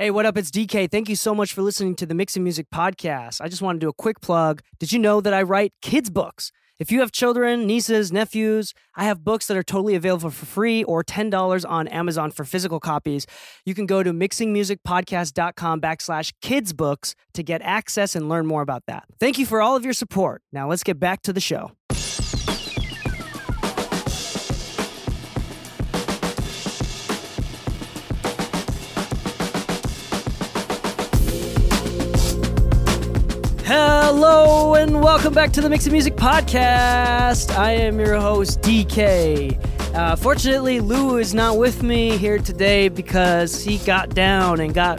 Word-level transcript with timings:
Hey, 0.00 0.12
what 0.12 0.26
up? 0.26 0.38
It's 0.38 0.52
DK. 0.52 0.88
Thank 0.88 1.08
you 1.08 1.16
so 1.16 1.34
much 1.34 1.52
for 1.52 1.60
listening 1.60 1.96
to 1.96 2.06
the 2.06 2.14
Mixing 2.14 2.44
Music 2.44 2.68
podcast. 2.72 3.40
I 3.40 3.48
just 3.48 3.62
want 3.62 3.80
to 3.80 3.84
do 3.84 3.88
a 3.88 3.92
quick 3.92 4.20
plug. 4.20 4.62
Did 4.78 4.92
you 4.92 5.00
know 5.00 5.20
that 5.20 5.34
I 5.34 5.42
write 5.42 5.72
kids' 5.82 6.08
books? 6.08 6.52
If 6.78 6.92
you 6.92 7.00
have 7.00 7.10
children, 7.10 7.66
nieces, 7.66 8.12
nephews, 8.12 8.74
I 8.94 9.06
have 9.06 9.24
books 9.24 9.48
that 9.48 9.56
are 9.56 9.64
totally 9.64 9.96
available 9.96 10.30
for 10.30 10.46
free 10.46 10.84
or 10.84 11.02
$10 11.02 11.68
on 11.68 11.88
Amazon 11.88 12.30
for 12.30 12.44
physical 12.44 12.78
copies. 12.78 13.26
You 13.66 13.74
can 13.74 13.86
go 13.86 14.04
to 14.04 14.12
mixingmusicpodcast.com 14.12 15.80
backslash 15.80 16.32
kids 16.42 16.72
books 16.72 17.16
to 17.34 17.42
get 17.42 17.60
access 17.62 18.14
and 18.14 18.28
learn 18.28 18.46
more 18.46 18.62
about 18.62 18.84
that. 18.86 19.02
Thank 19.18 19.36
you 19.36 19.46
for 19.46 19.60
all 19.60 19.74
of 19.74 19.82
your 19.82 19.94
support. 19.94 20.42
Now 20.52 20.68
let's 20.68 20.84
get 20.84 21.00
back 21.00 21.22
to 21.22 21.32
the 21.32 21.40
show. 21.40 21.72
And 34.88 35.02
welcome 35.02 35.34
back 35.34 35.52
to 35.52 35.60
the 35.60 35.68
Mixing 35.68 35.92
Music 35.92 36.16
Podcast. 36.16 37.54
I 37.54 37.72
am 37.72 38.00
your 38.00 38.18
host, 38.18 38.62
DK. 38.62 39.94
Uh, 39.94 40.16
fortunately, 40.16 40.80
Lou 40.80 41.18
is 41.18 41.34
not 41.34 41.58
with 41.58 41.82
me 41.82 42.16
here 42.16 42.38
today 42.38 42.88
because 42.88 43.62
he 43.62 43.76
got 43.84 44.14
down 44.14 44.60
and 44.60 44.72
got 44.72 44.96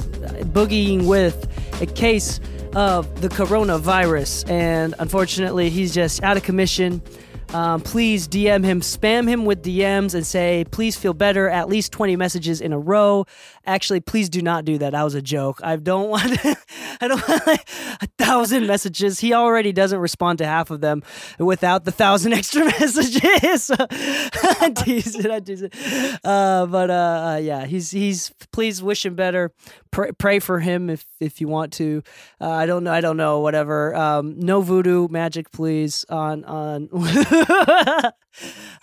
boogieing 0.54 1.08
with 1.08 1.48
a 1.82 1.88
case 1.88 2.40
of 2.76 3.20
the 3.22 3.30
coronavirus. 3.30 4.48
And 4.48 4.94
unfortunately, 5.00 5.72
he's 5.72 5.92
just 5.92 6.22
out 6.22 6.38
of 6.38 6.44
commission. 6.44 7.02
Um, 7.54 7.82
please 7.82 8.28
DM 8.28 8.64
him, 8.64 8.82
spam 8.82 9.28
him 9.28 9.44
with 9.44 9.64
DMs, 9.64 10.14
and 10.14 10.24
say, 10.24 10.66
please 10.70 10.96
feel 10.96 11.16
better. 11.16 11.50
At 11.50 11.68
least 11.68 11.92
20 11.92 12.16
messages 12.16 12.62
in 12.62 12.74
a 12.74 12.80
row. 12.80 13.26
Actually, 13.70 14.00
please 14.00 14.30
do 14.30 14.42
not 14.42 14.66
do 14.66 14.80
that. 14.80 14.94
That 14.94 15.04
was 15.04 15.14
a 15.14 15.22
joke. 15.22 15.60
I 15.64 15.76
don't 15.76 16.10
want, 16.14 16.24
I 17.00 17.08
don't 17.08 17.28
want 17.30 17.46
like 17.46 17.70
a 18.02 18.08
thousand 18.18 18.66
messages. 18.66 19.20
He 19.20 19.32
already 19.32 19.72
doesn't 19.72 20.00
respond 20.00 20.40
to 20.40 20.46
half 20.48 20.72
of 20.72 20.82
them 20.82 21.04
without 21.38 21.86
the 21.86 21.92
thousand 21.92 22.34
extra 22.40 22.66
messages. 22.66 23.70
I 23.80 24.74
tease 24.76 25.16
it. 25.16 25.30
I 25.30 25.40
tease 25.40 25.62
it. 25.62 25.76
Uh, 26.24 26.66
but 26.66 26.90
uh, 26.90 26.94
uh, 26.94 27.40
yeah, 27.44 27.68
he's 27.68 27.92
he's. 27.92 28.34
Please 28.52 28.82
wish 28.82 29.06
him 29.06 29.14
better. 29.14 29.52
Pray, 29.92 30.14
pray 30.14 30.40
for 30.40 30.60
him 30.60 30.90
if 30.90 31.06
if 31.20 31.40
you 31.40 31.48
want 31.48 31.72
to. 31.74 32.02
Uh, 32.42 32.50
I 32.50 32.66
don't 32.66 32.84
know. 32.84 32.92
I 32.92 33.02
don't 33.02 33.18
know. 33.18 33.42
Whatever. 33.42 33.96
Um, 33.96 34.40
no 34.40 34.62
voodoo 34.62 35.08
magic, 35.10 35.52
please. 35.52 36.06
On 36.10 36.44
on. 36.46 36.90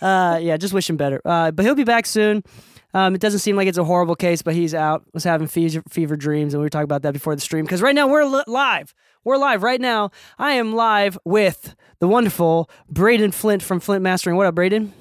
uh, 0.01 0.39
yeah, 0.41 0.55
just 0.55 0.73
wish 0.73 0.89
him 0.89 0.95
better. 0.95 1.21
Uh, 1.25 1.51
but 1.51 1.65
he'll 1.65 1.75
be 1.75 1.83
back 1.83 2.05
soon. 2.05 2.41
Um, 2.97 3.13
it 3.13 3.21
doesn't 3.21 3.41
seem 3.41 3.55
like 3.55 3.67
it's 3.67 3.77
a 3.77 3.83
horrible 3.83 4.15
case, 4.15 4.41
but 4.41 4.55
he's 4.55 4.73
out. 4.73 5.03
Was 5.13 5.23
having 5.23 5.45
fever, 5.45 5.83
fever 5.87 6.15
dreams, 6.15 6.55
and 6.55 6.61
we 6.61 6.65
were 6.65 6.69
talking 6.69 6.85
about 6.85 7.03
that 7.03 7.13
before 7.13 7.35
the 7.35 7.41
stream. 7.41 7.63
Because 7.63 7.79
right 7.79 7.93
now 7.93 8.07
we're 8.07 8.25
li- 8.25 8.43
live. 8.47 8.91
We're 9.23 9.37
live 9.37 9.61
right 9.61 9.79
now. 9.79 10.09
I 10.39 10.53
am 10.53 10.73
live 10.73 11.15
with 11.23 11.75
the 11.99 12.07
wonderful 12.07 12.71
Braden 12.89 13.33
Flint 13.33 13.61
from 13.61 13.79
Flint 13.79 14.01
Mastering. 14.01 14.35
What 14.35 14.47
up, 14.47 14.55
Braden? 14.55 14.93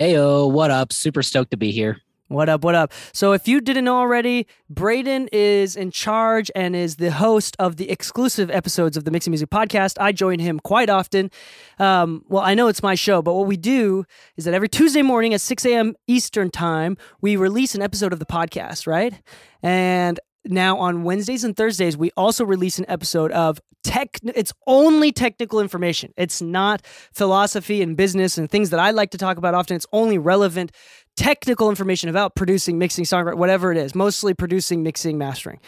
Heyo, 0.00 0.48
what 0.48 0.70
up? 0.70 0.92
Super 0.92 1.24
stoked 1.24 1.50
to 1.50 1.56
be 1.56 1.72
here. 1.72 1.98
What 2.28 2.48
up? 2.48 2.64
What 2.64 2.74
up? 2.74 2.90
So, 3.12 3.32
if 3.32 3.46
you 3.46 3.60
didn't 3.60 3.84
know 3.84 3.98
already, 3.98 4.46
Braden 4.70 5.28
is 5.30 5.76
in 5.76 5.90
charge 5.90 6.50
and 6.54 6.74
is 6.74 6.96
the 6.96 7.10
host 7.10 7.54
of 7.58 7.76
the 7.76 7.90
exclusive 7.90 8.50
episodes 8.50 8.96
of 8.96 9.04
the 9.04 9.10
Mixing 9.10 9.30
Music 9.30 9.50
podcast. 9.50 9.98
I 10.00 10.12
join 10.12 10.38
him 10.38 10.58
quite 10.58 10.88
often. 10.88 11.30
Um, 11.78 12.24
well, 12.28 12.42
I 12.42 12.54
know 12.54 12.68
it's 12.68 12.82
my 12.82 12.94
show, 12.94 13.20
but 13.20 13.34
what 13.34 13.46
we 13.46 13.58
do 13.58 14.06
is 14.38 14.46
that 14.46 14.54
every 14.54 14.70
Tuesday 14.70 15.02
morning 15.02 15.34
at 15.34 15.42
6 15.42 15.66
a.m. 15.66 15.96
Eastern 16.06 16.50
Time, 16.50 16.96
we 17.20 17.36
release 17.36 17.74
an 17.74 17.82
episode 17.82 18.14
of 18.14 18.20
the 18.20 18.26
podcast, 18.26 18.86
right? 18.86 19.20
And 19.62 20.18
now 20.46 20.78
on 20.78 21.04
Wednesdays 21.04 21.44
and 21.44 21.54
Thursdays, 21.54 21.94
we 21.94 22.10
also 22.16 22.44
release 22.46 22.78
an 22.78 22.86
episode 22.88 23.32
of 23.32 23.60
tech. 23.82 24.18
It's 24.22 24.52
only 24.66 25.12
technical 25.12 25.60
information. 25.60 26.12
It's 26.16 26.42
not 26.42 26.84
philosophy 27.12 27.82
and 27.82 27.96
business 27.96 28.36
and 28.38 28.50
things 28.50 28.70
that 28.70 28.80
I 28.80 28.90
like 28.90 29.10
to 29.10 29.18
talk 29.18 29.36
about 29.36 29.54
often. 29.54 29.76
It's 29.76 29.86
only 29.92 30.18
relevant 30.18 30.72
technical 31.16 31.70
information 31.70 32.08
about 32.08 32.34
producing, 32.34 32.78
mixing, 32.78 33.04
songwriting, 33.04 33.36
whatever 33.36 33.70
it 33.70 33.78
is, 33.78 33.94
mostly 33.94 34.34
producing, 34.34 34.82
mixing, 34.82 35.16
mastering. 35.18 35.60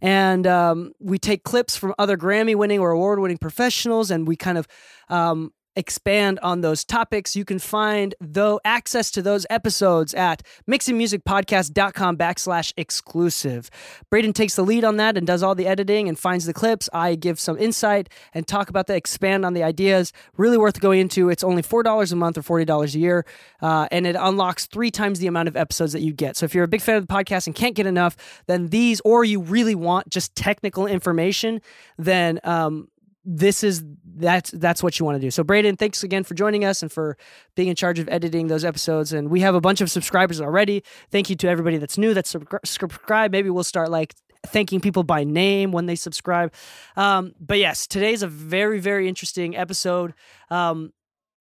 And 0.00 0.46
um, 0.46 0.92
we 0.98 1.18
take 1.18 1.44
clips 1.44 1.76
from 1.76 1.94
other 1.98 2.16
Grammy 2.16 2.54
winning 2.54 2.80
or 2.80 2.90
award 2.90 3.18
winning 3.18 3.38
professionals 3.38 4.10
and 4.10 4.26
we 4.26 4.36
kind 4.36 4.58
of 4.58 4.66
um, 5.08 5.52
expand 5.76 6.38
on 6.40 6.60
those 6.60 6.84
topics. 6.84 7.34
You 7.34 7.44
can 7.44 7.58
find 7.58 8.14
though 8.20 8.60
access 8.64 9.10
to 9.12 9.22
those 9.22 9.46
episodes 9.50 10.14
at 10.14 10.42
mixingmusicpodcast.com 10.68 12.16
backslash 12.16 12.72
exclusive. 12.76 13.70
Braden 14.10 14.32
takes 14.32 14.56
the 14.56 14.64
lead 14.64 14.84
on 14.84 14.96
that 14.98 15.16
and 15.16 15.26
does 15.26 15.42
all 15.42 15.54
the 15.54 15.66
editing 15.66 16.08
and 16.08 16.18
finds 16.18 16.46
the 16.46 16.54
clips. 16.54 16.88
I 16.92 17.14
give 17.14 17.40
some 17.40 17.58
insight 17.58 18.08
and 18.32 18.46
talk 18.46 18.68
about 18.68 18.86
the 18.86 18.94
expand 18.94 19.44
on 19.44 19.54
the 19.54 19.62
ideas. 19.62 20.12
Really 20.36 20.58
worth 20.58 20.80
going 20.80 21.00
into. 21.00 21.28
It's 21.28 21.44
only 21.44 21.62
$4 21.62 22.12
a 22.12 22.16
month 22.16 22.38
or 22.38 22.42
$40 22.42 22.94
a 22.94 22.98
year. 22.98 23.26
Uh, 23.60 23.88
and 23.90 24.06
it 24.06 24.16
unlocks 24.18 24.66
three 24.66 24.90
times 24.90 25.18
the 25.18 25.26
amount 25.26 25.48
of 25.48 25.56
episodes 25.56 25.92
that 25.92 26.02
you 26.02 26.12
get. 26.12 26.36
So 26.36 26.44
if 26.44 26.54
you're 26.54 26.64
a 26.64 26.68
big 26.68 26.82
fan 26.82 26.96
of 26.96 27.06
the 27.06 27.12
podcast 27.12 27.46
and 27.46 27.54
can't 27.54 27.74
get 27.74 27.86
enough, 27.86 28.16
then 28.46 28.68
these, 28.68 29.00
or 29.04 29.24
you 29.24 29.40
really 29.40 29.74
want 29.74 30.08
just 30.08 30.34
technical 30.36 30.86
information, 30.86 31.60
then 31.98 32.40
um, 32.44 32.88
this 33.24 33.64
is 33.64 33.82
that's 34.16 34.50
that's 34.50 34.82
what 34.82 34.98
you 34.98 35.04
want 35.04 35.16
to 35.16 35.20
do. 35.20 35.30
So 35.30 35.42
Braden, 35.42 35.76
thanks 35.76 36.02
again 36.02 36.24
for 36.24 36.34
joining 36.34 36.64
us 36.64 36.82
and 36.82 36.92
for 36.92 37.16
being 37.54 37.68
in 37.68 37.76
charge 37.76 37.98
of 37.98 38.08
editing 38.08 38.48
those 38.48 38.64
episodes. 38.64 39.12
And 39.12 39.30
we 39.30 39.40
have 39.40 39.54
a 39.54 39.60
bunch 39.60 39.80
of 39.80 39.90
subscribers 39.90 40.40
already. 40.40 40.84
Thank 41.10 41.30
you 41.30 41.36
to 41.36 41.48
everybody 41.48 41.78
that's 41.78 41.98
new 41.98 42.14
that's 42.14 42.34
subscribe. 42.64 43.32
Maybe 43.32 43.50
we'll 43.50 43.64
start 43.64 43.90
like 43.90 44.14
thanking 44.46 44.80
people 44.80 45.04
by 45.04 45.24
name 45.24 45.72
when 45.72 45.86
they 45.86 45.96
subscribe. 45.96 46.52
Um, 46.96 47.34
but 47.40 47.58
yes, 47.58 47.86
today's 47.86 48.22
a 48.22 48.28
very 48.28 48.78
very 48.78 49.08
interesting 49.08 49.56
episode. 49.56 50.14
Um, 50.50 50.92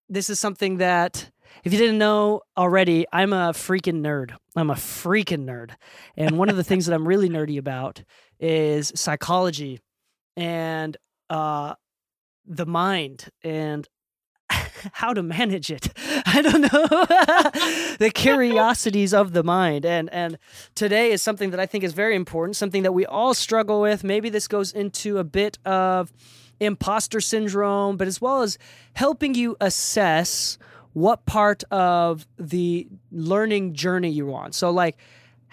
this 0.10 0.30
is 0.30 0.40
something 0.40 0.78
that 0.78 1.30
if 1.64 1.72
you 1.72 1.80
didn't 1.80 1.98
know 1.98 2.42
already, 2.58 3.06
I'm 3.12 3.34
a 3.34 3.52
freaking 3.52 4.02
nerd. 4.02 4.36
I'm 4.56 4.70
a 4.70 4.76
freaking 4.76 5.46
nerd. 5.46 5.72
And 6.18 6.38
one 6.38 6.50
of 6.50 6.56
the 6.56 6.64
things 6.64 6.86
that 6.86 6.96
I'm 6.96 7.08
really 7.08 7.30
nerdy 7.30 7.58
about 7.58 8.04
is 8.40 8.92
psychology 8.96 9.80
and 10.36 10.98
uh, 11.30 11.76
the 12.46 12.66
mind. 12.66 13.30
And 13.44 13.88
how 14.94 15.14
to 15.14 15.24
manage 15.24 15.72
it. 15.72 15.90
I 16.26 16.42
don't 16.42 16.62
know 16.62 16.88
the 18.00 18.12
curiosities 18.14 19.14
of 19.14 19.34
the 19.34 19.44
mind, 19.44 19.86
and 19.86 20.12
and 20.12 20.38
today 20.76 21.12
is 21.12 21.22
something 21.22 21.52
that 21.52 21.60
I 21.60 21.66
think 21.66 21.84
is 21.84 21.94
very 21.94 22.16
important, 22.16 22.56
something 22.56 22.84
that 22.84 22.94
we 22.94 23.06
all 23.06 23.34
struggle 23.34 23.82
with. 23.82 24.04
Maybe 24.04 24.30
this 24.30 24.48
goes 24.48 24.72
into 24.72 25.18
a 25.18 25.24
bit 25.24 25.58
of 25.66 26.12
imposter 26.60 27.22
syndrome, 27.22 27.98
but 27.98 28.08
as 28.08 28.22
well 28.22 28.42
as 28.42 28.58
helping 28.94 29.36
you 29.36 29.56
assess 29.60 30.58
what 30.94 31.26
part 31.26 31.64
of 31.72 32.28
the 32.38 32.88
learning 33.12 33.74
journey 33.74 34.10
you're 34.10 34.32
on. 34.32 34.52
So 34.52 34.70
like 34.70 34.98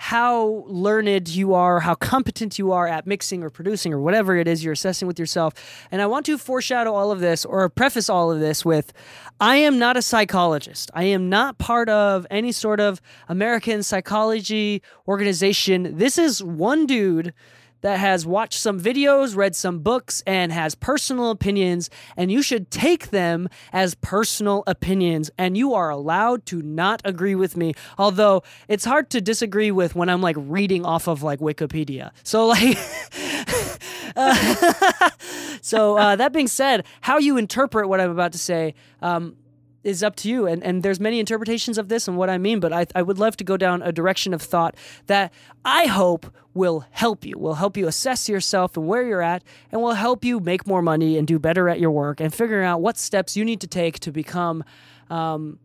how 0.02 0.64
learned 0.66 1.28
you 1.28 1.52
are, 1.52 1.80
how 1.80 1.94
competent 1.94 2.58
you 2.58 2.72
are 2.72 2.88
at 2.88 3.06
mixing 3.06 3.42
or 3.42 3.50
producing 3.50 3.92
or 3.92 4.00
whatever 4.00 4.34
it 4.34 4.48
is 4.48 4.64
you're 4.64 4.72
assessing 4.72 5.06
with 5.06 5.18
yourself. 5.18 5.52
And 5.90 6.00
I 6.00 6.06
want 6.06 6.24
to 6.24 6.38
foreshadow 6.38 6.94
all 6.94 7.12
of 7.12 7.20
this 7.20 7.44
or 7.44 7.68
preface 7.68 8.08
all 8.08 8.32
of 8.32 8.40
this 8.40 8.64
with 8.64 8.94
I 9.40 9.56
am 9.56 9.78
not 9.78 9.98
a 9.98 10.02
psychologist. 10.02 10.90
I 10.94 11.04
am 11.04 11.28
not 11.28 11.58
part 11.58 11.90
of 11.90 12.26
any 12.30 12.50
sort 12.50 12.80
of 12.80 13.02
American 13.28 13.82
psychology 13.82 14.80
organization. 15.06 15.98
This 15.98 16.16
is 16.16 16.42
one 16.42 16.86
dude 16.86 17.34
that 17.82 17.98
has 17.98 18.26
watched 18.26 18.58
some 18.58 18.80
videos, 18.80 19.36
read 19.36 19.56
some 19.56 19.80
books, 19.80 20.22
and 20.26 20.52
has 20.52 20.74
personal 20.74 21.30
opinions, 21.30 21.90
and 22.16 22.30
you 22.30 22.42
should 22.42 22.70
take 22.70 23.10
them 23.10 23.48
as 23.72 23.94
personal 23.94 24.62
opinions. 24.66 25.30
And 25.38 25.56
you 25.56 25.74
are 25.74 25.90
allowed 25.90 26.46
to 26.46 26.62
not 26.62 27.00
agree 27.04 27.34
with 27.34 27.56
me. 27.56 27.74
Although 27.98 28.42
it's 28.68 28.84
hard 28.84 29.10
to 29.10 29.20
disagree 29.20 29.70
with 29.70 29.94
when 29.94 30.08
I'm 30.08 30.20
like 30.20 30.36
reading 30.38 30.84
off 30.84 31.08
of 31.08 31.22
like 31.22 31.40
Wikipedia. 31.40 32.10
So, 32.22 32.46
like, 32.46 32.76
uh, 34.16 35.10
so 35.62 35.96
uh, 35.96 36.16
that 36.16 36.32
being 36.32 36.48
said, 36.48 36.84
how 37.00 37.18
you 37.18 37.36
interpret 37.36 37.88
what 37.88 38.00
I'm 38.00 38.10
about 38.10 38.32
to 38.32 38.38
say, 38.38 38.74
um, 39.02 39.36
is 39.82 40.02
up 40.02 40.16
to 40.16 40.28
you. 40.28 40.46
And, 40.46 40.62
and 40.62 40.82
there's 40.82 41.00
many 41.00 41.20
interpretations 41.20 41.78
of 41.78 41.88
this 41.88 42.08
and 42.08 42.16
what 42.16 42.30
i 42.30 42.38
mean 42.38 42.60
but 42.60 42.72
I, 42.72 42.86
I 42.94 43.02
would 43.02 43.18
love 43.18 43.36
to 43.38 43.44
go 43.44 43.56
down 43.56 43.82
a 43.82 43.92
direction 43.92 44.34
of 44.34 44.42
thought 44.42 44.74
that 45.06 45.32
i 45.64 45.86
hope 45.86 46.26
will 46.54 46.84
help 46.90 47.24
you 47.24 47.38
will 47.38 47.54
help 47.54 47.76
you 47.76 47.86
assess 47.86 48.28
yourself 48.28 48.76
and 48.76 48.86
where 48.86 49.02
you're 49.02 49.22
at 49.22 49.42
and 49.70 49.80
will 49.80 49.94
help 49.94 50.24
you 50.24 50.40
make 50.40 50.66
more 50.66 50.82
money 50.82 51.16
and 51.16 51.26
do 51.26 51.38
better 51.38 51.68
at 51.68 51.80
your 51.80 51.90
work 51.90 52.20
and 52.20 52.34
figuring 52.34 52.66
out 52.66 52.80
what 52.80 52.98
steps 52.98 53.36
you 53.36 53.44
need 53.44 53.60
to 53.60 53.66
take 53.66 53.98
to 54.00 54.10
become 54.12 54.64
um, 55.10 55.58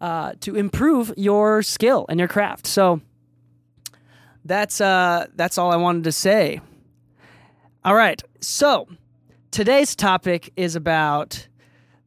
uh, 0.00 0.32
to 0.40 0.56
improve 0.56 1.12
your 1.16 1.62
skill 1.62 2.06
and 2.08 2.18
your 2.18 2.28
craft. 2.28 2.66
So 2.66 3.00
that's 4.42 4.80
uh 4.80 5.26
that's 5.36 5.58
all 5.58 5.70
i 5.70 5.76
wanted 5.76 6.04
to 6.04 6.12
say. 6.12 6.60
All 7.84 7.94
right. 7.94 8.22
So 8.40 8.88
today's 9.50 9.94
topic 9.94 10.50
is 10.56 10.76
about 10.76 11.46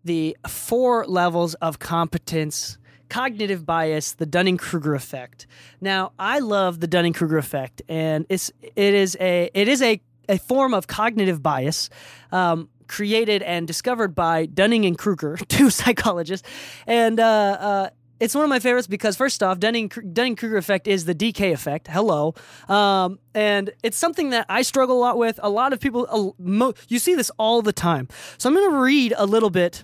the 0.03 0.37
four 0.47 1.05
levels 1.05 1.53
of 1.55 1.79
competence 1.79 2.77
cognitive 3.13 3.63
bias, 3.63 4.13
the 4.13 4.25
Dunning 4.25 4.57
Kruger 4.57 4.95
effect. 4.95 5.45
Now, 5.79 6.13
I 6.17 6.39
love 6.39 6.79
the 6.79 6.87
Dunning 6.87 7.13
Kruger 7.13 7.37
effect, 7.37 7.83
and 7.87 8.25
it's 8.27 8.51
it 8.61 8.93
is 8.95 9.15
a 9.19 9.51
it 9.53 9.67
is 9.67 9.81
a 9.83 10.01
a 10.27 10.39
form 10.39 10.73
of 10.73 10.87
cognitive 10.87 11.43
bias. 11.43 11.89
Um, 12.31 12.69
created 12.87 13.41
and 13.43 13.65
discovered 13.65 14.13
by 14.13 14.45
Dunning 14.45 14.85
and 14.85 14.97
Kruger, 14.97 15.37
two 15.47 15.69
psychologists, 15.69 16.47
and 16.85 17.19
uh, 17.19 17.57
uh, 17.59 17.89
it's 18.19 18.35
one 18.35 18.43
of 18.43 18.49
my 18.49 18.59
favorites 18.59 18.87
because 18.87 19.15
first 19.15 19.43
off, 19.43 19.59
Dunning 19.59 19.89
Dunning 20.11 20.35
Kruger 20.35 20.57
effect 20.57 20.87
is 20.87 21.05
the 21.05 21.13
DK 21.13 21.53
effect. 21.53 21.87
Hello, 21.87 22.33
um, 22.67 23.19
and 23.35 23.71
it's 23.83 23.97
something 23.97 24.31
that 24.31 24.47
I 24.49 24.63
struggle 24.63 24.97
a 24.97 25.01
lot 25.01 25.17
with. 25.19 25.39
A 25.43 25.49
lot 25.49 25.71
of 25.71 25.79
people, 25.79 26.07
uh, 26.09 26.31
mo- 26.43 26.73
you 26.87 26.97
see 26.97 27.13
this 27.13 27.29
all 27.37 27.61
the 27.61 27.73
time. 27.73 28.07
So 28.39 28.49
I'm 28.49 28.55
going 28.55 28.71
to 28.71 28.77
read 28.77 29.13
a 29.17 29.27
little 29.27 29.51
bit 29.51 29.83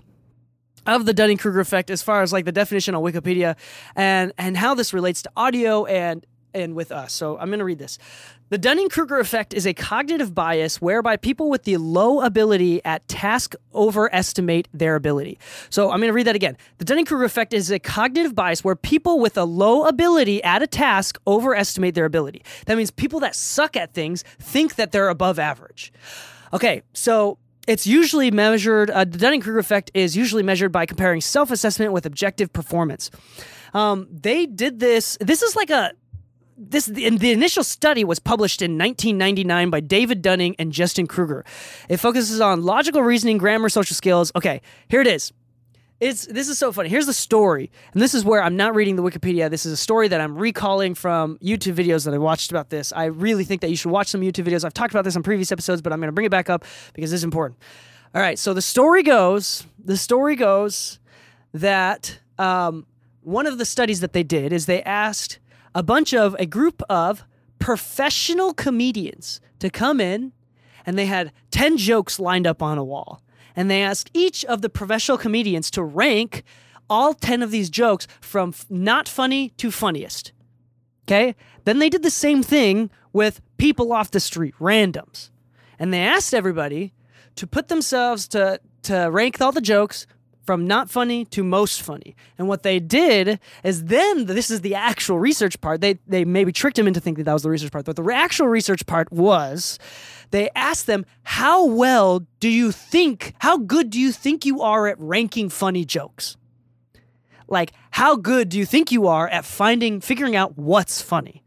of 0.86 1.06
the 1.06 1.14
Dunning-Kruger 1.14 1.60
effect 1.60 1.90
as 1.90 2.02
far 2.02 2.22
as 2.22 2.34
like 2.34 2.46
the 2.46 2.52
definition 2.52 2.96
on 2.96 3.04
Wikipedia 3.04 3.56
and 3.96 4.34
and 4.38 4.58
how 4.58 4.76
this 4.76 4.94
relates 4.94 5.22
to 5.24 5.32
audio 5.36 5.86
and 5.86 6.26
and 6.54 6.76
with 6.76 6.92
us. 6.92 7.14
So 7.14 7.38
I'm 7.38 7.50
going 7.50 7.60
to 7.60 7.66
read 7.66 7.80
this. 7.80 7.98
The 8.50 8.58
Dunning-Kruger 8.58 9.20
effect 9.20 9.54
is 9.54 9.68
a 9.68 9.74
cognitive 9.76 10.34
bias 10.34 10.82
whereby 10.82 11.18
people 11.18 11.52
with 11.52 11.64
the 11.64 11.78
low 11.78 12.22
ability 12.22 12.84
at 12.84 13.08
task 13.08 13.54
overestimate 13.76 14.68
their 14.74 14.96
ability. 14.96 15.38
So 15.70 15.92
I'm 15.92 16.00
going 16.00 16.10
to 16.10 16.14
read 16.14 16.26
that 16.26 16.36
again. 16.36 16.58
The 16.80 16.86
Dunning-Kruger 16.86 17.24
effect 17.24 17.54
is 17.54 17.72
a 17.72 17.78
cognitive 17.78 18.34
bias 18.34 18.64
where 18.64 18.76
people 18.76 19.20
with 19.20 19.38
a 19.38 19.44
low 19.44 19.86
ability 19.86 20.44
at 20.44 20.64
a 20.64 20.68
task 20.68 21.20
overestimate 21.28 21.94
their 21.94 22.06
ability. 22.06 22.44
That 22.66 22.78
means 22.78 22.90
people 22.90 23.20
that 23.20 23.36
suck 23.36 23.78
at 23.78 23.94
things 23.94 24.24
think 24.40 24.76
that 24.76 24.92
they're 24.92 25.10
above 25.10 25.38
average. 25.38 25.94
Okay, 26.52 26.82
so 26.94 27.38
it's 27.70 27.86
usually 27.86 28.32
measured, 28.32 28.90
uh, 28.90 29.06
the 29.06 29.20
Dunning 29.20 29.42
Kruger 29.42 29.60
effect 29.60 29.92
is 29.94 30.18
usually 30.18 30.42
measured 30.42 30.72
by 30.72 30.88
comparing 30.88 31.22
self 31.22 31.52
assessment 31.52 31.94
with 31.94 32.04
objective 32.04 32.52
performance. 32.52 33.12
Um, 33.76 34.08
they 34.10 34.48
did 34.48 34.80
this, 34.80 35.20
this 35.22 35.44
is 35.44 35.56
like 35.56 35.70
a, 35.70 35.94
this 36.58 36.88
the, 36.88 37.08
the, 37.12 37.32
initial 37.32 37.64
study 37.64 38.04
was 38.04 38.18
published 38.18 38.64
in 38.64 38.72
1999 38.72 39.70
by 39.70 39.80
David 39.82 40.24
Dunning 40.24 40.56
and 40.58 40.72
Justin 40.72 41.06
Kruger. 41.06 41.46
It 41.88 41.98
focuses 41.98 42.42
on 42.42 42.64
logical 42.64 43.04
reasoning, 43.04 43.38
grammar, 43.38 43.70
social 43.70 43.96
skills. 43.96 44.32
Okay, 44.36 44.62
here 44.88 45.02
it 45.02 45.08
is. 45.08 45.32
It's 46.00 46.26
this 46.28 46.48
is 46.48 46.58
so 46.58 46.72
funny. 46.72 46.88
Here's 46.88 47.08
the 47.08 47.14
story, 47.14 47.70
and 47.94 48.02
this 48.02 48.16
is 48.16 48.24
where 48.24 48.42
I'm 48.42 48.56
not 48.56 48.74
reading 48.74 48.96
the 48.96 49.04
Wikipedia. 49.04 49.50
This 49.50 49.66
is 49.66 49.74
a 49.74 49.78
story 49.78 50.08
that 50.08 50.22
I'm 50.22 50.38
recalling 50.38 50.96
from 50.96 51.38
YouTube 51.40 51.76
videos 51.76 52.06
that 52.06 52.14
I 52.14 52.18
watched 52.18 52.52
about 52.52 52.70
this. 52.70 52.94
I 52.94 53.06
really 53.06 53.44
think 53.44 53.60
that 53.62 53.70
you 53.70 53.76
should 53.76 53.92
watch 53.92 54.08
some 54.08 54.22
YouTube 54.22 54.46
videos. 54.46 54.64
I've 54.64 54.74
talked 54.74 54.94
about 54.94 55.04
this 55.04 55.18
on 55.18 55.24
previous 55.24 55.52
episodes, 55.52 55.82
but 55.82 55.92
I'm 55.92 56.00
going 56.00 56.08
to 56.08 56.14
bring 56.14 56.26
it 56.26 56.32
back 56.32 56.50
up 56.50 56.64
because 56.94 57.12
it's 57.12 57.26
important. 57.26 57.60
All 58.16 58.22
right, 58.22 58.40
so 58.40 58.54
the 58.54 58.62
story 58.62 59.04
goes. 59.04 59.66
The 59.84 59.98
story 59.98 60.38
goes 60.38 61.00
that 61.54 62.20
um, 62.38 62.86
one 63.22 63.46
of 63.46 63.58
the 63.58 63.66
studies 63.66 64.00
that 64.00 64.14
they 64.14 64.24
did 64.24 64.54
is 64.54 64.68
they 64.68 64.82
asked 64.84 65.40
a 65.76 65.84
bunch 65.84 66.14
of 66.14 66.34
a 66.40 66.46
group 66.46 66.82
of 66.90 67.26
professional 67.60 68.54
comedians 68.54 69.42
to 69.60 69.70
come 69.70 70.00
in, 70.00 70.32
and 70.86 70.98
they 70.98 71.08
had 71.08 71.34
ten 71.52 71.76
jokes 71.76 72.22
lined 72.22 72.48
up 72.48 72.64
on 72.64 72.78
a 72.78 72.86
wall 72.86 73.22
and 73.60 73.70
they 73.70 73.84
asked 73.84 74.10
each 74.14 74.46
of 74.46 74.62
the 74.62 74.70
professional 74.70 75.18
comedians 75.18 75.70
to 75.70 75.84
rank 75.84 76.44
all 76.90 77.14
10 77.14 77.44
of 77.44 77.52
these 77.52 77.70
jokes 77.70 78.08
from 78.22 78.54
not 78.70 79.10
funny 79.10 79.50
to 79.58 79.70
funniest. 79.70 80.32
Okay? 81.04 81.36
Then 81.66 81.80
they 81.80 81.90
did 81.90 82.02
the 82.02 82.10
same 82.10 82.42
thing 82.42 82.90
with 83.12 83.42
people 83.58 83.92
off 83.92 84.12
the 84.12 84.22
street, 84.22 84.56
randoms. 84.62 85.30
And 85.78 85.94
they 85.94 86.00
asked 86.00 86.34
everybody 86.34 86.94
to 87.36 87.46
put 87.46 87.68
themselves 87.68 88.30
to 88.30 88.62
to 88.84 89.10
rank 89.12 89.42
all 89.42 89.52
the 89.52 89.60
jokes 89.60 90.08
from 90.50 90.66
not 90.66 90.90
funny 90.90 91.26
to 91.26 91.44
most 91.44 91.80
funny. 91.80 92.16
And 92.40 92.48
what 92.48 92.64
they 92.64 92.80
did 92.80 93.40
is 93.64 93.84
then 93.84 94.26
this 94.26 94.50
is 94.50 94.62
the 94.62 94.74
actual 94.74 95.20
research 95.20 95.62
part. 95.62 95.80
They 95.80 96.00
they 96.08 96.26
maybe 96.26 96.52
tricked 96.52 96.80
him 96.80 96.88
into 96.88 97.00
thinking 97.00 97.24
that 97.26 97.34
was 97.34 97.44
the 97.44 97.52
research 97.52 97.72
part, 97.72 97.86
but 97.86 97.96
the 97.96 98.04
actual 98.12 98.48
research 98.48 98.88
part 98.88 99.12
was 99.12 99.78
they 100.32 100.50
asked 100.56 100.88
them, 100.88 101.06
How 101.22 101.68
well 101.68 102.26
do 102.40 102.50
you 102.50 102.72
think, 102.72 103.36
how 103.38 103.60
good 103.60 103.92
do 103.92 104.00
you 104.00 104.12
think 104.12 104.44
you 104.44 104.60
are 104.64 104.88
at 104.88 105.00
ranking 105.00 105.50
funny 105.50 105.86
jokes? 105.86 106.36
Like, 107.48 107.72
how 107.92 108.16
good 108.16 108.50
do 108.50 108.58
you 108.58 108.66
think 108.66 108.92
you 108.92 109.06
are 109.06 109.28
at 109.28 109.46
finding, 109.46 110.02
figuring 110.02 110.36
out 110.36 110.58
what's 110.58 111.00
funny? 111.00 111.44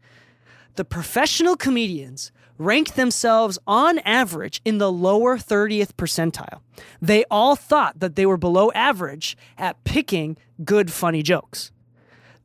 The 0.75 0.85
professional 0.85 1.57
comedians 1.57 2.31
ranked 2.57 2.95
themselves 2.95 3.57
on 3.67 3.99
average 3.99 4.61
in 4.63 4.77
the 4.77 4.91
lower 4.91 5.37
30th 5.37 5.93
percentile. 5.93 6.61
They 7.01 7.25
all 7.29 7.55
thought 7.55 7.99
that 7.99 8.15
they 8.15 8.25
were 8.25 8.37
below 8.37 8.71
average 8.71 9.37
at 9.57 9.83
picking 9.83 10.37
good, 10.63 10.91
funny 10.91 11.23
jokes. 11.23 11.71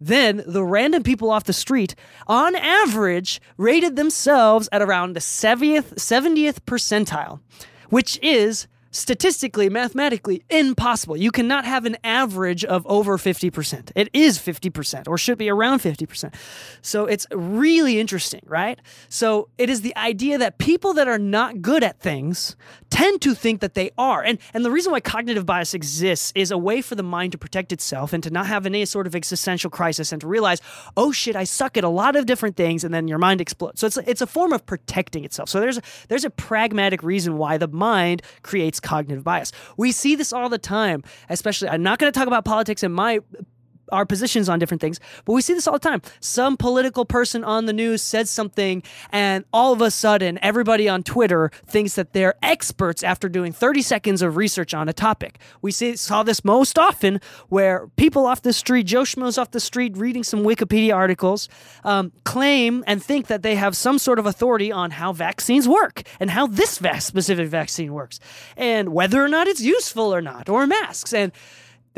Then 0.01 0.43
the 0.47 0.65
random 0.65 1.03
people 1.03 1.31
off 1.31 1.45
the 1.45 1.53
street, 1.53 1.95
on 2.27 2.55
average, 2.55 3.41
rated 3.57 3.97
themselves 3.97 4.69
at 4.71 4.83
around 4.83 5.15
the 5.15 5.21
70th, 5.21 5.95
70th 5.95 6.61
percentile, 6.61 7.41
which 7.91 8.19
is 8.23 8.69
statistically, 8.91 9.69
mathematically 9.69 10.43
impossible. 10.51 11.17
You 11.17 11.31
cannot 11.31 11.65
have 11.65 11.85
an 11.85 11.97
average 12.05 12.65
of 12.65 12.87
over 12.87 13.19
50%. 13.19 13.93
It 13.95 14.09
is 14.13 14.39
50% 14.39 15.09
or 15.09 15.19
should 15.19 15.39
be 15.39 15.49
around 15.49 15.81
50%. 15.81 16.35
So 16.83 17.07
it's 17.07 17.27
really 17.33 18.01
interesting, 18.01 18.41
right? 18.47 18.79
So 19.09 19.49
it 19.59 19.71
is 19.71 19.83
the 19.83 19.97
idea 19.97 20.39
that 20.39 20.59
people 20.59 20.95
that 20.95 21.09
are 21.09 21.19
not 21.19 21.61
good 21.61 21.83
at 21.83 22.01
things 22.01 22.57
tend 22.99 23.23
to 23.23 23.33
think 23.33 23.61
that 23.61 23.75
they 23.75 23.91
are. 23.97 24.23
And 24.23 24.39
and 24.53 24.65
the 24.65 24.71
reason 24.71 24.91
why 24.91 25.01
cognitive 25.01 25.47
bias 25.47 25.73
exists 25.73 26.33
is 26.35 26.51
a 26.51 26.59
way 26.59 26.83
for 26.83 26.97
the 26.97 27.03
mind 27.03 27.33
to 27.33 27.39
protect 27.39 27.73
itself 27.73 28.13
and 28.13 28.23
to 28.25 28.31
not 28.31 28.47
have 28.47 28.67
any 28.67 28.85
sort 28.85 29.07
of 29.07 29.15
existential 29.15 29.71
crisis 29.71 30.11
and 30.11 30.21
to 30.21 30.27
realize, 30.27 30.61
"Oh 30.97 31.13
shit, 31.13 31.37
I 31.37 31.45
suck 31.45 31.77
at 31.77 31.85
a 31.85 31.89
lot 31.89 32.17
of 32.17 32.27
different 32.27 32.57
things." 32.57 32.83
And 32.83 32.93
then 32.93 33.07
your 33.07 33.19
mind 33.19 33.41
explodes. 33.41 33.81
So 33.81 33.87
it's 33.87 33.97
it's 33.99 34.21
a 34.21 34.27
form 34.27 34.53
of 34.53 34.67
protecting 34.67 35.25
itself. 35.25 35.49
So 35.49 35.61
there's 35.61 35.79
a, 35.79 35.83
there's 36.09 36.25
a 36.25 36.31
pragmatic 36.31 37.03
reason 37.03 37.39
why 37.39 37.57
the 37.57 37.69
mind 37.69 38.23
creates 38.43 38.81
cognitive 38.81 39.23
bias. 39.23 39.53
We 39.77 39.93
see 39.93 40.17
this 40.17 40.33
all 40.33 40.49
the 40.49 40.59
time, 40.59 41.05
especially 41.29 41.69
I'm 41.69 41.85
not 41.85 42.01
going 42.01 42.13
to 42.13 42.19
talk 42.19 42.27
about 42.27 42.45
politics 42.45 42.83
in 42.83 42.93
my 42.93 43.21
our 43.93 44.07
positions 44.07 44.49
on 44.49 44.59
different 44.59 44.81
things. 44.81 45.01
But 45.25 45.33
we 45.33 45.43
see 45.43 45.55
this 45.55 45.67
all 45.67 45.75
the 45.75 45.79
time. 45.79 46.03
Some 46.21 46.57
political 46.57 47.05
person 47.05 47.45
on 47.45 47.67
the 47.67 47.73
news 47.73 48.03
says 48.03 48.31
something, 48.31 48.83
and 49.11 49.45
all 49.53 49.73
of 49.73 49.81
a 49.81 49.91
sudden, 49.91 50.39
everybody 50.43 50.89
on 50.89 51.03
Twitter 51.03 51.51
thinks 51.67 51.95
that 51.95 52.13
they're 52.13 52.35
experts 52.43 53.03
after 53.03 53.29
doing 53.29 53.53
30 53.53 53.83
seconds 53.83 54.23
of 54.23 54.37
research 54.37 54.75
on 54.75 54.89
a 54.89 54.93
topic. 54.93 55.39
We 55.63 55.73
see, 55.73 55.97
saw 55.97 56.23
this 56.23 56.45
most 56.45 56.79
often 56.79 57.21
where 57.49 57.89
people 57.97 58.27
off 58.27 58.43
the 58.43 58.53
street, 58.53 58.85
Joe 58.85 59.03
Schmoes 59.03 59.39
off 59.39 59.51
the 59.51 59.61
street, 59.61 59.97
reading 59.97 60.25
some 60.25 60.41
Wikipedia 60.41 60.95
articles, 60.95 61.49
um, 61.85 62.13
claim 62.25 62.85
and 62.87 63.03
think 63.03 63.27
that 63.27 63.43
they 63.43 63.55
have 63.57 63.77
some 63.77 63.99
sort 63.99 64.19
of 64.19 64.27
authority 64.27 64.73
on 64.73 64.93
how 64.93 65.13
vaccines 65.13 65.69
work 65.69 66.03
and 66.21 66.31
how 66.31 66.47
this 66.47 66.79
specific 67.01 67.49
vaccine 67.49 67.93
works 67.93 68.21
and 68.57 68.91
whether 68.91 69.23
or 69.23 69.29
not 69.29 69.47
it's 69.49 69.61
useful 69.61 70.15
or 70.15 70.21
not, 70.21 70.49
or 70.49 70.67
masks. 70.67 71.13
And 71.13 71.33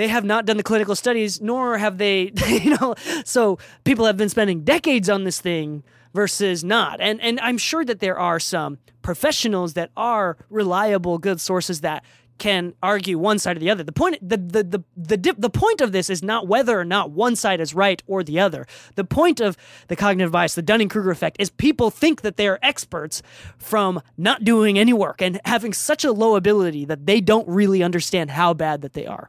they 0.00 0.09
have 0.09 0.25
not 0.25 0.47
done 0.47 0.57
the 0.57 0.62
clinical 0.62 0.97
studies, 0.97 1.42
nor 1.42 1.76
have 1.76 1.99
they, 1.99 2.33
you 2.49 2.75
know, 2.80 2.95
so 3.26 3.59
people 3.85 4.07
have 4.07 4.16
been 4.16 4.30
spending 4.30 4.64
decades 4.64 5.11
on 5.11 5.25
this 5.25 5.42
thing 5.42 5.85
versus 6.14 6.64
not. 6.64 7.02
And 7.02 7.21
and 7.21 7.38
I'm 7.40 7.59
sure 7.59 7.85
that 7.85 8.00
there 8.00 8.19
are 8.19 8.40
some 8.40 8.78
professionals 9.02 9.75
that 9.75 9.90
are 9.99 10.38
reliable, 10.49 11.19
good 11.19 11.38
sources 11.38 11.83
that 11.83 12.02
can 12.38 12.73
argue 12.83 13.19
one 13.19 13.38
side 13.38 13.59
or 13.59 13.61
the 13.61 13.69
other. 13.69 13.85
The 13.85 13.92
point 13.92 14.16
the 14.26 14.38
the 14.38 14.62
the 14.64 14.85
the, 14.97 15.16
dip, 15.19 15.37
the 15.38 15.50
point 15.50 15.83
of 15.83 15.92
this 15.92 16.09
is 16.09 16.23
not 16.23 16.49
whether 16.49 16.80
or 16.80 16.85
not 16.87 17.11
one 17.11 17.37
side 17.37 17.61
is 17.61 17.75
right 17.75 18.02
or 18.07 18.25
the 18.25 18.40
other. 18.40 18.66
The 18.95 19.04
point 19.04 19.38
of 19.38 19.59
the 19.88 19.97
cognitive 19.97 20.33
bias, 20.33 20.54
the 20.54 20.62
Dunning-Kruger 20.62 21.11
effect 21.11 21.37
is 21.38 21.50
people 21.50 21.90
think 21.90 22.23
that 22.23 22.38
they 22.38 22.49
are 22.49 22.59
experts 22.62 23.23
from 23.59 24.00
not 24.16 24.45
doing 24.45 24.78
any 24.78 24.95
work 24.95 25.21
and 25.21 25.38
having 25.45 25.75
such 25.75 26.07
a 26.07 26.12
low 26.12 26.37
ability 26.37 26.87
that 26.87 27.04
they 27.04 27.21
don't 27.21 27.47
really 27.47 27.83
understand 27.83 28.30
how 28.30 28.54
bad 28.54 28.80
that 28.80 28.95
they 28.95 29.04
are. 29.04 29.28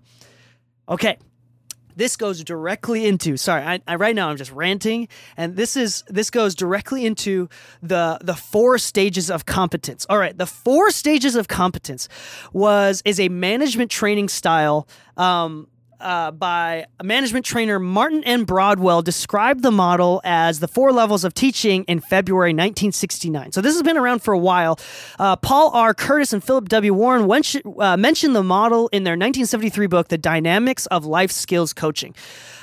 Okay. 0.92 1.18
This 1.96 2.16
goes 2.16 2.44
directly 2.44 3.06
into 3.06 3.38
sorry, 3.38 3.64
I, 3.64 3.82
I, 3.88 3.96
right 3.96 4.16
now 4.16 4.30
I'm 4.30 4.38
just 4.38 4.52
ranting, 4.52 5.10
and 5.36 5.56
this 5.58 5.76
is 5.76 6.04
this 6.08 6.30
goes 6.30 6.56
directly 6.56 7.06
into 7.06 7.50
the 7.84 8.18
the 8.22 8.34
four 8.34 8.78
stages 8.78 9.30
of 9.30 9.46
competence. 9.46 10.06
All 10.10 10.18
right, 10.18 10.36
the 10.38 10.46
four 10.46 10.90
stages 10.92 11.36
of 11.36 11.50
competence 11.50 12.08
was 12.54 13.02
is 13.04 13.20
a 13.20 13.28
management 13.28 13.92
training 13.92 14.30
style 14.30 14.88
um, 15.18 15.68
uh, 16.02 16.32
by 16.32 16.86
management 17.04 17.46
trainer 17.46 17.80
Martin 17.80 18.24
N. 18.24 18.44
Broadwell 18.44 19.02
described 19.02 19.64
the 19.64 19.72
model 19.72 20.22
as 20.24 20.60
the 20.60 20.68
four 20.68 20.92
levels 20.92 21.24
of 21.24 21.34
teaching 21.34 21.84
in 21.86 22.00
February 22.00 22.52
1969. 22.52 23.52
So 23.52 23.62
this 23.62 23.74
has 23.74 23.84
been 23.84 23.98
around 23.98 24.22
for 24.22 24.34
a 24.34 24.38
while. 24.38 24.80
Uh, 25.20 25.36
Paul 25.36 25.72
R. 25.74 25.94
Curtis 25.94 26.34
and 26.34 26.44
Philip 26.44 26.70
W. 26.70 26.94
Warren 26.94 27.30
uh, 27.80 27.98
mentioned 27.98 28.36
the 28.36 28.44
model 28.44 28.88
in 28.90 29.04
their 29.04 29.14
1973 29.14 29.88
book, 29.88 30.08
The 30.10 30.18
Dynamics 30.18 30.86
of 30.88 31.06
Life 31.06 31.32
Skills 31.32 31.74
Coaching. 31.74 32.16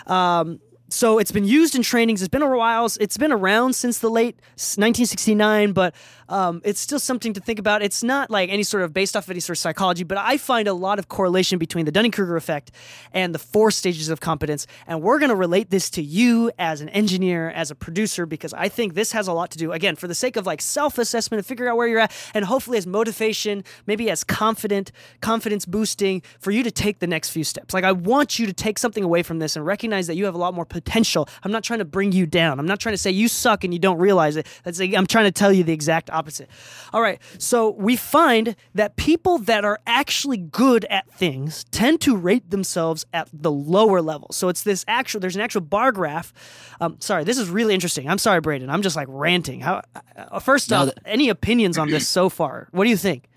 Um, 0.07 0.61
so 0.91 1.19
it's 1.19 1.33
been 1.33 1.45
used 1.45 1.75
in 1.75 1.83
trainings. 1.83 2.23
It's 2.23 2.31
been 2.31 2.43
a 2.43 2.57
while. 2.57 2.89
It's 3.01 3.19
been 3.19 3.33
around 3.33 3.75
since 3.75 3.99
the 3.99 4.09
late 4.09 4.37
1969, 4.57 5.73
but 5.73 5.95
um, 6.29 6.61
it's 6.65 6.81
still 6.81 6.99
something 6.99 7.33
to 7.33 7.41
think 7.41 7.59
about. 7.59 7.83
It's 7.83 8.03
not 8.03 8.31
like 8.31 8.51
any 8.51 8.63
sort 8.63 8.83
of 8.83 8.93
based 8.93 9.17
off 9.17 9.25
of 9.25 9.31
any 9.31 9.41
sort 9.41 9.57
of 9.57 9.61
psychology, 9.61 10.05
but 10.05 10.19
I 10.19 10.37
find 10.37 10.69
a 10.69 10.73
lot 10.73 10.99
of 10.99 11.09
correlation 11.09 11.59
between 11.59 11.85
the 11.85 11.93
Dunning 11.93 12.11
Kruger 12.11 12.37
effect 12.37 12.71
and 13.13 13.35
the 13.35 13.39
four 13.39 13.71
stages 13.71 14.09
of 14.09 14.21
competence. 14.21 14.67
And 14.87 15.03
we're 15.03 15.19
going 15.19 15.31
to 15.31 15.37
relate 15.37 15.71
this 15.71 15.91
to 15.91 16.03
you 16.03 16.51
as 16.59 16.81
an 16.81 16.89
engineer, 16.91 17.51
as 17.51 17.71
a 17.71 17.75
producer, 17.75 18.27
because 18.27 18.53
I 18.55 18.69
think 18.69 18.95
this 18.95 19.13
has 19.13 19.29
a 19.29 19.33
lot 19.33 19.51
to 19.53 19.59
do, 19.59 19.73
again, 19.73 19.97
for 19.97 20.07
the 20.09 20.15
sake 20.15 20.37
of 20.37 20.47
like 20.47 20.61
self 20.61 20.99
assessment 20.99 21.39
and 21.39 21.47
figuring 21.47 21.71
out 21.71 21.77
where 21.77 21.89
you're 21.89 22.01
at, 22.01 22.13
and 22.35 22.45
hopefully 22.45 22.79
as 22.79 22.87
motivation, 22.87 23.65
maybe 23.87 24.11
as 24.11 24.25
confident, 24.25 24.93
confidence 25.21 25.65
boosting 25.65 26.23
for 26.41 26.51
you 26.51 26.63
to 26.63 26.71
take 26.71 26.99
the 26.99 27.07
next 27.07 27.31
few 27.31 27.45
steps. 27.45 27.75
Like, 27.75 27.85
I 27.85 27.93
want 27.93 28.39
you 28.39 28.47
to 28.47 28.53
take 28.53 28.79
something 28.79 29.05
away 29.05 29.23
from 29.23 29.39
this 29.39 29.57
and 29.57 29.65
recognize 29.65 30.07
that 30.07 30.17
you 30.17 30.25
have 30.25 30.35
a 30.35 30.39
lot 30.39 30.55
more 30.55 30.65
potential. 30.65 31.29
I'm 31.43 31.53
not 31.53 31.65
trying 31.65 31.79
to 31.79 31.85
bring 31.85 32.13
you 32.13 32.27
down. 32.27 32.59
I'm 32.59 32.67
not 32.67 32.81
trying 32.81 32.95
to 32.95 32.99
say 32.99 33.11
you 33.11 33.29
suck 33.29 33.65
and 33.65 33.73
you 33.73 33.79
don't 33.79 33.99
realize 33.99 34.37
it. 34.37 34.47
That's 34.65 34.79
like, 34.79 34.95
I'm 34.95 35.07
trying 35.07 35.27
to 35.27 35.33
tell 35.33 35.53
you 35.53 35.65
the 35.65 35.73
exact 35.73 36.11
opposite. 36.19 36.49
All 36.93 37.01
right. 37.01 37.21
So 37.39 37.71
we 37.71 37.97
find 37.97 38.57
that 38.75 38.97
people 38.97 39.39
that 39.39 39.65
are 39.65 39.79
actually 39.87 40.37
good 40.37 40.85
at 40.87 41.11
things 41.13 41.65
tend 41.71 42.01
to 42.03 42.17
rate 42.17 42.51
themselves 42.51 43.07
at 43.13 43.29
the 43.33 43.53
lower 43.53 44.03
level. 44.03 44.29
So 44.33 44.49
it's 44.49 44.63
this 44.63 44.85
actual, 44.89 45.21
there's 45.21 45.37
an 45.37 45.43
actual 45.43 45.61
bar 45.61 45.93
graph. 45.93 46.33
Um, 46.81 46.97
sorry, 47.01 47.25
this 47.25 47.39
is 47.39 47.49
really 47.49 47.75
interesting. 47.75 48.09
I'm 48.09 48.19
sorry, 48.19 48.41
Braden. 48.41 48.69
I'm 48.69 48.83
just 48.83 48.97
like 48.97 49.09
ranting. 49.11 49.61
How, 49.61 49.83
uh, 50.17 50.39
first 50.41 50.73
off, 50.73 50.91
any 51.05 51.29
opinions 51.29 51.79
on 51.79 51.89
this 51.89 52.09
so 52.19 52.29
far? 52.29 52.69
What 52.73 52.85
do 52.85 52.91
you 52.91 52.97
think? 52.97 53.29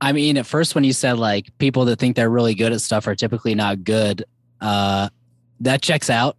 I 0.00 0.12
mean, 0.12 0.38
at 0.38 0.46
first, 0.46 0.74
when 0.74 0.84
you 0.84 0.94
said 0.94 1.18
like 1.18 1.56
people 1.58 1.84
that 1.86 1.98
think 1.98 2.16
they're 2.16 2.30
really 2.30 2.54
good 2.54 2.72
at 2.72 2.80
stuff 2.80 3.06
are 3.06 3.14
typically 3.14 3.54
not 3.54 3.84
good, 3.84 4.24
uh, 4.60 5.10
that 5.60 5.82
checks 5.82 6.08
out. 6.08 6.36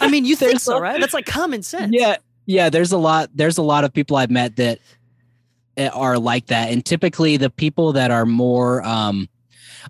I 0.00 0.08
mean, 0.08 0.24
you 0.24 0.36
think 0.42 0.60
so, 0.60 0.80
right? 0.80 0.98
That's 1.00 1.14
like 1.14 1.26
common 1.26 1.62
sense. 1.62 1.92
Yeah, 1.92 2.16
yeah. 2.48 2.68
There's 2.68 2.90
a 2.90 2.98
lot. 2.98 3.30
There's 3.32 3.58
a 3.58 3.62
lot 3.62 3.84
of 3.84 3.92
people 3.92 4.16
I've 4.16 4.30
met 4.30 4.56
that 4.56 4.80
Eh, 5.78 5.88
are 5.92 6.18
like 6.18 6.46
that 6.46 6.72
and 6.72 6.84
typically 6.84 7.36
the 7.36 7.50
people 7.50 7.92
that 7.92 8.10
are 8.10 8.26
more 8.26 8.82
um 8.84 9.28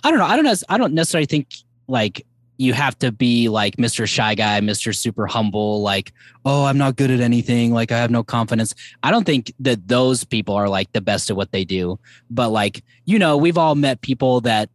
i 0.04 0.10
don't 0.10 0.18
know 0.18 0.26
i 0.26 0.36
don't 0.36 0.44
know 0.44 0.54
i 0.68 0.76
don't 0.76 0.92
necessarily 0.92 1.24
think 1.24 1.48
like 1.86 2.26
you 2.58 2.74
have 2.74 2.98
to 2.98 3.10
be 3.10 3.48
like 3.48 3.76
mr 3.78 4.06
shy 4.06 4.34
guy 4.34 4.60
mr 4.60 4.94
super 4.94 5.26
humble 5.26 5.80
like 5.80 6.12
oh 6.44 6.66
i'm 6.66 6.76
not 6.76 6.96
good 6.96 7.10
at 7.10 7.20
anything 7.20 7.72
like 7.72 7.90
i 7.90 7.96
have 7.96 8.10
no 8.10 8.22
confidence 8.22 8.74
i 9.02 9.10
don't 9.10 9.24
think 9.24 9.50
that 9.58 9.88
those 9.88 10.24
people 10.24 10.54
are 10.54 10.68
like 10.68 10.92
the 10.92 11.00
best 11.00 11.30
at 11.30 11.36
what 11.36 11.52
they 11.52 11.64
do 11.64 11.98
but 12.28 12.50
like 12.50 12.84
you 13.06 13.18
know 13.18 13.34
we've 13.34 13.56
all 13.56 13.74
met 13.74 14.02
people 14.02 14.42
that 14.42 14.68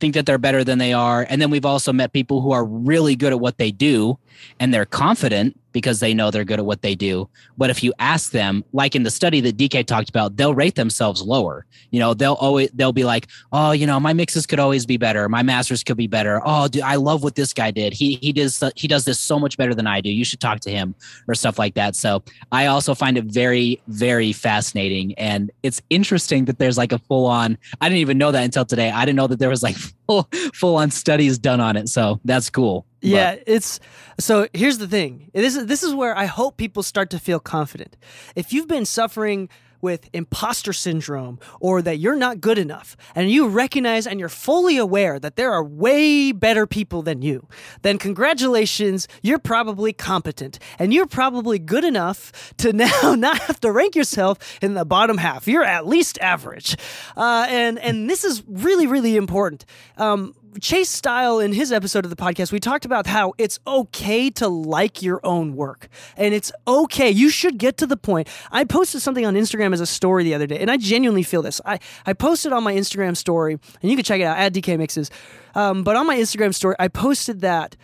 think 0.00 0.12
that 0.12 0.26
they're 0.26 0.36
better 0.36 0.62
than 0.62 0.76
they 0.76 0.92
are 0.92 1.24
and 1.30 1.40
then 1.40 1.48
we've 1.48 1.64
also 1.64 1.94
met 1.94 2.12
people 2.12 2.42
who 2.42 2.52
are 2.52 2.66
really 2.66 3.16
good 3.16 3.32
at 3.32 3.40
what 3.40 3.56
they 3.56 3.70
do 3.70 4.18
and 4.60 4.74
they're 4.74 4.84
confident 4.84 5.58
because 5.72 6.00
they 6.00 6.14
know 6.14 6.30
they're 6.30 6.44
good 6.44 6.58
at 6.58 6.64
what 6.64 6.82
they 6.82 6.94
do. 6.94 7.28
But 7.56 7.70
if 7.70 7.82
you 7.82 7.92
ask 7.98 8.32
them, 8.32 8.64
like 8.72 8.94
in 8.94 9.02
the 9.02 9.10
study 9.10 9.40
that 9.40 9.56
DK 9.56 9.86
talked 9.86 10.08
about, 10.08 10.36
they'll 10.36 10.54
rate 10.54 10.74
themselves 10.74 11.22
lower. 11.22 11.66
You 11.90 12.00
know, 12.00 12.14
they'll 12.14 12.34
always 12.34 12.70
they'll 12.74 12.92
be 12.92 13.04
like, 13.04 13.28
"Oh, 13.52 13.72
you 13.72 13.86
know, 13.86 13.98
my 13.98 14.12
mixes 14.12 14.46
could 14.46 14.58
always 14.58 14.86
be 14.86 14.96
better. 14.96 15.28
My 15.28 15.42
masters 15.42 15.82
could 15.82 15.96
be 15.96 16.06
better. 16.06 16.40
Oh, 16.44 16.68
dude, 16.68 16.82
I 16.82 16.96
love 16.96 17.22
what 17.22 17.34
this 17.34 17.52
guy 17.52 17.70
did. 17.70 17.92
He 17.92 18.14
he 18.16 18.32
does 18.32 18.62
he 18.76 18.88
does 18.88 19.04
this 19.04 19.18
so 19.18 19.38
much 19.38 19.56
better 19.56 19.74
than 19.74 19.86
I 19.86 20.00
do. 20.00 20.10
You 20.10 20.24
should 20.24 20.40
talk 20.40 20.60
to 20.60 20.70
him 20.70 20.94
or 21.28 21.34
stuff 21.34 21.58
like 21.58 21.74
that." 21.74 21.96
So, 21.96 22.22
I 22.50 22.66
also 22.66 22.94
find 22.94 23.16
it 23.16 23.24
very 23.24 23.80
very 23.88 24.32
fascinating 24.32 25.14
and 25.14 25.50
it's 25.62 25.80
interesting 25.90 26.44
that 26.46 26.58
there's 26.58 26.78
like 26.78 26.92
a 26.92 26.98
full 26.98 27.26
on 27.26 27.58
I 27.80 27.88
didn't 27.88 28.00
even 28.00 28.18
know 28.18 28.32
that 28.32 28.44
until 28.44 28.64
today. 28.64 28.90
I 28.90 29.04
didn't 29.04 29.16
know 29.16 29.26
that 29.26 29.38
there 29.38 29.48
was 29.50 29.62
like 29.62 29.76
full 30.06 30.28
full 30.54 30.76
on 30.76 30.90
studies 30.90 31.38
done 31.38 31.60
on 31.60 31.76
it. 31.76 31.88
So, 31.88 32.20
that's 32.24 32.50
cool. 32.50 32.86
Yeah, 33.02 33.34
but. 33.34 33.44
it's 33.46 33.80
so 34.18 34.48
here's 34.52 34.78
the 34.78 34.88
thing. 34.88 35.30
This 35.34 35.56
is 35.56 35.66
this 35.66 35.82
is 35.82 35.94
where 35.94 36.16
I 36.16 36.26
hope 36.26 36.56
people 36.56 36.82
start 36.82 37.10
to 37.10 37.18
feel 37.18 37.40
confident. 37.40 37.96
If 38.36 38.52
you've 38.52 38.68
been 38.68 38.84
suffering 38.86 39.48
with 39.82 40.08
imposter 40.12 40.72
syndrome 40.72 41.38
or 41.60 41.82
that 41.82 41.98
you're 41.98 42.16
not 42.16 42.40
good 42.40 42.56
enough 42.56 42.96
and 43.14 43.30
you 43.30 43.48
recognize 43.48 44.06
and 44.06 44.18
you're 44.20 44.28
fully 44.28 44.78
aware 44.78 45.18
that 45.18 45.36
there 45.36 45.52
are 45.52 45.62
way 45.62 46.32
better 46.32 46.66
people 46.66 47.02
than 47.02 47.20
you, 47.20 47.46
then 47.82 47.98
congratulations, 47.98 49.08
you're 49.22 49.40
probably 49.40 49.92
competent 49.92 50.58
and 50.78 50.94
you're 50.94 51.06
probably 51.06 51.58
good 51.58 51.84
enough 51.84 52.54
to 52.56 52.72
now 53.02 53.14
not 53.16 53.38
have 53.40 53.60
to 53.60 53.70
rank 53.70 53.96
yourself 53.96 54.38
in 54.62 54.74
the 54.74 54.84
bottom 54.84 55.18
half. 55.18 55.48
You're 55.48 55.64
at 55.64 55.86
least 55.86 56.16
average. 56.20 56.76
Uh, 57.16 57.46
and, 57.48 57.78
and 57.80 58.08
this 58.08 58.24
is 58.24 58.42
really, 58.46 58.86
really 58.86 59.16
important. 59.16 59.66
Um, 59.96 60.34
Chase 60.60 60.90
Style, 60.90 61.38
in 61.38 61.54
his 61.54 61.72
episode 61.72 62.04
of 62.04 62.10
the 62.10 62.16
podcast, 62.16 62.52
we 62.52 62.60
talked 62.60 62.84
about 62.84 63.06
how 63.06 63.32
it's 63.38 63.58
okay 63.66 64.28
to 64.30 64.48
like 64.48 65.02
your 65.02 65.20
own 65.24 65.56
work. 65.56 65.88
And 66.16 66.34
it's 66.34 66.52
okay. 66.68 67.10
You 67.10 67.30
should 67.30 67.56
get 67.58 67.78
to 67.78 67.86
the 67.86 67.96
point. 67.96 68.28
I 68.50 68.64
posted 68.64 69.00
something 69.00 69.24
on 69.24 69.34
Instagram 69.34 69.72
as 69.72 69.80
a 69.80 69.86
story 69.86 70.24
the 70.24 70.34
other 70.34 70.46
day, 70.46 70.58
and 70.58 70.70
I 70.70 70.76
genuinely 70.76 71.22
feel 71.22 71.40
this. 71.40 71.60
I, 71.64 71.78
I 72.04 72.12
posted 72.12 72.52
on 72.52 72.62
my 72.62 72.74
Instagram 72.74 73.16
story, 73.16 73.58
and 73.80 73.90
you 73.90 73.96
can 73.96 74.04
check 74.04 74.20
it 74.20 74.24
out 74.24 74.36
at 74.36 74.52
DK 74.52 74.78
Mixes. 74.78 75.10
Um, 75.54 75.84
but 75.84 75.96
on 75.96 76.06
my 76.06 76.16
Instagram 76.16 76.54
story, 76.54 76.76
I 76.78 76.88
posted 76.88 77.40
that. 77.40 77.76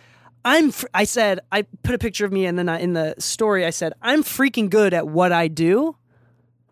I'm. 0.45 0.71
I 0.93 1.03
said 1.03 1.41
I 1.51 1.63
put 1.83 1.95
a 1.95 1.97
picture 1.97 2.23
of 2.25 2.31
me, 2.31 2.45
and 2.45 2.57
then 2.57 2.69
I, 2.69 2.79
in 2.79 2.93
the 2.93 3.15
story 3.19 3.65
I 3.65 3.71
said 3.71 3.93
I'm 4.01 4.23
freaking 4.23 4.69
good 4.69 4.93
at 4.93 5.07
what 5.07 5.33
I 5.33 5.49
do, 5.49 5.95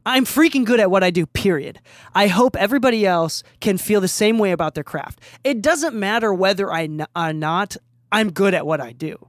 I'm 0.08 0.24
freaking 0.24 0.64
good 0.64 0.80
at 0.80 0.90
what 0.90 1.04
I 1.04 1.12
do, 1.12 1.26
period. 1.26 1.82
I 2.16 2.28
hope 2.28 2.56
everybody 2.56 3.06
else 3.06 3.44
can 3.60 3.78
feel 3.78 4.00
the 4.00 4.08
same 4.08 4.40
way 4.40 4.54
about 4.54 4.74
their 4.74 4.84
craft. 4.86 5.20
It 5.44 5.62
doesn't 5.62 5.94
matter 5.94 6.34
whether 6.34 6.72
I 6.72 6.84
n- 6.86 7.02
or 7.02 7.08
uh, 7.14 7.32
not, 7.34 7.76
I'm 8.10 8.32
good 8.32 8.54
at 8.54 8.66
what 8.66 8.80
I 8.80 8.94
do. 8.94 9.28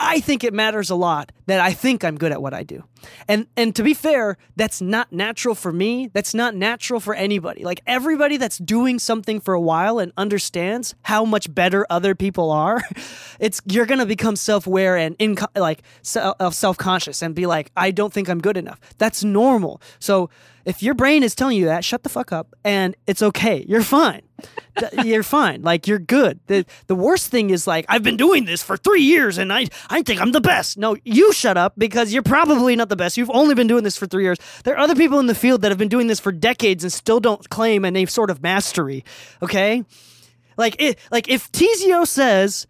I 0.00 0.18
think 0.18 0.42
it 0.42 0.52
matters 0.52 0.90
a 0.90 0.96
lot 0.96 1.30
that 1.46 1.60
I 1.60 1.72
think 1.72 2.04
I'm 2.04 2.16
good 2.16 2.32
at 2.32 2.42
what 2.42 2.52
I 2.52 2.62
do. 2.62 2.84
And 3.28 3.46
and 3.56 3.74
to 3.76 3.82
be 3.82 3.94
fair, 3.94 4.36
that's 4.56 4.80
not 4.80 5.12
natural 5.12 5.54
for 5.54 5.72
me. 5.72 6.10
That's 6.12 6.34
not 6.34 6.54
natural 6.54 7.00
for 7.00 7.14
anybody. 7.14 7.64
Like 7.64 7.80
everybody 7.86 8.36
that's 8.36 8.58
doing 8.58 8.98
something 8.98 9.40
for 9.40 9.54
a 9.54 9.60
while 9.60 9.98
and 9.98 10.12
understands 10.16 10.94
how 11.02 11.24
much 11.24 11.52
better 11.54 11.86
other 11.88 12.14
people 12.14 12.50
are, 12.50 12.82
it's 13.40 13.60
you're 13.66 13.86
going 13.86 14.00
to 14.00 14.06
become 14.06 14.36
self-aware 14.36 14.96
and 14.96 15.16
in 15.18 15.36
like 15.54 15.82
uh, 16.16 16.50
self-conscious 16.50 17.22
and 17.22 17.34
be 17.34 17.46
like, 17.46 17.70
I 17.76 17.90
don't 17.90 18.12
think 18.12 18.28
I'm 18.28 18.40
good 18.40 18.56
enough. 18.56 18.80
That's 18.98 19.22
normal. 19.22 19.80
So 19.98 20.30
if 20.66 20.82
your 20.82 20.94
brain 20.94 21.22
is 21.22 21.36
telling 21.36 21.56
you 21.56 21.66
that, 21.66 21.84
shut 21.84 22.02
the 22.02 22.08
fuck 22.08 22.32
up 22.32 22.54
and 22.64 22.96
it's 23.06 23.22
okay. 23.22 23.64
You're 23.68 23.82
fine. 23.82 24.22
you're 25.04 25.22
fine. 25.22 25.62
Like 25.62 25.86
you're 25.86 26.00
good. 26.00 26.40
The 26.48 26.66
the 26.88 26.96
worst 26.96 27.30
thing 27.30 27.50
is 27.50 27.66
like 27.66 27.86
I've 27.88 28.02
been 28.02 28.16
doing 28.16 28.44
this 28.46 28.62
for 28.62 28.76
3 28.76 29.00
years 29.00 29.38
and 29.38 29.52
I 29.52 29.68
I 29.88 30.02
think 30.02 30.20
I'm 30.20 30.32
the 30.32 30.40
best. 30.40 30.76
No, 30.76 30.96
you 31.04 31.32
shut 31.36 31.56
up 31.56 31.74
because 31.76 32.12
you're 32.12 32.22
probably 32.22 32.74
not 32.74 32.88
the 32.88 32.96
best. 32.96 33.16
You've 33.16 33.30
only 33.30 33.54
been 33.54 33.66
doing 33.66 33.84
this 33.84 33.96
for 33.96 34.06
3 34.06 34.22
years. 34.22 34.38
There 34.64 34.74
are 34.74 34.78
other 34.78 34.94
people 34.94 35.18
in 35.20 35.26
the 35.26 35.34
field 35.34 35.62
that 35.62 35.70
have 35.70 35.78
been 35.78 35.88
doing 35.88 36.06
this 36.06 36.20
for 36.20 36.32
decades 36.32 36.82
and 36.82 36.92
still 36.92 37.20
don't 37.20 37.48
claim 37.50 37.84
any 37.84 38.06
sort 38.06 38.30
of 38.30 38.42
mastery. 38.42 39.04
Okay? 39.42 39.84
Like 40.56 40.76
it 40.80 40.98
like 41.10 41.28
if 41.28 41.52
Tizio 41.52 42.06
says 42.06 42.66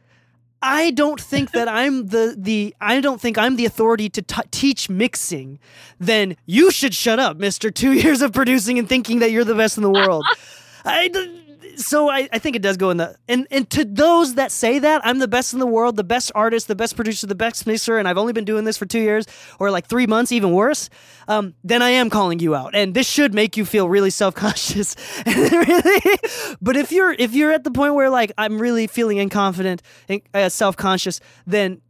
I 0.62 0.90
don't 0.90 1.20
think 1.20 1.52
that 1.52 1.68
I'm 1.68 2.08
the 2.08 2.34
the 2.36 2.74
I 2.80 3.00
don't 3.00 3.20
think 3.20 3.38
I'm 3.38 3.56
the 3.56 3.66
authority 3.66 4.08
to 4.10 4.22
t- 4.22 4.42
teach 4.50 4.88
mixing. 4.88 5.58
Then 6.00 6.36
you 6.46 6.70
should 6.70 6.94
shut 6.94 7.18
up, 7.18 7.36
Mister. 7.36 7.70
Two 7.70 7.92
years 8.02 8.22
of 8.22 8.32
producing 8.32 8.78
and 8.78 8.88
thinking 8.88 9.20
that 9.20 9.30
you're 9.30 9.44
the 9.44 9.54
best 9.54 9.76
in 9.76 9.82
the 9.82 9.90
world. 9.90 10.24
I 10.84 11.08
so 11.76 12.08
I, 12.08 12.28
I 12.32 12.38
think 12.38 12.56
it 12.56 12.62
does 12.62 12.76
go 12.76 12.90
in 12.90 12.96
the 12.96 13.16
and 13.28 13.46
and 13.50 13.68
to 13.70 13.84
those 13.84 14.34
that 14.34 14.52
say 14.52 14.78
that 14.78 15.04
I'm 15.04 15.18
the 15.18 15.28
best 15.28 15.52
in 15.52 15.58
the 15.58 15.66
world, 15.66 15.96
the 15.96 16.04
best 16.04 16.32
artist, 16.34 16.68
the 16.68 16.74
best 16.74 16.96
producer, 16.96 17.26
the 17.26 17.34
best 17.34 17.66
mixer, 17.66 17.98
and 17.98 18.08
I've 18.08 18.18
only 18.18 18.32
been 18.32 18.44
doing 18.44 18.64
this 18.64 18.76
for 18.76 18.86
two 18.86 19.00
years 19.00 19.26
or 19.58 19.70
like 19.70 19.86
three 19.86 20.06
months, 20.06 20.32
even 20.32 20.52
worse. 20.52 20.88
Um, 21.28 21.54
then 21.64 21.82
I 21.82 21.90
am 21.90 22.10
calling 22.10 22.38
you 22.38 22.54
out, 22.54 22.74
and 22.74 22.94
this 22.94 23.08
should 23.08 23.34
make 23.34 23.56
you 23.56 23.64
feel 23.64 23.88
really 23.88 24.10
self 24.10 24.34
conscious. 24.34 24.96
really, 25.26 26.00
but 26.60 26.76
if 26.76 26.92
you're 26.92 27.12
if 27.12 27.34
you're 27.34 27.52
at 27.52 27.64
the 27.64 27.70
point 27.70 27.94
where 27.94 28.10
like 28.10 28.32
I'm 28.38 28.58
really 28.58 28.86
feeling 28.86 29.18
inconfident 29.18 29.80
and 30.08 30.22
uh, 30.34 30.48
self 30.48 30.76
conscious, 30.76 31.20
then 31.46 31.80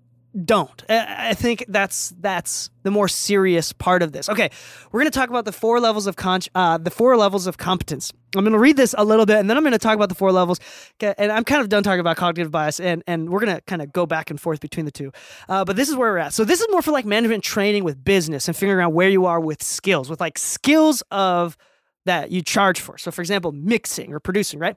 don't. 0.45 0.83
I 0.89 1.35
think 1.35 1.65
that's 1.69 2.13
that's 2.21 2.71
the 2.83 2.91
more 2.91 3.09
serious 3.09 3.73
part 3.73 4.03
of 4.03 4.13
this. 4.13 4.29
Okay, 4.29 4.51
we're 4.93 5.01
going 5.01 5.11
to 5.11 5.19
talk 5.19 5.31
about 5.31 5.45
the 5.45 5.53
four 5.53 5.81
levels 5.81 6.07
of 6.07 6.17
con- 6.17 6.41
uh, 6.55 6.79
the 6.79 6.91
four 6.91 7.17
levels 7.17 7.47
of 7.47 7.59
competence. 7.59 8.13
I'm 8.37 8.45
going 8.45 8.53
to 8.53 8.59
read 8.59 8.77
this 8.77 8.95
a 8.99 9.05
little 9.05 9.25
bit, 9.25 9.39
and 9.39 9.49
then 9.49 9.57
I'm 9.57 9.63
going 9.63 9.73
to 9.73 9.79
talk 9.79 9.95
about 9.95 10.09
the 10.09 10.15
four 10.15 10.31
levels. 10.33 10.61
And 11.01 11.33
I'm 11.33 11.45
kind 11.45 11.63
of 11.63 11.69
done 11.69 11.83
talking 11.83 12.01
about 12.01 12.17
cognitive 12.17 12.51
bias, 12.51 12.81
and 12.81 13.03
and 13.07 13.31
we're 13.31 13.41
going 13.41 13.57
to 13.57 13.63
kind 13.63 13.81
of 13.81 13.93
go 13.93 14.05
back 14.05 14.31
and 14.31 14.41
forth 14.41 14.61
between 14.61 14.85
the 14.85 14.93
two. 14.93 15.13
Uh, 15.49 15.65
but 15.65 15.77
this 15.77 15.89
is 15.89 15.97
where 15.97 16.13
we're 16.13 16.19
at. 16.19 16.35
So 16.35 16.45
this 16.45 16.61
is 16.61 16.67
more 16.71 16.83
for 16.83 16.91
like 16.91 17.07
management 17.07 17.43
training 17.43 17.85
with 17.85 18.05
business 18.05 18.49
and 18.49 18.57
figuring 18.57 18.85
out 18.85 18.93
where 18.93 19.09
you 19.09 19.27
are 19.27 19.41
with 19.41 19.63
skills, 19.63 20.11
with 20.11 20.21
like 20.21 20.39
skills 20.39 21.03
of 21.11 21.57
that 22.05 22.31
you 22.31 22.43
charge 22.43 22.81
for. 22.81 22.99
So 22.99 23.11
for 23.11 23.23
example, 23.23 23.53
mixing 23.53 24.13
or 24.13 24.21
producing, 24.21 24.61
right? 24.61 24.77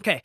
Okay. 0.00 0.22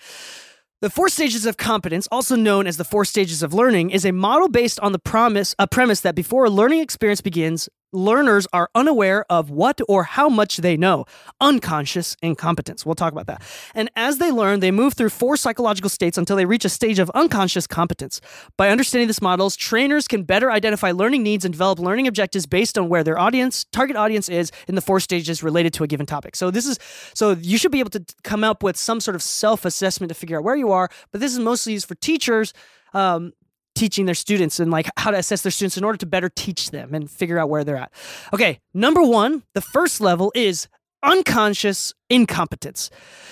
The 0.83 0.89
four 0.89 1.07
stages 1.07 1.45
of 1.45 1.55
competence, 1.55 2.09
also 2.11 2.35
known 2.35 2.67
as 2.67 2.75
the 2.75 2.83
four 2.83 3.05
stages 3.05 3.41
of 3.41 3.53
learning, 3.53 3.91
is 3.91 4.03
a 4.03 4.11
model 4.11 4.49
based 4.49 4.81
on 4.81 4.91
the 4.91 4.99
promise 4.99 5.55
a 5.57 5.65
premise 5.65 6.01
that 6.01 6.13
before 6.13 6.43
a 6.43 6.49
learning 6.49 6.81
experience 6.81 7.21
begins, 7.21 7.69
learners 7.93 8.47
are 8.51 8.69
unaware 8.75 9.25
of 9.29 9.49
what 9.49 9.79
or 9.87 10.03
how 10.03 10.27
much 10.27 10.57
they 10.57 10.75
know, 10.75 11.05
unconscious 11.39 12.17
incompetence. 12.21 12.85
We'll 12.85 12.95
talk 12.95 13.13
about 13.13 13.27
that. 13.27 13.41
And 13.73 13.89
as 13.95 14.17
they 14.17 14.31
learn, 14.31 14.59
they 14.59 14.71
move 14.71 14.95
through 14.95 15.09
four 15.09 15.37
psychological 15.37 15.89
states 15.89 16.17
until 16.17 16.35
they 16.35 16.45
reach 16.45 16.65
a 16.65 16.69
stage 16.69 16.99
of 16.99 17.09
unconscious 17.11 17.67
competence. 17.67 18.19
By 18.57 18.69
understanding 18.69 19.07
this 19.07 19.21
models, 19.21 19.55
trainers 19.55 20.07
can 20.07 20.23
better 20.23 20.51
identify 20.51 20.91
learning 20.91 21.23
needs 21.23 21.45
and 21.45 21.53
develop 21.53 21.79
learning 21.79 22.07
objectives 22.07 22.45
based 22.45 22.77
on 22.77 22.89
where 22.89 23.03
their 23.03 23.19
audience, 23.19 23.65
target 23.65 23.95
audience 23.95 24.29
is 24.29 24.51
in 24.67 24.75
the 24.75 24.81
four 24.81 24.99
stages 24.99 25.43
related 25.43 25.73
to 25.73 25.83
a 25.83 25.87
given 25.87 26.05
topic. 26.05 26.35
So 26.35 26.51
this 26.51 26.65
is 26.65 26.79
so 27.13 27.31
you 27.39 27.57
should 27.57 27.71
be 27.71 27.79
able 27.79 27.91
to 27.91 28.03
come 28.23 28.43
up 28.43 28.63
with 28.63 28.75
some 28.77 28.99
sort 28.99 29.15
of 29.15 29.21
self-assessment 29.21 30.09
to 30.09 30.15
figure 30.15 30.37
out 30.37 30.43
where 30.43 30.55
you 30.55 30.71
are, 30.71 30.89
but 31.11 31.21
this 31.21 31.31
is 31.31 31.39
mostly 31.39 31.73
used 31.73 31.87
for 31.87 31.95
teachers 31.95 32.53
um, 32.93 33.33
teaching 33.75 34.05
their 34.05 34.15
students 34.15 34.59
and 34.59 34.71
like 34.71 34.89
how 34.97 35.11
to 35.11 35.17
assess 35.17 35.41
their 35.41 35.51
students 35.51 35.77
in 35.77 35.83
order 35.83 35.97
to 35.97 36.05
better 36.05 36.29
teach 36.29 36.71
them 36.71 36.93
and 36.93 37.09
figure 37.09 37.39
out 37.39 37.49
where 37.49 37.63
they're 37.63 37.77
at. 37.77 37.91
Okay, 38.33 38.59
number 38.73 39.01
one, 39.01 39.43
the 39.53 39.61
first 39.61 40.01
level 40.01 40.31
is 40.35 40.67
unconscious 41.03 41.93
incompetence. 42.09 42.89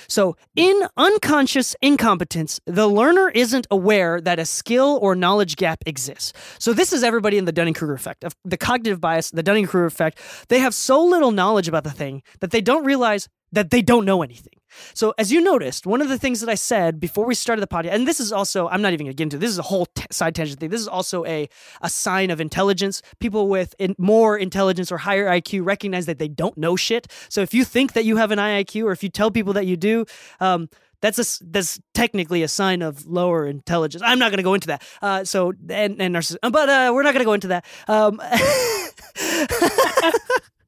So, 0.08 0.36
in 0.56 0.82
unconscious 0.98 1.76
incompetence, 1.82 2.60
the 2.66 2.88
learner 2.88 3.30
isn't 3.30 3.66
aware 3.72 4.20
that 4.20 4.40
a 4.40 4.46
skill 4.46 5.00
or 5.02 5.16
knowledge 5.16 5.56
gap 5.56 5.82
exists. 5.86 6.34
So, 6.60 6.74
this 6.74 6.92
is 6.92 7.04
everybody 7.04 7.38
in 7.38 7.46
the 7.46 7.54
Dunning 7.54 7.74
Kruger 7.74 7.94
effect, 7.94 8.26
the 8.44 8.58
cognitive 8.58 9.00
bias, 9.00 9.32
the 9.32 9.44
Dunning 9.44 9.68
Kruger 9.68 9.86
effect. 9.86 10.20
They 10.50 10.60
have 10.60 10.76
so 10.76 11.04
little 11.04 11.32
knowledge 11.32 11.70
about 11.70 11.86
the 11.86 11.92
thing 11.92 12.24
that 12.42 12.52
they 12.52 12.62
don't 12.62 12.84
realize 12.84 13.30
that 13.52 13.70
they 13.70 13.82
don't 13.82 14.06
know 14.06 14.22
anything. 14.22 14.54
So, 14.94 15.14
as 15.18 15.32
you 15.32 15.42
noticed, 15.42 15.86
one 15.86 16.02
of 16.02 16.10
the 16.10 16.18
things 16.18 16.40
that 16.40 16.50
I 16.50 16.56
said 16.56 17.00
before 17.00 17.26
we 17.26 17.36
started 17.36 17.62
the 17.62 17.68
podcast, 17.68 17.92
and 17.92 18.08
this 18.08 18.20
is 18.20 18.32
also, 18.32 18.68
I'm 18.70 18.82
not 18.82 18.94
even 18.94 19.06
going 19.06 19.14
to 19.14 19.18
get 19.18 19.24
into 19.24 19.38
this 19.38 19.50
is 19.50 19.60
a 19.60 19.64
whole 19.64 19.88
t- 19.88 20.06
side 20.12 20.36
tangent 20.36 20.60
thing. 20.60 20.70
This 20.70 20.82
is 20.82 20.88
also 20.88 21.26
a, 21.26 21.50
a 21.82 21.90
sign 21.90 22.32
of 22.32 22.40
intelligence. 22.40 23.02
People 23.20 23.50
with 23.50 23.76
in, 23.80 23.96
more 23.98 24.38
intelligence 24.38 24.92
or 24.92 25.00
higher 25.00 25.28
IQ 25.28 25.66
recognize 25.66 26.06
that 26.06 26.20
they 26.20 26.28
don't 26.28 26.58
know 26.58 26.76
shit. 26.76 27.12
So, 27.30 27.42
if 27.42 27.54
you 27.54 27.66
think 27.66 27.94
that 27.94 28.06
you 28.06 28.18
have 28.18 28.32
an 28.32 28.40
IQ 28.40 28.86
or 28.86 28.92
if 28.92 29.04
you 29.04 29.10
tell 29.10 29.32
people 29.32 29.54
that 29.54 29.68
you 29.68 29.76
do, 29.76 30.06
um, 30.40 30.70
that's 31.02 31.20
a 31.20 31.44
that's 31.46 31.80
technically 31.94 32.44
a 32.44 32.48
sign 32.48 32.82
of 32.82 33.06
lower 33.08 33.48
intelligence. 33.48 34.04
I'm 34.06 34.20
not 34.20 34.30
going 34.30 34.38
to 34.38 34.44
go 34.44 34.54
into 34.54 34.68
that. 34.68 34.84
Uh, 35.02 35.24
so 35.24 35.54
and 35.70 36.00
and 36.00 36.16
narcissism, 36.16 36.52
but 36.52 36.70
uh, 36.70 36.92
we're 36.94 37.04
not 37.04 37.14
going 37.14 37.22
to 37.22 37.26
go 37.26 37.34
into 37.34 37.48
that. 37.48 37.66
Um, 37.88 38.22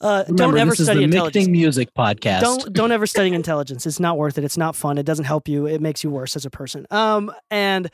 Uh, 0.00 0.24
Remember, 0.28 0.34
don't 0.34 0.58
ever 0.58 0.74
study 0.74 1.04
intelligence. 1.04 1.48
Music 1.48 1.88
podcast. 1.94 2.40
Don't 2.40 2.72
don't 2.72 2.92
ever 2.92 3.06
study 3.06 3.32
intelligence. 3.32 3.86
It's 3.86 4.00
not 4.00 4.18
worth 4.18 4.38
it. 4.38 4.44
It's 4.44 4.56
not 4.56 4.76
fun. 4.76 4.98
It 4.98 5.04
doesn't 5.04 5.24
help 5.24 5.48
you. 5.48 5.66
It 5.66 5.80
makes 5.80 6.04
you 6.04 6.10
worse 6.10 6.36
as 6.36 6.44
a 6.44 6.50
person. 6.50 6.86
Um, 6.90 7.32
and 7.50 7.90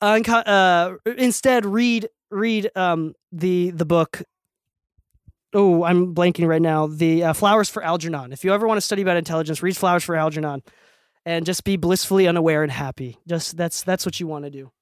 uh, 0.00 0.20
uh 0.26 0.94
instead 1.16 1.66
read 1.66 2.08
read 2.30 2.70
um 2.76 3.14
the 3.32 3.70
the 3.70 3.84
book. 3.84 4.22
Oh, 5.52 5.84
I'm 5.84 6.14
blanking 6.14 6.48
right 6.48 6.62
now. 6.62 6.88
The 6.88 7.24
uh, 7.24 7.32
Flowers 7.32 7.68
for 7.68 7.82
Algernon. 7.82 8.32
If 8.32 8.44
you 8.44 8.52
ever 8.52 8.66
want 8.66 8.78
to 8.78 8.82
study 8.82 9.02
about 9.02 9.16
intelligence, 9.16 9.62
read 9.62 9.76
Flowers 9.76 10.02
for 10.02 10.16
Algernon, 10.16 10.62
and 11.24 11.46
just 11.46 11.62
be 11.62 11.76
blissfully 11.76 12.26
unaware 12.26 12.62
and 12.62 12.72
happy. 12.72 13.18
Just 13.28 13.56
that's 13.56 13.82
that's 13.82 14.04
what 14.04 14.18
you 14.18 14.26
want 14.26 14.44
to 14.44 14.50
do. 14.50 14.72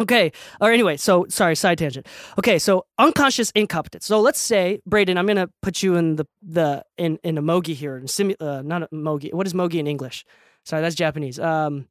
Okay. 0.00 0.32
Or 0.60 0.70
anyway, 0.70 0.96
so 0.96 1.26
sorry, 1.28 1.56
side 1.56 1.78
tangent. 1.78 2.06
Okay, 2.38 2.58
so 2.58 2.86
unconscious 2.98 3.50
incompetence. 3.54 4.06
So 4.06 4.20
let's 4.20 4.38
say, 4.38 4.80
Braden, 4.86 5.18
I'm 5.18 5.26
gonna 5.26 5.48
put 5.62 5.82
you 5.82 5.96
in 5.96 6.16
the 6.16 6.26
the 6.42 6.84
in 6.96 7.18
in 7.24 7.36
a 7.36 7.42
mogi 7.42 7.74
here, 7.74 7.96
in 7.96 8.04
simu, 8.04 8.36
uh, 8.40 8.62
not 8.62 8.84
a 8.84 8.88
mogi. 8.88 9.32
What 9.34 9.46
is 9.46 9.54
mogi 9.54 9.74
in 9.74 9.86
English? 9.86 10.24
Sorry, 10.64 10.82
that's 10.82 10.94
Japanese. 10.94 11.38
Um, 11.40 11.88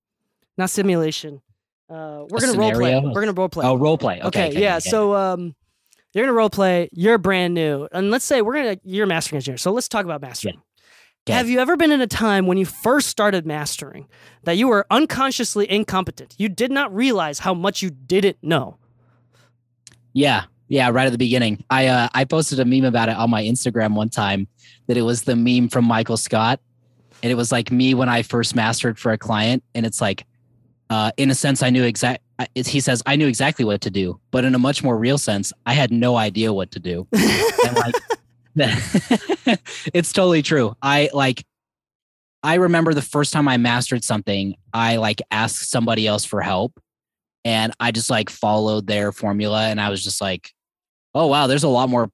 not 0.58 0.70
simulation. 0.70 1.42
Uh, 1.90 2.26
we're 2.30 2.38
a 2.38 2.42
gonna 2.42 2.58
role 2.58 2.72
play. 2.72 3.00
We're 3.00 3.22
gonna 3.22 3.34
role 3.34 3.50
play. 3.50 3.66
Oh, 3.66 3.76
role 3.76 3.98
play. 3.98 4.20
Okay. 4.20 4.28
okay, 4.28 4.48
okay 4.50 4.62
yeah. 4.62 4.78
Okay. 4.78 4.90
So 4.90 5.14
um, 5.16 5.56
you're 6.14 6.26
gonna 6.26 6.38
role 6.38 6.50
play. 6.50 6.90
You're 6.94 7.18
brand 7.18 7.54
new, 7.54 7.88
and 7.92 8.10
let's 8.10 8.26
say 8.26 8.42
we're 8.42 8.56
gonna 8.56 8.78
you're 8.84 9.06
a 9.06 9.08
mastering 9.08 9.38
engineer. 9.38 9.58
So 9.58 9.72
let's 9.72 9.88
talk 9.90 10.06
about 10.06 10.22
mastering. 10.22 10.56
Yeah. 10.56 10.62
Have 11.34 11.50
you 11.50 11.60
ever 11.60 11.76
been 11.76 11.92
in 11.92 12.02
a 12.02 12.08
time 12.08 12.48
when 12.48 12.58
you 12.58 12.66
first 12.66 13.08
started 13.08 13.46
mastering 13.46 14.08
that 14.44 14.58
you 14.58 14.68
were 14.68 14.86
unconsciously 14.90 15.70
incompetent? 15.70 16.36
You 16.38 16.50
did 16.50 16.72
not 16.72 16.94
realize 16.94 17.40
how 17.40 17.54
much 17.54 17.82
you 17.82 17.90
didn't 17.90 18.38
know. 18.42 18.78
Yeah, 20.14 20.46
yeah, 20.68 20.90
right 20.90 21.06
at 21.06 21.12
the 21.12 21.18
beginning. 21.18 21.64
I 21.70 21.88
uh, 21.88 22.10
I 22.14 22.26
posted 22.26 22.60
a 22.60 22.66
meme 22.66 22.86
about 22.86 23.10
it 23.10 23.16
on 23.16 23.30
my 23.30 23.44
Instagram 23.44 23.96
one 23.96 24.10
time 24.10 24.48
that 24.88 24.98
it 24.98 25.04
was 25.04 25.24
the 25.24 25.36
meme 25.36 25.70
from 25.70 25.86
Michael 25.86 26.18
Scott, 26.18 26.60
and 27.24 27.32
it 27.32 27.36
was 27.36 27.52
like 27.52 27.72
me 27.72 27.94
when 27.94 28.10
I 28.10 28.22
first 28.22 28.56
mastered 28.56 29.00
for 29.00 29.12
a 29.12 29.18
client, 29.18 29.64
and 29.76 29.86
it's 29.86 30.02
like, 30.02 30.26
uh, 30.90 31.12
in 31.18 31.30
a 31.30 31.36
sense, 31.36 31.62
I 31.62 31.70
knew 31.70 31.84
exact. 31.84 32.24
He 32.56 32.80
says 32.80 33.02
I 33.06 33.16
knew 33.16 33.28
exactly 33.28 33.66
what 33.66 33.82
to 33.82 33.90
do, 33.90 34.20
but 34.32 34.46
in 34.46 34.56
a 34.56 34.60
much 34.60 34.84
more 34.84 34.98
real 34.98 35.18
sense, 35.18 35.54
I 35.66 35.74
had 35.74 35.92
no 35.92 36.18
idea 36.18 36.54
what 36.54 36.72
to 36.72 36.80
do. 36.80 37.08
and 37.14 37.76
like 37.76 37.96
it's 39.94 40.12
totally 40.14 40.42
true. 40.42 40.76
I 40.82 41.10
like 41.14 41.46
I 42.44 42.56
remember 42.56 42.94
the 42.94 43.02
first 43.02 43.34
time 43.34 43.48
I 43.48 43.58
mastered 43.58 44.04
something, 44.04 44.56
I 44.74 44.98
like 44.98 45.22
asked 45.32 45.70
somebody 45.70 46.08
else 46.08 46.24
for 46.26 46.42
help 46.42 46.80
and 47.48 47.74
I 47.80 47.92
just 47.92 48.10
like 48.10 48.30
followed 48.30 48.88
their 48.88 49.12
formula 49.12 49.68
and 49.68 49.80
I 49.80 49.90
was 49.90 50.04
just 50.04 50.22
like, 50.22 50.52
"Oh 51.16 51.28
wow, 51.28 51.48
there's 51.48 51.64
a 51.64 51.70
lot 51.70 51.90
more 51.90 52.10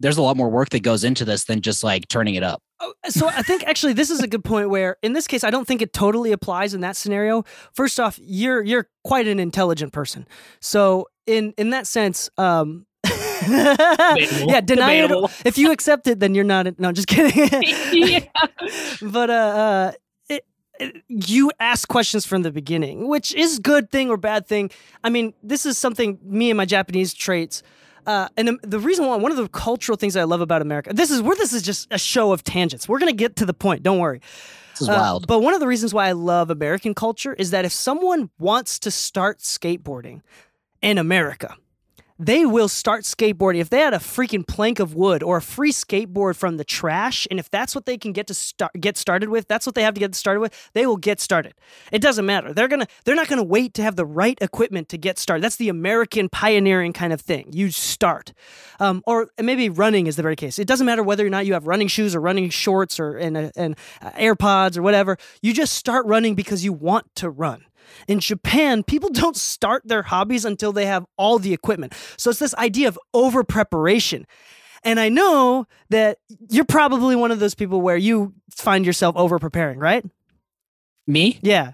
there's 0.00 0.16
a 0.18 0.22
lot 0.22 0.36
more 0.36 0.48
work 0.48 0.70
that 0.70 0.82
goes 0.82 1.04
into 1.04 1.24
this 1.24 1.44
than 1.44 1.60
just 1.60 1.84
like 1.84 2.08
turning 2.08 2.36
it 2.36 2.42
up." 2.42 2.62
Oh, 2.80 2.94
so 3.08 3.28
I 3.28 3.42
think 3.42 3.64
actually 3.66 3.92
this 3.92 4.10
is 4.10 4.20
a 4.22 4.26
good 4.26 4.44
point 4.44 4.70
where 4.70 4.96
in 5.02 5.12
this 5.12 5.26
case 5.26 5.44
I 5.44 5.50
don't 5.50 5.66
think 5.66 5.82
it 5.82 5.92
totally 5.92 6.32
applies 6.32 6.74
in 6.74 6.80
that 6.80 6.96
scenario. 6.96 7.44
First 7.74 8.00
off, 8.00 8.18
you're 8.22 8.62
you're 8.62 8.88
quite 9.04 9.28
an 9.28 9.38
intelligent 9.38 9.92
person. 9.92 10.26
So 10.60 11.08
in 11.26 11.52
in 11.58 11.70
that 11.70 11.86
sense, 11.86 12.30
um 12.38 12.86
yeah, 13.50 14.60
deny 14.60 14.96
Debatable. 15.00 15.26
it. 15.26 15.42
If 15.44 15.58
you 15.58 15.72
accept 15.72 16.06
it, 16.06 16.20
then 16.20 16.34
you're 16.34 16.44
not. 16.44 16.78
No, 16.78 16.92
just 16.92 17.08
kidding. 17.08 17.62
yeah. 17.92 18.20
But 19.02 19.30
uh, 19.30 19.32
uh, 19.32 19.92
it, 20.28 20.44
you 21.08 21.50
ask 21.60 21.88
questions 21.88 22.26
from 22.26 22.42
the 22.42 22.50
beginning, 22.50 23.08
which 23.08 23.34
is 23.34 23.58
good 23.58 23.90
thing 23.90 24.10
or 24.10 24.16
bad 24.16 24.46
thing. 24.46 24.70
I 25.04 25.10
mean, 25.10 25.34
this 25.42 25.66
is 25.66 25.78
something 25.78 26.18
me 26.22 26.50
and 26.50 26.56
my 26.56 26.64
Japanese 26.64 27.14
traits. 27.14 27.62
Uh, 28.06 28.28
and 28.38 28.58
the 28.62 28.78
reason 28.80 29.06
why 29.06 29.16
one 29.16 29.30
of 29.30 29.36
the 29.36 29.48
cultural 29.48 29.96
things 29.96 30.16
I 30.16 30.24
love 30.24 30.40
about 30.40 30.62
America, 30.62 30.92
this 30.94 31.10
is 31.10 31.20
where 31.20 31.36
this 31.36 31.52
is 31.52 31.62
just 31.62 31.88
a 31.90 31.98
show 31.98 32.32
of 32.32 32.42
tangents. 32.42 32.88
We're 32.88 32.98
gonna 33.00 33.12
get 33.12 33.36
to 33.36 33.46
the 33.46 33.52
point. 33.52 33.82
Don't 33.82 33.98
worry. 33.98 34.20
This 34.72 34.82
is 34.82 34.88
uh, 34.88 34.94
wild. 34.98 35.26
But 35.26 35.40
one 35.40 35.54
of 35.54 35.60
the 35.60 35.66
reasons 35.66 35.92
why 35.92 36.08
I 36.08 36.12
love 36.12 36.50
American 36.50 36.94
culture 36.94 37.34
is 37.34 37.50
that 37.50 37.64
if 37.64 37.72
someone 37.72 38.30
wants 38.38 38.78
to 38.80 38.90
start 38.90 39.40
skateboarding 39.40 40.22
in 40.80 40.96
America, 40.96 41.54
they 42.18 42.44
will 42.44 42.68
start 42.68 43.04
skateboarding. 43.04 43.60
If 43.60 43.70
they 43.70 43.78
had 43.78 43.94
a 43.94 43.98
freaking 43.98 44.46
plank 44.46 44.80
of 44.80 44.94
wood 44.94 45.22
or 45.22 45.36
a 45.36 45.42
free 45.42 45.72
skateboard 45.72 46.36
from 46.36 46.56
the 46.56 46.64
trash, 46.64 47.28
and 47.30 47.38
if 47.38 47.48
that's 47.50 47.74
what 47.74 47.86
they 47.86 47.96
can 47.96 48.12
get 48.12 48.26
to 48.26 48.34
start 48.34 48.72
get 48.80 48.96
started 48.96 49.28
with, 49.28 49.46
that's 49.46 49.66
what 49.66 49.74
they 49.74 49.82
have 49.82 49.94
to 49.94 50.00
get 50.00 50.14
started 50.14 50.40
with, 50.40 50.70
they 50.72 50.86
will 50.86 50.96
get 50.96 51.20
started. 51.20 51.54
It 51.92 52.02
doesn't 52.02 52.26
matter. 52.26 52.52
They're 52.52 52.68
gonna 52.68 52.88
they're 53.04 53.14
not 53.14 53.28
gonna 53.28 53.44
wait 53.44 53.74
to 53.74 53.82
have 53.82 53.96
the 53.96 54.06
right 54.06 54.36
equipment 54.40 54.88
to 54.88 54.98
get 54.98 55.18
started. 55.18 55.44
That's 55.44 55.56
the 55.56 55.68
American 55.68 56.28
pioneering 56.28 56.92
kind 56.92 57.12
of 57.12 57.20
thing. 57.20 57.50
You 57.52 57.70
start, 57.70 58.32
um, 58.80 59.02
or 59.06 59.30
maybe 59.40 59.68
running 59.68 60.08
is 60.08 60.16
the 60.16 60.22
very 60.22 60.36
case. 60.36 60.58
It 60.58 60.66
doesn't 60.66 60.86
matter 60.86 61.02
whether 61.04 61.24
or 61.24 61.30
not 61.30 61.46
you 61.46 61.52
have 61.52 61.66
running 61.66 61.88
shoes 61.88 62.16
or 62.16 62.20
running 62.20 62.50
shorts 62.50 62.98
or 62.98 63.16
and 63.16 63.52
and 63.56 63.76
uh, 64.02 64.10
AirPods 64.10 64.76
or 64.76 64.82
whatever. 64.82 65.18
You 65.40 65.52
just 65.52 65.74
start 65.74 66.04
running 66.06 66.34
because 66.34 66.64
you 66.64 66.72
want 66.72 67.14
to 67.16 67.30
run. 67.30 67.64
In 68.06 68.20
Japan, 68.20 68.82
people 68.82 69.10
don't 69.12 69.36
start 69.36 69.82
their 69.86 70.02
hobbies 70.02 70.44
until 70.44 70.72
they 70.72 70.86
have 70.86 71.04
all 71.16 71.38
the 71.38 71.52
equipment. 71.52 71.94
So 72.16 72.30
it's 72.30 72.38
this 72.38 72.54
idea 72.54 72.88
of 72.88 72.98
over 73.14 73.44
preparation. 73.44 74.26
And 74.84 75.00
I 75.00 75.08
know 75.08 75.66
that 75.90 76.18
you're 76.50 76.64
probably 76.64 77.16
one 77.16 77.30
of 77.30 77.40
those 77.40 77.54
people 77.54 77.80
where 77.80 77.96
you 77.96 78.34
find 78.50 78.86
yourself 78.86 79.16
over 79.16 79.38
preparing, 79.38 79.78
right? 79.78 80.04
Me? 81.06 81.38
Yeah. 81.42 81.72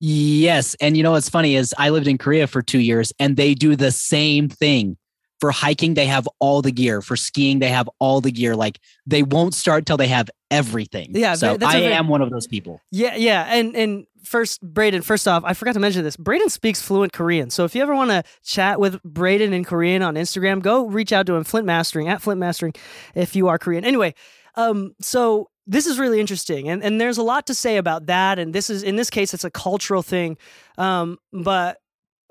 Yes. 0.00 0.74
And 0.80 0.96
you 0.96 1.02
know 1.02 1.12
what's 1.12 1.28
funny 1.28 1.56
is 1.56 1.74
I 1.78 1.90
lived 1.90 2.06
in 2.06 2.18
Korea 2.18 2.46
for 2.46 2.62
two 2.62 2.78
years 2.78 3.12
and 3.18 3.36
they 3.36 3.54
do 3.54 3.76
the 3.76 3.90
same 3.90 4.48
thing. 4.48 4.96
For 5.40 5.50
hiking, 5.50 5.94
they 5.94 6.06
have 6.06 6.26
all 6.38 6.62
the 6.62 6.70
gear. 6.70 7.02
For 7.02 7.16
skiing, 7.16 7.58
they 7.58 7.68
have 7.68 7.90
all 7.98 8.20
the 8.20 8.30
gear. 8.30 8.56
Like 8.56 8.78
they 9.06 9.22
won't 9.22 9.52
start 9.52 9.84
till 9.84 9.96
they 9.96 10.06
have 10.06 10.30
everything. 10.50 11.10
Yeah. 11.14 11.34
So 11.34 11.54
I 11.54 11.80
very, 11.80 11.92
am 11.92 12.08
one 12.08 12.22
of 12.22 12.30
those 12.30 12.46
people. 12.46 12.80
Yeah. 12.90 13.16
Yeah. 13.16 13.44
And 13.48 13.76
and 13.76 14.06
first, 14.24 14.60
Braden, 14.62 15.02
first 15.02 15.28
off, 15.28 15.42
I 15.44 15.54
forgot 15.54 15.74
to 15.74 15.80
mention 15.80 16.02
this. 16.02 16.16
Braden 16.16 16.48
speaks 16.48 16.82
fluent 16.82 17.12
Korean. 17.12 17.50
So 17.50 17.64
if 17.64 17.74
you 17.74 17.82
ever 17.82 17.94
want 17.94 18.10
to 18.10 18.22
chat 18.42 18.80
with 18.80 19.02
Braden 19.02 19.52
in 19.52 19.64
Korean 19.64 20.02
on 20.02 20.14
Instagram, 20.14 20.62
go 20.62 20.86
reach 20.86 21.12
out 21.12 21.26
to 21.26 21.34
him, 21.34 21.44
Flint 21.44 21.66
Mastering, 21.66 22.08
at 22.08 22.22
Flint 22.22 22.40
Mastering, 22.40 22.74
if 23.14 23.36
you 23.36 23.48
are 23.48 23.58
Korean. 23.58 23.84
Anyway, 23.84 24.14
um, 24.56 24.94
so 25.00 25.50
this 25.66 25.86
is 25.86 25.98
really 25.98 26.20
interesting. 26.20 26.68
And, 26.68 26.82
and 26.82 27.00
there's 27.00 27.18
a 27.18 27.22
lot 27.22 27.46
to 27.46 27.54
say 27.54 27.76
about 27.76 28.06
that. 28.06 28.38
And 28.38 28.54
this 28.54 28.68
is, 28.68 28.82
in 28.82 28.96
this 28.96 29.10
case, 29.10 29.32
it's 29.34 29.44
a 29.44 29.50
cultural 29.50 30.02
thing. 30.02 30.36
Um, 30.76 31.18
but 31.32 31.78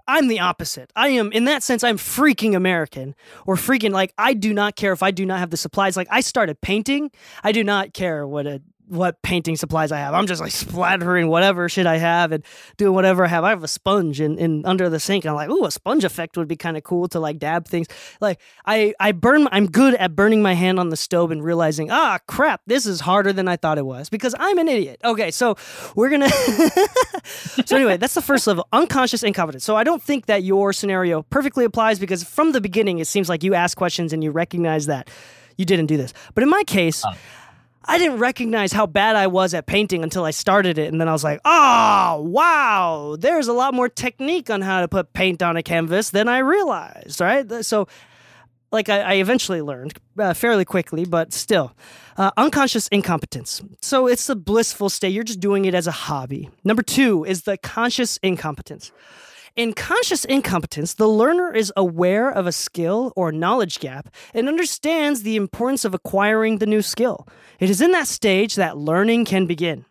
I'm 0.08 0.28
the 0.28 0.42
opposite. 0.42 0.92
I 0.96 1.10
am, 1.10 1.32
in 1.32 1.46
that 1.46 1.64
sense, 1.64 1.84
I'm 1.84 1.98
freaking 1.98 2.56
American 2.56 3.16
or 3.46 3.56
freaking 3.56 3.92
like, 3.92 4.14
I 4.18 4.34
do 4.34 4.54
not 4.54 4.76
care 4.76 4.92
if 4.92 5.02
I 5.02 5.12
do 5.12 5.26
not 5.26 5.40
have 5.40 5.50
the 5.50 5.58
supplies. 5.58 5.96
Like, 5.96 6.10
I 6.12 6.20
started 6.22 6.60
painting. 6.62 7.10
I 7.44 7.54
do 7.54 7.64
not 7.64 7.94
care 7.94 8.28
what 8.28 8.46
a 8.46 8.62
what 8.88 9.22
painting 9.22 9.56
supplies 9.56 9.92
I 9.92 9.98
have. 9.98 10.14
I'm 10.14 10.28
just 10.28 10.42
like 10.42 10.52
splattering 10.52 11.28
whatever 11.28 11.70
shit 11.70 11.88
I 11.88 11.98
have 11.98 12.32
and 12.32 12.44
doing 12.78 12.94
whatever 12.94 13.26
I 13.26 13.28
have. 13.28 13.44
I 13.44 13.50
have 13.50 13.64
a 13.64 13.68
sponge 13.68 14.20
in, 14.20 14.38
in 14.38 14.66
under 14.66 14.90
the 14.90 15.00
sink. 15.00 15.26
I'm 15.26 15.36
like, 15.36 15.50
ooh, 15.50 15.66
a 15.66 15.72
sponge 15.72 16.04
effect 16.04 16.38
would 16.38 16.48
be 16.48 16.56
kind 16.56 16.78
of 16.78 16.84
cool 16.84 17.08
to 17.10 17.20
like 17.20 17.40
dab 17.40 17.68
things. 17.68 17.88
Like 18.22 18.40
I 18.66 18.94
I 19.00 19.12
burn. 19.12 19.48
I'm 19.52 19.68
good 19.68 19.96
at 19.96 20.16
burning 20.16 20.42
my 20.42 20.54
hand 20.54 20.80
on 20.80 20.90
the 20.90 20.98
stove 20.98 21.32
and 21.32 21.44
realizing, 21.44 21.92
ah, 21.92 22.20
crap, 22.28 22.62
this 22.68 22.86
is 22.86 23.02
harder 23.02 23.34
than 23.34 23.48
I 23.48 23.56
thought 23.56 23.78
it 23.78 23.86
was 23.86 24.10
because 24.10 24.36
I'm 24.38 24.58
an 24.58 24.68
idiot. 24.68 25.00
Okay, 25.04 25.32
so 25.32 25.56
we're 25.96 26.10
gonna. 26.10 26.30
so 27.24 27.76
anyway, 27.76 27.98
that's 27.98 28.14
the 28.14 28.22
first 28.22 28.48
level, 28.48 28.68
unconscious 28.74 29.24
incompetence. 29.24 29.64
So 29.64 29.76
I 29.76 29.84
don't 29.84 30.02
think 30.02 30.26
that 30.28 30.44
your 30.44 30.74
scenario 30.74 31.24
perfectly 31.24 31.66
applies 31.66 32.00
because 32.00 32.24
from 32.24 32.52
the 32.52 32.62
beginning 32.62 33.00
it 33.00 33.08
seems 33.08 33.30
like 33.30 33.44
you 33.44 33.54
ask 33.54 33.78
questions 33.78 34.14
and 34.14 34.24
you 34.24 34.32
recognize 34.32 34.88
that 34.88 35.10
you 35.58 35.66
didn't 35.66 35.88
do 35.88 35.98
this. 35.98 36.14
But 36.34 36.44
in 36.44 36.50
my 36.50 36.64
case. 36.64 37.04
I 37.86 37.98
didn't 37.98 38.20
recognize 38.20 38.72
how 38.72 38.86
bad 38.86 39.16
I 39.16 39.28
was 39.28 39.54
at 39.54 39.66
painting 39.66 40.04
until 40.04 40.24
I 40.24 40.32
started 40.32 40.78
it. 40.78 40.92
And 40.92 41.02
then 41.02 41.10
I 41.10 41.12
was 41.12 41.24
like, 41.24 41.42
oh, 41.44 42.22
wow, 42.28 43.18
there's 43.20 43.48
a 43.48 43.54
lot 43.54 43.74
more 43.74 43.90
technique 43.90 44.50
on 44.50 44.62
how 44.62 44.82
to 44.82 44.88
put 44.88 45.14
paint 45.14 45.42
on 45.42 45.58
a 45.58 45.64
canvas 45.64 46.10
than 46.10 46.28
I 46.28 46.40
realized, 46.40 47.20
right? 47.20 47.64
So, 47.66 47.88
like, 48.72 48.90
I, 48.90 49.02
I 49.02 49.14
eventually 49.16 49.62
learned 49.62 49.94
uh, 50.18 50.34
fairly 50.34 50.66
quickly, 50.66 51.06
but 51.06 51.34
still. 51.34 51.76
Uh, 52.16 52.32
unconscious 52.38 52.88
incompetence. 52.88 53.62
So, 53.82 54.08
it's 54.08 54.28
the 54.28 54.36
blissful 54.36 54.90
state. 54.90 55.10
You're 55.10 55.24
just 55.24 55.40
doing 55.40 55.66
it 55.66 55.76
as 55.76 55.86
a 55.86 55.92
hobby. 55.92 56.50
Number 56.64 56.82
two 56.82 57.24
is 57.26 57.44
the 57.44 57.58
conscious 57.58 58.18
incompetence. 58.24 58.92
In 59.56 59.74
conscious 59.74 60.26
incompetence, 60.26 60.96
the 60.96 61.08
learner 61.08 61.54
is 61.54 61.72
aware 61.78 62.30
of 62.30 62.48
a 62.48 62.52
skill 62.52 63.14
or 63.16 63.32
knowledge 63.32 63.80
gap 63.80 64.10
and 64.34 64.48
understands 64.48 65.22
the 65.22 65.36
importance 65.36 65.86
of 65.86 65.94
acquiring 65.94 66.58
the 66.58 66.66
new 66.66 66.82
skill. 66.82 67.28
It 67.60 67.70
is 67.70 67.80
in 67.80 67.92
that 67.92 68.08
stage 68.08 68.56
that 68.56 68.78
learning 68.78 69.26
can 69.26 69.46
begin. 69.46 69.86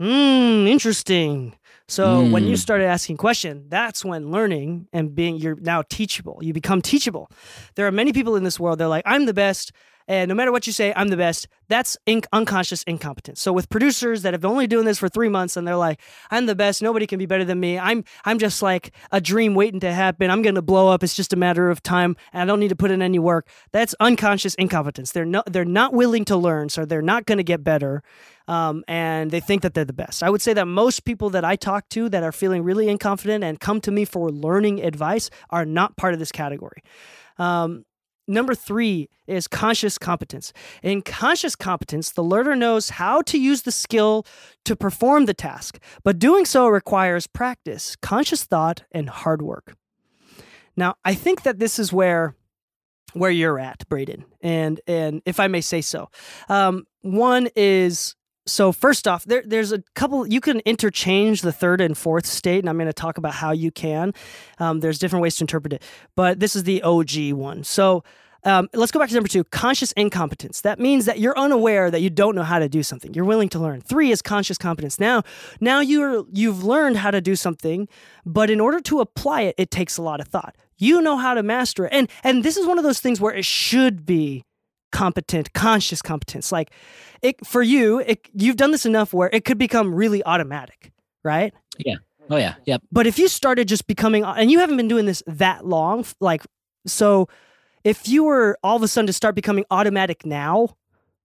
Hmm, 0.00 0.66
interesting. 0.66 1.54
So 1.88 2.22
mm. 2.22 2.32
when 2.32 2.44
you 2.44 2.50
hmm. 2.50 2.56
started 2.56 2.86
asking 2.86 3.18
question, 3.18 3.66
that's 3.68 4.04
when 4.04 4.30
learning 4.30 4.88
and 4.92 5.14
being 5.14 5.36
you're 5.36 5.56
now 5.56 5.82
teachable. 5.82 6.38
You 6.40 6.52
become 6.52 6.82
teachable. 6.82 7.30
There 7.74 7.86
are 7.86 7.92
many 7.92 8.12
people 8.12 8.36
in 8.36 8.44
this 8.44 8.58
world. 8.58 8.78
They're 8.78 8.88
like, 8.88 9.04
I'm 9.06 9.26
the 9.26 9.34
best. 9.34 9.72
And 10.08 10.28
no 10.28 10.34
matter 10.34 10.52
what 10.52 10.66
you 10.66 10.72
say, 10.72 10.92
I'm 10.94 11.08
the 11.08 11.16
best. 11.16 11.48
That's 11.68 11.96
inc- 12.06 12.26
unconscious 12.32 12.82
incompetence. 12.84 13.40
So 13.40 13.52
with 13.52 13.68
producers 13.68 14.22
that 14.22 14.34
have 14.34 14.40
been 14.40 14.50
only 14.50 14.66
doing 14.66 14.84
this 14.84 14.98
for 14.98 15.08
three 15.08 15.28
months 15.28 15.56
and 15.56 15.66
they're 15.66 15.76
like, 15.76 16.00
I'm 16.30 16.46
the 16.46 16.54
best. 16.54 16.80
Nobody 16.80 17.06
can 17.06 17.18
be 17.18 17.26
better 17.26 17.44
than 17.44 17.58
me. 17.58 17.78
I'm 17.78 18.04
I'm 18.24 18.38
just 18.38 18.62
like 18.62 18.92
a 19.10 19.20
dream 19.20 19.54
waiting 19.54 19.80
to 19.80 19.92
happen. 19.92 20.30
I'm 20.30 20.42
gonna 20.42 20.62
blow 20.62 20.88
up. 20.88 21.02
It's 21.02 21.14
just 21.14 21.32
a 21.32 21.36
matter 21.36 21.70
of 21.70 21.82
time, 21.82 22.16
and 22.32 22.42
I 22.42 22.44
don't 22.46 22.60
need 22.60 22.68
to 22.68 22.76
put 22.76 22.90
in 22.90 23.02
any 23.02 23.18
work. 23.18 23.48
That's 23.72 23.94
unconscious 24.00 24.54
incompetence. 24.54 25.12
They're 25.12 25.24
not 25.24 25.52
they're 25.52 25.64
not 25.64 25.92
willing 25.92 26.24
to 26.26 26.36
learn, 26.36 26.68
so 26.68 26.84
they're 26.84 27.02
not 27.02 27.26
gonna 27.26 27.42
get 27.42 27.64
better. 27.64 28.02
Um, 28.48 28.84
and 28.86 29.32
they 29.32 29.40
think 29.40 29.62
that 29.62 29.74
they're 29.74 29.84
the 29.84 29.92
best. 29.92 30.22
I 30.22 30.30
would 30.30 30.40
say 30.40 30.52
that 30.52 30.66
most 30.66 31.04
people 31.04 31.30
that 31.30 31.44
I 31.44 31.56
talk 31.56 31.88
to 31.90 32.08
that 32.10 32.22
are 32.22 32.30
feeling 32.30 32.62
really 32.62 32.86
inconfident 32.86 33.42
and 33.42 33.58
come 33.58 33.80
to 33.80 33.90
me 33.90 34.04
for 34.04 34.30
learning 34.30 34.84
advice 34.84 35.30
are 35.50 35.64
not 35.64 35.96
part 35.96 36.12
of 36.12 36.20
this 36.20 36.30
category. 36.30 36.84
Um, 37.38 37.84
Number 38.26 38.54
three 38.54 39.08
is 39.26 39.46
conscious 39.46 39.98
competence. 39.98 40.52
In 40.82 41.02
conscious 41.02 41.54
competence, 41.54 42.10
the 42.10 42.24
learner 42.24 42.56
knows 42.56 42.90
how 42.90 43.22
to 43.22 43.38
use 43.38 43.62
the 43.62 43.72
skill 43.72 44.26
to 44.64 44.74
perform 44.74 45.26
the 45.26 45.34
task, 45.34 45.78
but 46.02 46.18
doing 46.18 46.44
so 46.44 46.66
requires 46.66 47.26
practice, 47.26 47.96
conscious 47.96 48.44
thought, 48.44 48.84
and 48.90 49.08
hard 49.08 49.42
work. 49.42 49.76
Now, 50.76 50.96
I 51.04 51.14
think 51.14 51.42
that 51.42 51.58
this 51.58 51.78
is 51.78 51.92
where 51.92 52.34
where 53.12 53.30
you're 53.30 53.58
at, 53.58 53.88
Braden, 53.88 54.24
and 54.42 54.80
and 54.86 55.22
if 55.24 55.40
I 55.40 55.46
may 55.48 55.60
say 55.60 55.80
so, 55.80 56.10
um, 56.48 56.86
one 57.02 57.48
is 57.56 58.14
so 58.46 58.72
first 58.72 59.08
off, 59.08 59.24
there, 59.24 59.42
there's 59.44 59.72
a 59.72 59.82
couple. 59.94 60.26
You 60.26 60.40
can 60.40 60.60
interchange 60.60 61.42
the 61.42 61.52
third 61.52 61.80
and 61.80 61.98
fourth 61.98 62.26
state, 62.26 62.60
and 62.60 62.68
I'm 62.68 62.76
going 62.76 62.86
to 62.86 62.92
talk 62.92 63.18
about 63.18 63.34
how 63.34 63.50
you 63.50 63.70
can. 63.70 64.14
Um, 64.58 64.80
there's 64.80 64.98
different 64.98 65.22
ways 65.22 65.36
to 65.36 65.44
interpret 65.44 65.72
it, 65.72 65.82
but 66.14 66.40
this 66.40 66.54
is 66.54 66.62
the 66.64 66.82
OG 66.82 67.32
one. 67.32 67.64
So 67.64 68.04
um, 68.44 68.68
let's 68.72 68.92
go 68.92 69.00
back 69.00 69.08
to 69.08 69.14
number 69.14 69.28
two 69.28 69.42
conscious 69.42 69.90
incompetence. 69.92 70.60
That 70.60 70.78
means 70.78 71.04
that 71.06 71.18
you're 71.18 71.36
unaware 71.36 71.90
that 71.90 72.00
you 72.00 72.10
don't 72.10 72.36
know 72.36 72.44
how 72.44 72.60
to 72.60 72.68
do 72.68 72.84
something. 72.84 73.12
You're 73.12 73.24
willing 73.24 73.48
to 73.50 73.58
learn. 73.58 73.80
Three 73.80 74.12
is 74.12 74.22
conscious 74.22 74.56
competence. 74.56 75.00
Now, 75.00 75.24
now 75.60 75.80
you're 75.80 76.24
you've 76.32 76.62
learned 76.62 76.98
how 76.98 77.10
to 77.10 77.20
do 77.20 77.34
something, 77.34 77.88
but 78.24 78.48
in 78.48 78.60
order 78.60 78.80
to 78.82 79.00
apply 79.00 79.42
it, 79.42 79.56
it 79.58 79.72
takes 79.72 79.98
a 79.98 80.02
lot 80.02 80.20
of 80.20 80.28
thought. 80.28 80.54
You 80.78 81.00
know 81.00 81.16
how 81.16 81.34
to 81.34 81.42
master 81.42 81.86
it, 81.86 81.92
and 81.92 82.08
and 82.22 82.44
this 82.44 82.56
is 82.56 82.66
one 82.66 82.78
of 82.78 82.84
those 82.84 83.00
things 83.00 83.20
where 83.20 83.34
it 83.34 83.44
should 83.44 84.06
be 84.06 84.44
competent, 84.92 85.52
conscious 85.52 86.02
competence. 86.02 86.52
Like 86.52 86.70
it 87.22 87.44
for 87.46 87.62
you, 87.62 88.00
it, 88.00 88.28
you've 88.34 88.56
done 88.56 88.70
this 88.70 88.86
enough 88.86 89.12
where 89.12 89.30
it 89.32 89.44
could 89.44 89.58
become 89.58 89.94
really 89.94 90.24
automatic, 90.24 90.92
right? 91.24 91.52
Yeah. 91.78 91.96
Oh 92.30 92.36
yeah. 92.36 92.54
Yep. 92.64 92.82
But 92.90 93.06
if 93.06 93.18
you 93.18 93.28
started 93.28 93.68
just 93.68 93.86
becoming, 93.86 94.24
and 94.24 94.50
you 94.50 94.58
haven't 94.58 94.76
been 94.76 94.88
doing 94.88 95.06
this 95.06 95.22
that 95.26 95.66
long, 95.66 96.04
like 96.20 96.42
so, 96.86 97.28
if 97.84 98.08
you 98.08 98.24
were 98.24 98.58
all 98.62 98.76
of 98.76 98.82
a 98.82 98.88
sudden 98.88 99.06
to 99.06 99.12
start 99.12 99.34
becoming 99.34 99.64
automatic 99.70 100.26
now, 100.26 100.76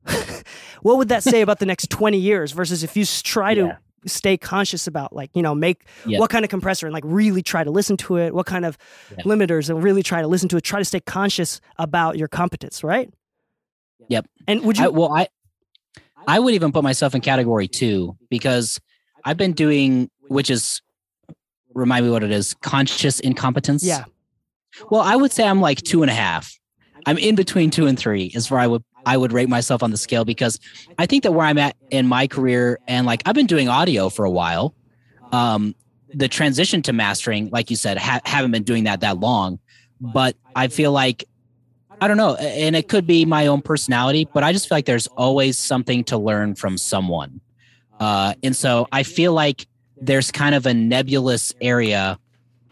what 0.81 0.97
would 0.97 1.09
that 1.09 1.23
say 1.23 1.41
about 1.41 1.59
the 1.59 1.65
next 1.65 1.89
20 1.89 2.17
years 2.17 2.51
versus 2.51 2.83
if 2.83 2.97
you 2.97 3.05
try 3.05 3.53
to 3.53 3.61
yeah. 3.61 3.77
stay 4.05 4.37
conscious 4.37 4.87
about 4.87 5.13
like 5.13 5.29
you 5.35 5.41
know 5.41 5.53
make 5.53 5.85
yep. 6.05 6.19
what 6.19 6.29
kind 6.29 6.43
of 6.43 6.49
compressor 6.49 6.87
and 6.87 6.93
like 6.93 7.03
really 7.05 7.43
try 7.43 7.63
to 7.63 7.71
listen 7.71 7.97
to 7.97 8.17
it 8.17 8.33
what 8.33 8.45
kind 8.45 8.65
of 8.65 8.77
yep. 9.11 9.25
limiters 9.25 9.69
and 9.69 9.83
really 9.83 10.01
try 10.01 10.21
to 10.21 10.27
listen 10.27 10.49
to 10.49 10.57
it 10.57 10.61
try 10.61 10.79
to 10.79 10.85
stay 10.85 10.99
conscious 10.99 11.61
about 11.77 12.17
your 12.17 12.27
competence 12.27 12.83
right 12.83 13.11
Yep. 14.07 14.27
And 14.47 14.63
would 14.63 14.77
you? 14.77 14.85
I, 14.85 14.87
well, 14.89 15.13
I 15.13 15.27
I 16.27 16.39
would 16.39 16.53
even 16.53 16.71
put 16.71 16.83
myself 16.83 17.15
in 17.15 17.21
category 17.21 17.67
two 17.67 18.17
because 18.29 18.79
I've 19.23 19.37
been 19.37 19.53
doing, 19.53 20.09
which 20.27 20.49
is 20.49 20.81
remind 21.73 22.05
me 22.05 22.11
what 22.11 22.23
it 22.23 22.31
is, 22.31 22.53
conscious 22.55 23.19
incompetence. 23.19 23.83
Yeah. 23.83 24.05
Well, 24.89 25.01
I 25.01 25.15
would 25.15 25.31
say 25.31 25.47
I'm 25.47 25.61
like 25.61 25.81
two 25.81 26.01
and 26.01 26.11
a 26.11 26.13
half. 26.13 26.57
I'm 27.05 27.17
in 27.17 27.35
between 27.35 27.71
two 27.71 27.87
and 27.87 27.97
three 27.97 28.31
is 28.33 28.51
where 28.51 28.59
I 28.59 28.67
would 28.67 28.83
I 29.05 29.17
would 29.17 29.33
rate 29.33 29.49
myself 29.49 29.81
on 29.81 29.91
the 29.91 29.97
scale 29.97 30.25
because 30.25 30.59
I 30.99 31.05
think 31.05 31.23
that 31.23 31.31
where 31.31 31.45
I'm 31.45 31.57
at 31.57 31.75
in 31.89 32.07
my 32.07 32.27
career 32.27 32.79
and 32.87 33.07
like 33.07 33.23
I've 33.25 33.35
been 33.35 33.47
doing 33.47 33.67
audio 33.67 34.09
for 34.09 34.25
a 34.25 34.29
while. 34.29 34.75
Um, 35.31 35.75
the 36.13 36.27
transition 36.27 36.81
to 36.83 36.93
mastering, 36.93 37.49
like 37.51 37.69
you 37.69 37.77
said, 37.77 37.97
ha- 37.97 38.19
haven't 38.25 38.51
been 38.51 38.63
doing 38.63 38.83
that 38.83 38.99
that 38.99 39.19
long, 39.19 39.59
but 39.99 40.35
I 40.55 40.67
feel 40.67 40.91
like 40.91 41.23
I 42.01 42.07
don't 42.07 42.17
know, 42.17 42.33
and 42.35 42.75
it 42.75 42.87
could 42.87 43.05
be 43.05 43.25
my 43.25 43.45
own 43.45 43.61
personality, 43.61 44.27
but 44.33 44.43
I 44.43 44.51
just 44.51 44.67
feel 44.67 44.75
like 44.75 44.85
there's 44.85 45.05
always 45.07 45.59
something 45.59 46.03
to 46.05 46.17
learn 46.17 46.55
from 46.55 46.77
someone. 46.79 47.41
Uh, 47.99 48.33
and 48.41 48.55
so 48.55 48.87
I 48.91 49.03
feel 49.03 49.33
like 49.33 49.67
there's 49.97 50.31
kind 50.31 50.55
of 50.55 50.65
a 50.65 50.73
nebulous 50.73 51.53
area 51.61 52.17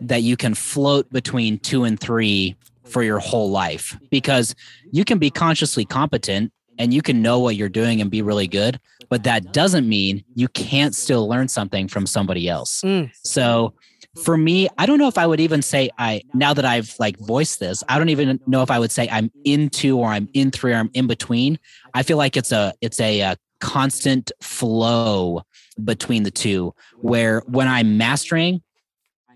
that 0.01 0.23
you 0.23 0.35
can 0.35 0.55
float 0.55 1.11
between 1.11 1.59
two 1.59 1.83
and 1.83 1.99
three 1.99 2.55
for 2.83 3.03
your 3.03 3.19
whole 3.19 3.51
life 3.51 3.95
because 4.09 4.55
you 4.91 5.05
can 5.05 5.19
be 5.19 5.29
consciously 5.29 5.85
competent 5.85 6.51
and 6.79 6.91
you 6.91 7.03
can 7.03 7.21
know 7.21 7.37
what 7.37 7.55
you're 7.55 7.69
doing 7.69 8.01
and 8.01 8.09
be 8.09 8.23
really 8.23 8.47
good, 8.47 8.79
but 9.09 9.23
that 9.25 9.53
doesn't 9.53 9.87
mean 9.87 10.23
you 10.33 10.47
can't 10.47 10.95
still 10.95 11.27
learn 11.27 11.47
something 11.47 11.87
from 11.87 12.07
somebody 12.07 12.49
else. 12.49 12.81
Mm. 12.81 13.11
So 13.23 13.73
for 14.17 14.37
me, 14.37 14.67
I 14.77 14.85
don't 14.85 14.97
know 14.97 15.07
if 15.07 15.17
I 15.17 15.27
would 15.27 15.39
even 15.39 15.61
say 15.61 15.89
I 15.97 16.21
now 16.33 16.53
that 16.53 16.65
I've 16.65 16.95
like 16.99 17.17
voiced 17.19 17.59
this, 17.59 17.83
I 17.87 17.97
don't 17.97 18.09
even 18.09 18.39
know 18.47 18.63
if 18.63 18.71
I 18.71 18.79
would 18.79 18.91
say 18.91 19.07
I'm 19.09 19.31
into 19.45 19.99
or 19.99 20.07
I'm 20.07 20.27
in 20.33 20.51
three 20.51 20.73
or 20.73 20.77
I'm 20.77 20.89
in 20.93 21.07
between. 21.07 21.59
I 21.93 22.03
feel 22.03 22.17
like 22.17 22.35
it's 22.35 22.51
a 22.51 22.73
it's 22.81 22.99
a, 22.99 23.19
a 23.21 23.37
constant 23.59 24.31
flow 24.41 25.43
between 25.83 26.23
the 26.23 26.31
two 26.31 26.73
where 27.01 27.41
when 27.47 27.67
I'm 27.67 27.97
mastering, 27.97 28.61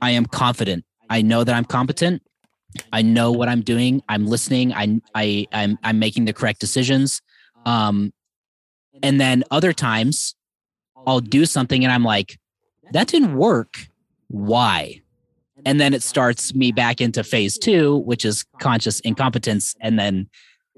I 0.02 0.12
am 0.12 0.26
confident. 0.26 0.86
I 1.10 1.22
know 1.22 1.44
that 1.44 1.54
I'm 1.54 1.66
competent. 1.66 2.24
I 2.92 3.04
know 3.04 3.32
what 3.32 3.50
I'm 3.50 3.62
doing. 3.62 4.02
I'm 4.10 4.26
listening. 4.26 4.74
I 4.74 5.00
I 5.14 5.48
I'm 5.52 5.78
I'm 5.84 6.00
making 6.00 6.26
the 6.26 6.34
correct 6.34 6.60
decisions. 6.60 7.22
Um 7.66 8.12
and 9.04 9.22
then 9.22 9.44
other 9.52 9.72
times 9.72 10.36
I'll 11.06 11.20
do 11.20 11.46
something 11.46 11.84
and 11.84 11.94
I'm 11.94 12.04
like 12.04 12.40
that 12.92 13.08
didn't 13.08 13.36
work 13.36 13.88
why? 14.34 15.00
And 15.66 15.80
then 15.80 15.94
it 15.94 16.02
starts 16.02 16.56
me 16.56 16.72
back 16.72 17.00
into 17.00 17.24
phase 17.24 17.58
two 17.58 17.98
which 17.98 18.26
is 18.26 18.44
conscious 18.60 19.00
incompetence 19.02 19.76
and 19.80 20.00
then 20.00 20.28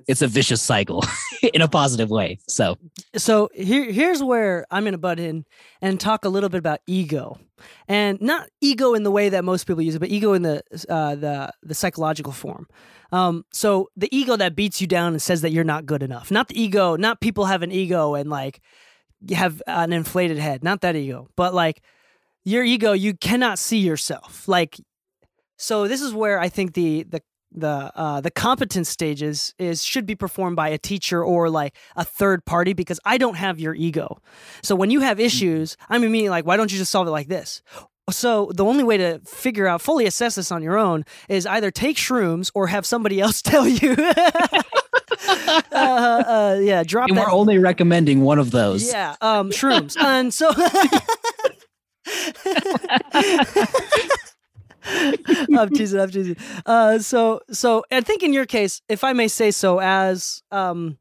it's 0.07 0.21
a 0.21 0.27
vicious 0.27 0.61
cycle 0.61 1.03
in 1.53 1.61
a 1.61 1.67
positive 1.67 2.09
way. 2.09 2.37
So 2.47 2.77
so 3.15 3.49
here 3.53 3.89
here's 3.91 4.21
where 4.21 4.65
I'm 4.69 4.83
gonna 4.83 4.97
butt 4.97 5.19
in 5.19 5.45
and 5.81 5.99
talk 5.99 6.25
a 6.25 6.29
little 6.29 6.49
bit 6.49 6.57
about 6.57 6.81
ego, 6.85 7.39
and 7.87 8.21
not 8.21 8.49
ego 8.61 8.93
in 8.93 9.03
the 9.03 9.11
way 9.11 9.29
that 9.29 9.45
most 9.45 9.65
people 9.65 9.81
use 9.81 9.95
it, 9.95 9.99
but 9.99 10.09
ego 10.09 10.33
in 10.33 10.41
the 10.41 10.61
uh, 10.89 11.15
the 11.15 11.51
the 11.63 11.73
psychological 11.73 12.33
form. 12.33 12.67
Um, 13.11 13.45
so 13.53 13.89
the 13.95 14.13
ego 14.15 14.35
that 14.35 14.55
beats 14.55 14.81
you 14.81 14.87
down 14.87 15.13
and 15.13 15.21
says 15.21 15.41
that 15.41 15.51
you're 15.51 15.63
not 15.63 15.85
good 15.85 16.03
enough, 16.03 16.29
not 16.29 16.49
the 16.49 16.61
ego, 16.61 16.97
not 16.97 17.21
people 17.21 17.45
have 17.45 17.63
an 17.63 17.71
ego 17.71 18.15
and 18.15 18.29
like 18.29 18.61
have 19.31 19.61
an 19.65 19.93
inflated 19.93 20.37
head, 20.37 20.63
not 20.63 20.81
that 20.81 20.95
ego, 20.95 21.29
but 21.37 21.53
like 21.53 21.81
your 22.45 22.63
ego, 22.63 22.93
you 22.93 23.13
cannot 23.15 23.59
see 23.59 23.79
yourself. 23.79 24.47
Like, 24.47 24.79
so 25.57 25.87
this 25.87 26.01
is 26.01 26.13
where 26.13 26.39
I 26.39 26.47
think 26.49 26.73
the 26.73 27.03
the 27.03 27.21
the 27.51 27.91
uh, 27.95 28.21
the 28.21 28.31
competence 28.31 28.89
stages 28.89 29.53
is 29.57 29.83
should 29.83 30.05
be 30.05 30.15
performed 30.15 30.55
by 30.55 30.69
a 30.69 30.77
teacher 30.77 31.23
or 31.23 31.49
like 31.49 31.75
a 31.95 32.03
third 32.03 32.45
party 32.45 32.73
because 32.73 32.99
I 33.05 33.17
don't 33.17 33.35
have 33.35 33.59
your 33.59 33.73
ego. 33.73 34.17
So 34.61 34.75
when 34.75 34.91
you 34.91 34.99
have 35.01 35.19
issues, 35.19 35.77
I'm 35.89 36.03
immediately 36.03 36.29
like, 36.29 36.45
why 36.45 36.57
don't 36.57 36.71
you 36.71 36.77
just 36.77 36.91
solve 36.91 37.07
it 37.07 37.11
like 37.11 37.27
this? 37.27 37.61
So 38.11 38.51
the 38.53 38.63
only 38.63 38.83
way 38.83 38.97
to 38.97 39.19
figure 39.25 39.65
out 39.65 39.81
fully 39.81 40.05
assess 40.05 40.35
this 40.35 40.51
on 40.51 40.61
your 40.61 40.77
own 40.77 41.05
is 41.27 41.47
either 41.47 41.71
take 41.71 41.97
shrooms 41.97 42.51
or 42.53 42.67
have 42.67 42.85
somebody 42.85 43.19
else 43.25 43.41
tell 43.41 43.67
you. 43.67 43.95
uh, 45.27 45.63
uh, 45.71 46.59
yeah, 46.61 46.83
drop. 46.83 47.07
And 47.07 47.17
we're 47.17 47.31
only 47.31 47.57
recommending 47.57 48.21
one 48.21 48.37
of 48.37 48.51
those 48.51 48.87
Yeah, 48.91 49.15
um, 49.21 49.49
shrooms, 49.49 49.97
and 49.99 50.33
so. 50.33 50.51
I'm 55.53 55.69
teasing. 55.71 55.99
I'm 55.99 56.09
teasing. 56.11 56.37
Uh, 56.65 56.99
so, 56.99 57.41
so 57.51 57.83
I 57.91 58.01
think 58.01 58.23
in 58.23 58.33
your 58.33 58.45
case, 58.45 58.81
if 58.87 59.03
I 59.03 59.13
may 59.13 59.27
say 59.27 59.51
so, 59.51 59.79
as 59.79 60.43
um, 60.51 60.97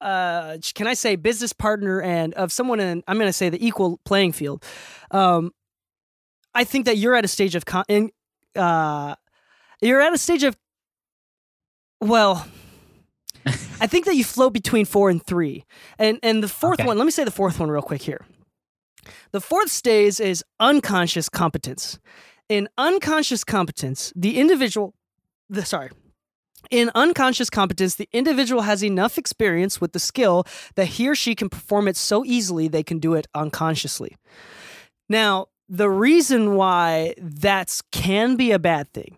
uh, 0.00 0.58
can 0.74 0.86
I 0.86 0.94
say 0.94 1.16
business 1.16 1.52
partner 1.52 2.00
and 2.00 2.32
of 2.34 2.52
someone 2.52 2.80
in, 2.80 3.02
I'm 3.08 3.16
going 3.18 3.28
to 3.28 3.32
say 3.32 3.48
the 3.48 3.64
equal 3.64 3.98
playing 4.04 4.32
field. 4.32 4.64
Um, 5.10 5.52
I 6.54 6.64
think 6.64 6.86
that 6.86 6.96
you're 6.98 7.14
at 7.14 7.24
a 7.24 7.28
stage 7.28 7.54
of 7.54 7.64
con- 7.64 7.84
in, 7.88 8.10
uh, 8.54 9.14
you're 9.80 10.00
at 10.00 10.12
a 10.12 10.18
stage 10.18 10.44
of, 10.44 10.56
well, 12.00 12.46
I 13.80 13.86
think 13.86 14.04
that 14.06 14.14
you 14.14 14.22
float 14.24 14.52
between 14.52 14.84
four 14.84 15.10
and 15.10 15.24
three, 15.24 15.64
and 15.98 16.18
and 16.22 16.42
the 16.42 16.48
fourth 16.48 16.78
Okay. 16.80 16.86
one. 16.86 16.98
Let 16.98 17.04
me 17.04 17.10
say 17.10 17.24
the 17.24 17.30
fourth 17.32 17.58
one 17.58 17.68
real 17.70 17.82
quick 17.82 18.02
here. 18.02 18.24
The 19.32 19.40
fourth 19.40 19.70
stage 19.70 20.20
is 20.20 20.44
unconscious 20.60 21.28
competence. 21.28 21.98
In 22.48 22.68
unconscious 22.76 23.44
competence, 23.44 24.12
the 24.14 24.38
individual, 24.38 24.94
the 25.48 25.64
sorry, 25.64 25.90
in 26.70 26.90
unconscious 26.94 27.50
competence, 27.50 27.96
the 27.96 28.08
individual 28.12 28.62
has 28.62 28.84
enough 28.84 29.18
experience 29.18 29.80
with 29.80 29.92
the 29.92 29.98
skill 29.98 30.44
that 30.74 30.86
he 30.86 31.08
or 31.08 31.14
she 31.14 31.34
can 31.34 31.48
perform 31.48 31.88
it 31.88 31.96
so 31.96 32.24
easily 32.24 32.68
they 32.68 32.82
can 32.82 32.98
do 32.98 33.14
it 33.14 33.26
unconsciously. 33.34 34.16
Now, 35.08 35.48
the 35.68 35.90
reason 35.90 36.54
why 36.54 37.14
that's 37.18 37.82
can 37.92 38.36
be 38.36 38.52
a 38.52 38.58
bad 38.58 38.92
thing 38.92 39.16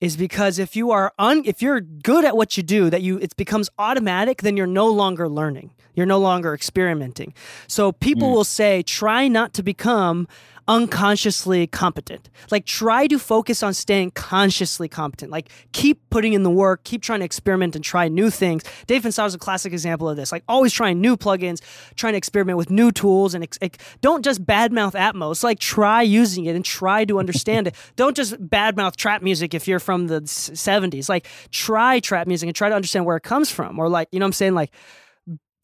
is 0.00 0.16
because 0.16 0.58
if 0.58 0.74
you 0.76 0.90
are 0.90 1.12
un, 1.18 1.42
if 1.44 1.60
you're 1.60 1.80
good 1.80 2.24
at 2.24 2.36
what 2.36 2.56
you 2.56 2.62
do 2.62 2.90
that 2.90 3.02
you 3.02 3.18
it 3.18 3.36
becomes 3.36 3.68
automatic 3.78 4.42
then 4.42 4.56
you're 4.56 4.66
no 4.66 4.88
longer 4.88 5.28
learning. 5.28 5.70
You're 5.94 6.06
no 6.06 6.18
longer 6.18 6.54
experimenting. 6.54 7.34
So 7.66 7.92
people 7.92 8.28
hmm. 8.28 8.34
will 8.34 8.44
say 8.44 8.82
try 8.82 9.28
not 9.28 9.52
to 9.54 9.62
become 9.62 10.28
unconsciously 10.70 11.66
competent. 11.66 12.30
Like 12.52 12.64
try 12.64 13.08
to 13.08 13.18
focus 13.18 13.60
on 13.60 13.74
staying 13.74 14.12
consciously 14.12 14.86
competent. 14.86 15.32
Like 15.32 15.50
keep 15.72 16.00
putting 16.10 16.32
in 16.32 16.44
the 16.44 16.50
work 16.50 16.84
keep 16.84 17.02
trying 17.02 17.18
to 17.18 17.24
experiment 17.24 17.74
and 17.74 17.84
try 17.84 18.06
new 18.06 18.30
things. 18.30 18.62
Dave 18.86 19.04
and 19.04 19.10
is 19.12 19.34
a 19.34 19.38
classic 19.38 19.72
example 19.72 20.08
of 20.08 20.16
this. 20.16 20.30
Like 20.30 20.44
always 20.46 20.72
trying 20.72 21.00
new 21.00 21.16
plugins 21.16 21.60
trying 21.96 22.12
to 22.12 22.18
experiment 22.18 22.56
with 22.56 22.70
new 22.70 22.92
tools 22.92 23.34
and 23.34 23.42
ex- 23.42 23.58
ex- 23.60 23.78
don't 24.00 24.24
just 24.24 24.46
badmouth 24.46 24.92
atmos. 24.92 25.42
Like 25.42 25.58
try 25.58 26.02
using 26.02 26.44
it 26.44 26.54
and 26.54 26.64
try 26.64 27.04
to 27.04 27.18
understand 27.18 27.66
it. 27.66 27.74
Don't 27.96 28.16
just 28.16 28.34
badmouth 28.40 28.96
trap 28.96 29.22
music 29.22 29.52
if 29.52 29.66
you're 29.66 29.80
from 29.80 30.06
the 30.06 30.22
s- 30.22 30.50
70s 30.50 31.08
like 31.08 31.26
try 31.50 31.98
trap 31.98 32.28
music 32.28 32.46
and 32.46 32.54
try 32.54 32.68
to 32.68 32.74
understand 32.74 33.04
where 33.04 33.16
it 33.16 33.24
comes 33.24 33.50
from. 33.50 33.78
Or 33.78 33.88
like 33.88 34.08
you 34.12 34.20
know 34.20 34.24
what 34.24 34.28
i'm 34.28 34.32
saying? 34.34 34.54
Like 34.54 34.70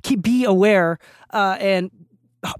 keep 0.03 0.23
be 0.23 0.45
aware 0.45 0.99
uh, 1.33 1.57
and 1.61 1.91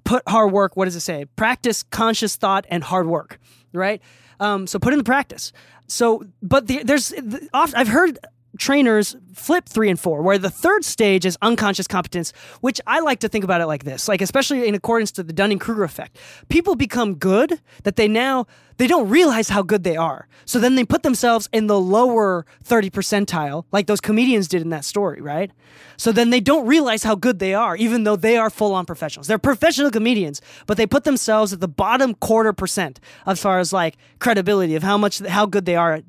put 0.05 0.23
hard 0.29 0.53
work. 0.53 0.77
What 0.77 0.87
does 0.87 0.97
it 0.97 1.01
say? 1.01 1.25
Practice 1.37 1.83
conscious 1.83 2.37
thought 2.37 2.67
and 2.69 2.83
hard 2.83 3.07
work, 3.07 3.39
right? 3.73 4.01
Um, 4.41 4.67
so 4.67 4.79
put 4.79 4.93
in 4.93 4.99
the 4.99 5.05
practice. 5.05 5.53
So, 5.89 6.25
but 6.43 6.67
the, 6.67 6.83
there's 6.83 7.09
the, 7.09 7.49
oft, 7.55 7.75
I've 7.77 7.89
heard 7.89 8.19
trainers 8.59 9.17
flip 9.35 9.69
three 9.69 9.91
and 9.91 9.99
four, 9.99 10.23
where 10.23 10.39
the 10.39 10.51
third 10.51 10.85
stage 10.85 11.25
is 11.25 11.37
unconscious 11.43 11.87
competence, 11.87 12.33
which 12.61 12.81
I 12.87 13.01
like 13.01 13.21
to 13.21 13.29
think 13.29 13.45
about 13.45 13.61
it 13.61 13.67
like 13.67 13.85
this, 13.85 14.09
like 14.09 14.21
especially 14.21 14.67
in 14.67 14.75
accordance 14.75 15.13
to 15.13 15.23
the 15.23 15.33
Dunning 15.33 15.59
Kruger 15.59 15.85
effect. 15.85 16.19
People 16.49 16.75
become 16.75 17.15
good 17.15 17.61
that 17.85 17.97
they 17.97 18.09
now 18.09 18.47
they 18.79 18.87
don't 18.87 19.09
realize 19.09 19.49
how 19.49 19.63
good 19.63 19.85
they 19.85 19.97
are. 19.97 20.29
So 20.45 20.59
then 20.59 20.75
they 20.75 20.85
put 20.85 21.03
themselves 21.03 21.49
in 21.53 21.67
the 21.67 21.81
lower 21.81 22.45
30 22.65 22.91
percentile, 22.91 23.65
like 23.73 23.87
those 23.87 24.01
comedians 24.01 24.49
did 24.49 24.63
in 24.63 24.71
that 24.71 24.85
story, 24.85 25.21
right? 25.21 25.51
So 25.97 26.13
then 26.13 26.31
they 26.31 26.41
don't 26.41 26.67
realize 26.67 27.03
how 27.03 27.15
good 27.15 27.39
they 27.39 27.55
are, 27.55 27.77
even 27.77 28.05
though 28.05 28.17
they 28.17 28.37
are 28.37 28.51
full 28.51 28.75
on 28.75 28.85
professionals. 28.85 29.27
They're 29.29 29.39
professional 29.39 29.91
comedians, 29.91 30.43
but 30.67 30.77
they 30.77 30.87
put 30.87 31.05
themselves 31.05 31.53
at 31.53 31.61
the 31.61 31.69
bottom 31.69 32.15
quarter 32.15 32.53
percent 32.53 33.01
as 33.27 33.41
far 33.41 33.59
as 33.59 33.73
like 33.73 33.97
credibility 34.19 34.75
of 34.75 34.83
how 34.83 34.99
much 34.99 35.21
how 35.21 35.47
good 35.47 35.65
they 35.65 35.77
are 35.77 35.95
at 35.95 36.05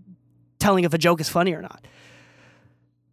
telling 0.59 0.83
if 0.83 0.93
a 0.93 0.97
joke 0.97 1.21
is 1.21 1.29
funny 1.29 1.53
or 1.53 1.61
not 1.61 1.85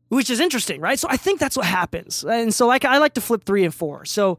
which 0.08 0.30
is 0.30 0.40
interesting, 0.40 0.80
right? 0.80 0.98
So 0.98 1.08
I 1.10 1.16
think 1.16 1.40
that's 1.40 1.56
what 1.56 1.66
happens. 1.66 2.24
And 2.24 2.54
so 2.54 2.66
like 2.66 2.84
I 2.84 2.98
like 2.98 3.14
to 3.14 3.20
flip 3.20 3.44
3 3.44 3.64
and 3.64 3.74
4. 3.74 4.04
So 4.04 4.38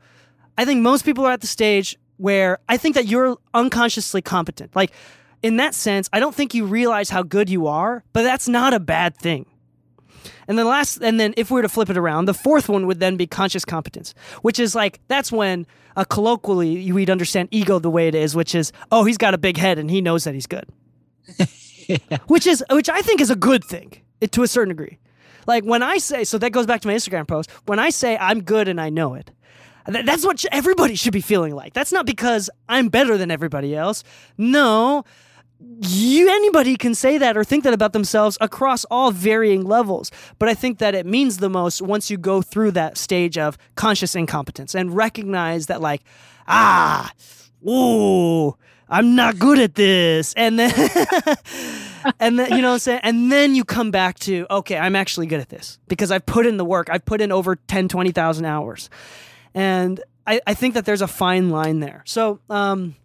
I 0.58 0.66
think 0.66 0.82
most 0.82 1.06
people 1.06 1.26
are 1.26 1.32
at 1.32 1.42
the 1.42 1.48
stage 1.48 1.98
where 2.18 2.60
I 2.70 2.78
think 2.78 2.96
that 2.96 3.08
you're 3.08 3.38
unconsciously 3.54 4.22
competent. 4.22 4.76
Like 4.76 4.92
in 5.42 5.58
that 5.58 5.76
sense, 5.76 6.10
I 6.14 6.20
don't 6.20 6.34
think 6.34 6.54
you 6.54 6.66
realize 6.66 7.10
how 7.10 7.24
good 7.24 7.50
you 7.50 7.68
are, 7.68 8.04
but 8.14 8.24
that's 8.24 8.48
not 8.48 8.74
a 8.74 8.80
bad 8.80 9.18
thing. 9.18 9.46
And 10.48 10.58
then 10.58 10.68
last 10.68 10.98
and 11.02 11.20
then 11.20 11.34
if 11.38 11.50
we 11.50 11.56
were 11.56 11.62
to 11.64 11.70
flip 11.70 11.90
it 11.90 11.98
around, 11.98 12.26
the 12.26 12.34
fourth 12.34 12.70
one 12.70 12.88
would 12.88 13.00
then 13.00 13.18
be 13.18 13.28
conscious 13.28 13.66
competence, 13.66 14.14
which 14.42 14.60
is 14.60 14.76
like 14.76 15.00
that's 15.08 15.32
when 15.32 15.66
uh, 15.96 16.04
colloquially 16.04 16.92
we'd 16.92 17.10
understand 17.10 17.50
ego 17.52 17.80
the 17.80 17.90
way 17.90 18.08
it 18.08 18.16
is, 18.16 18.36
which 18.36 18.56
is 18.56 18.72
oh 18.92 19.04
he's 19.04 19.18
got 19.18 19.34
a 19.34 19.38
big 19.38 19.58
head 19.58 19.80
and 19.80 19.90
he 19.90 20.02
knows 20.02 20.24
that 20.24 20.34
he's 20.34 20.48
good, 20.48 20.66
which 22.28 22.48
is 22.48 22.64
which 22.72 22.90
I 22.90 23.02
think 23.02 23.22
is 23.22 23.30
a 23.30 23.36
good 23.36 23.64
thing 23.64 24.02
it, 24.22 24.32
to 24.34 24.44
a 24.44 24.48
certain 24.48 24.70
degree. 24.70 25.00
Like 25.48 25.64
when 25.64 25.84
I 25.84 25.98
say, 25.98 26.24
so 26.24 26.38
that 26.38 26.52
goes 26.52 26.66
back 26.66 26.82
to 26.82 26.88
my 26.88 26.94
Instagram 26.94 27.28
post. 27.28 27.50
When 27.66 27.80
I 27.80 27.90
say 27.90 28.18
I'm 28.18 28.42
good 28.44 28.68
and 28.68 28.80
I 28.80 28.90
know 28.90 29.14
it, 29.14 29.32
th- 29.92 30.06
that's 30.06 30.26
what 30.26 30.40
sh- 30.40 30.46
everybody 30.52 30.96
should 30.96 31.14
be 31.14 31.22
feeling 31.22 31.56
like. 31.56 31.74
That's 31.74 31.92
not 31.92 32.06
because 32.06 32.50
I'm 32.68 32.90
better 32.90 33.18
than 33.18 33.32
everybody 33.32 33.76
else. 33.76 34.04
No, 34.38 35.04
you 35.82 36.30
anybody 36.30 36.76
can 36.76 36.94
say 36.94 37.18
that 37.18 37.38
or 37.38 37.44
think 37.44 37.64
that 37.64 37.74
about 37.74 37.94
themselves 37.94 38.38
across 38.42 38.84
all 38.86 39.10
varying 39.12 39.64
levels 39.64 40.12
but 40.38 40.50
i 40.50 40.54
think 40.54 40.80
that 40.80 40.94
it 40.94 41.06
means 41.06 41.38
the 41.38 41.50
most 41.50 41.82
once 41.82 42.12
you 42.12 42.18
go 42.18 42.42
through 42.42 42.72
that 42.72 42.98
stage 42.98 43.38
of 43.38 43.58
conscious 43.76 44.16
incompetence 44.16 44.76
and 44.76 44.96
recognize 44.96 45.68
that 45.68 45.80
like 45.82 46.04
ah 46.48 47.10
ooh 47.68 48.56
i'm 48.90 49.16
not 49.16 49.40
good 49.40 49.60
at 49.60 49.76
this. 49.76 50.34
And 50.36 50.60
then 50.60 50.72
and 52.20 52.40
then 52.40 52.52
you 52.52 52.62
know 52.62 52.70
what 52.70 52.74
i'm 52.74 52.80
saying? 52.80 53.00
And 53.04 53.32
then 53.32 53.56
you 53.56 53.64
come 53.64 53.92
back 53.92 54.20
to 54.20 54.46
okay 54.50 54.78
i'm 54.78 54.96
actually 54.96 55.28
good 55.28 55.40
at 55.40 55.50
this 55.50 55.80
because 55.88 56.12
i've 56.12 56.26
put 56.26 56.46
in 56.46 56.58
the 56.58 56.66
work. 56.66 56.90
I've 56.90 57.06
put 57.06 57.22
in 57.22 57.32
over 57.32 57.56
10 57.56 57.88
20000 57.88 58.46
hours. 58.46 58.90
And 59.54 60.02
I, 60.28 60.42
I 60.48 60.54
think 60.54 60.74
that 60.74 60.86
there's 60.86 61.02
a 61.02 61.08
fine 61.08 61.50
line 61.50 61.80
there. 61.80 62.04
So 62.06 62.40
um 62.50 62.96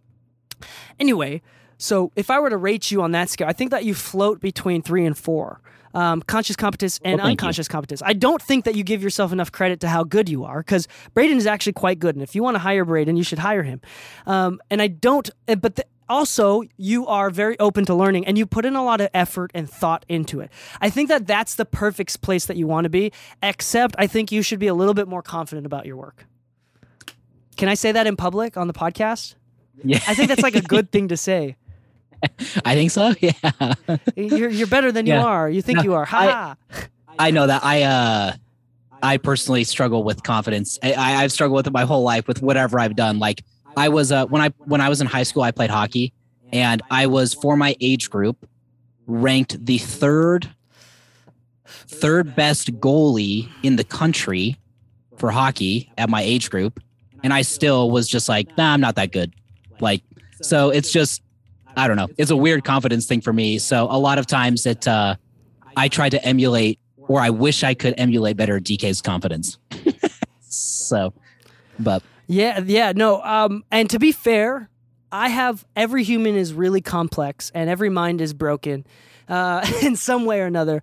anyway 0.99 1.43
so 1.81 2.13
if 2.15 2.31
I 2.31 2.39
were 2.41 2.51
to 2.51 2.59
rate 2.59 2.91
you 2.91 3.01
on 3.01 3.13
that 3.13 3.31
scale, 3.31 3.49
I 3.49 3.55
think 3.55 3.71
that 3.71 3.85
you 3.85 3.95
float 3.95 4.39
between 4.41 4.83
three 4.83 5.07
and 5.07 5.17
four. 5.17 5.63
Um, 5.93 6.23
conscious 6.23 6.55
competence 6.57 7.01
and 7.05 7.19
Well, 7.19 7.27
thank 7.27 7.41
you. 7.41 7.45
unconscious 7.47 7.67
competence. 7.69 8.01
I 8.05 8.13
don't 8.13 8.41
think 8.41 8.65
that 8.65 8.77
you 8.77 8.85
give 8.85 9.03
yourself 9.03 9.33
enough 9.33 9.51
credit 9.51 9.81
to 9.81 9.89
how 9.89 10.05
good 10.05 10.29
you 10.29 10.45
are 10.45 10.59
because 10.61 10.87
Braden 11.15 11.37
is 11.37 11.47
actually 11.47 11.73
quite 11.73 11.99
good. 11.99 12.15
And 12.15 12.23
if 12.23 12.35
you 12.37 12.43
want 12.45 12.55
to 12.55 12.61
hire 12.61 12.85
Braden, 12.85 13.17
you 13.17 13.25
should 13.25 13.41
hire 13.41 13.65
him. 13.65 13.81
Um, 14.27 14.61
and 14.71 14.81
I 14.81 14.87
don't, 14.87 15.29
eh, 15.49 15.57
but 15.57 15.75
the, 15.75 15.85
also 16.09 16.63
you 16.77 17.07
are 17.09 17.29
very 17.31 17.59
open 17.59 17.85
to 17.87 17.95
learning 17.95 18.27
and 18.27 18.39
you 18.39 18.47
put 18.47 18.65
in 18.65 18.77
a 18.77 18.85
lot 18.85 19.01
of 19.01 19.09
effort 19.15 19.51
and 19.53 19.69
thought 19.69 20.05
into 20.09 20.39
it. 20.41 20.51
I 20.81 20.91
think 20.91 21.09
that 21.09 21.27
that's 21.27 21.57
the 21.57 21.65
perfect 21.65 22.21
place 22.23 22.47
that 22.47 22.57
you 22.57 22.69
want 22.69 22.85
to 22.85 22.89
be, 22.91 23.13
except 23.43 23.97
I 23.99 24.07
think 24.07 24.31
you 24.31 24.43
should 24.43 24.59
be 24.61 24.69
a 24.69 24.75
little 24.75 24.95
bit 24.95 25.09
more 25.09 25.23
confident 25.23 25.67
about 25.67 25.87
your 25.87 25.97
work. 25.97 26.27
Can 27.57 27.69
I 27.69 27.75
say 27.75 27.91
that 27.93 28.07
in 28.07 28.15
public 28.17 28.57
on 28.57 28.69
the 28.69 28.73
podcast? 28.75 29.35
Yeah, 29.83 29.99
I 30.07 30.15
think 30.15 30.29
that's 30.29 30.43
like 30.43 30.55
a 30.57 30.63
good 30.63 30.93
thing 30.93 31.09
to 31.09 31.17
say. 31.17 31.57
I 32.65 32.75
think 32.75 32.91
so. 32.91 33.15
Yeah, 33.21 33.33
You're 34.17 34.51
you're 34.51 34.67
better 34.67 34.93
than 34.93 35.07
you 35.07 35.15
are. 35.15 35.49
You 35.49 35.63
think 35.63 35.79
No, 35.79 35.83
you 35.85 35.95
are. 35.95 36.05
Ha. 36.05 36.57
I 37.19 37.31
know 37.31 37.47
that. 37.47 37.65
I 37.65 37.83
uh, 37.83 38.33
I 39.03 39.17
personally 39.17 39.65
struggle 39.65 40.03
with 40.05 40.23
confidence. 40.23 40.79
I, 40.83 40.93
I- 40.93 41.15
I've 41.23 41.33
struggled 41.33 41.57
with 41.57 41.67
it 41.67 41.73
my 41.73 41.85
whole 41.85 42.03
life 42.03 42.27
with 42.29 42.43
whatever 42.43 42.79
I've 42.81 42.97
done. 42.97 43.19
Like 43.19 43.43
I 43.77 43.89
was 43.89 44.13
uh, 44.13 44.27
when 44.27 44.43
I 44.43 44.49
when 44.59 44.81
I 44.81 44.89
was 44.89 45.01
in 45.01 45.07
high 45.07 45.23
school, 45.25 45.43
I 45.43 45.51
played 45.51 45.71
hockey, 45.71 46.13
and 46.53 46.83
I 46.91 47.07
was 47.07 47.35
for 47.35 47.57
my 47.57 47.77
age 47.81 48.11
group 48.11 48.49
ranked 49.07 49.65
the 49.65 49.79
third 49.79 50.49
third 51.67 52.35
best 52.35 52.73
goalie 52.81 53.49
in 53.63 53.77
the 53.77 53.85
country 53.85 54.57
for 55.17 55.31
hockey 55.31 55.91
at 55.99 56.09
my 56.09 56.23
age 56.23 56.51
group, 56.51 56.81
and 57.23 57.33
I 57.33 57.43
still 57.43 57.91
was 57.91 58.09
just 58.09 58.29
like, 58.29 58.57
nah, 58.57 58.73
I'm 58.73 58.81
not 58.81 58.97
that 58.97 59.13
good. 59.13 59.33
Like, 59.81 60.03
so 60.43 60.71
it's 60.71 60.91
just, 60.93 61.23
I 61.77 61.89
don't 61.89 61.97
know. 61.97 62.09
It's 62.19 62.31
a 62.31 62.37
weird 62.37 62.65
confidence 62.65 63.07
thing 63.07 63.21
for 63.21 63.33
me. 63.33 63.59
So 63.59 63.87
a 63.91 63.99
lot 63.99 64.19
of 64.19 64.27
times 64.27 64.65
that 64.65 64.87
uh, 64.87 65.17
I 65.77 65.89
try 65.89 66.09
to 66.09 66.25
emulate, 66.25 66.79
or 66.97 67.21
I 67.21 67.31
wish 67.31 67.63
I 67.63 67.75
could 67.75 67.95
emulate 67.99 68.37
better 68.37 68.61
DK's 68.61 69.03
confidence. 69.03 69.59
so, 70.41 71.13
but 71.79 72.03
Yeah, 72.27 72.61
yeah, 72.65 72.93
no. 72.95 73.23
Um, 73.23 73.65
and 73.71 73.89
to 73.91 73.99
be 73.99 74.13
fair, 74.13 74.69
I 75.13 75.29
have 75.29 75.67
every 75.75 76.05
human 76.05 76.37
is 76.37 76.53
really 76.53 76.81
complex, 76.81 77.51
and 77.55 77.69
every 77.69 77.91
mind 77.91 78.21
is 78.21 78.33
broken, 78.33 78.87
uh, 79.29 79.67
in 79.83 79.97
some 79.97 80.25
way 80.25 80.41
or 80.41 80.47
another. 80.47 80.83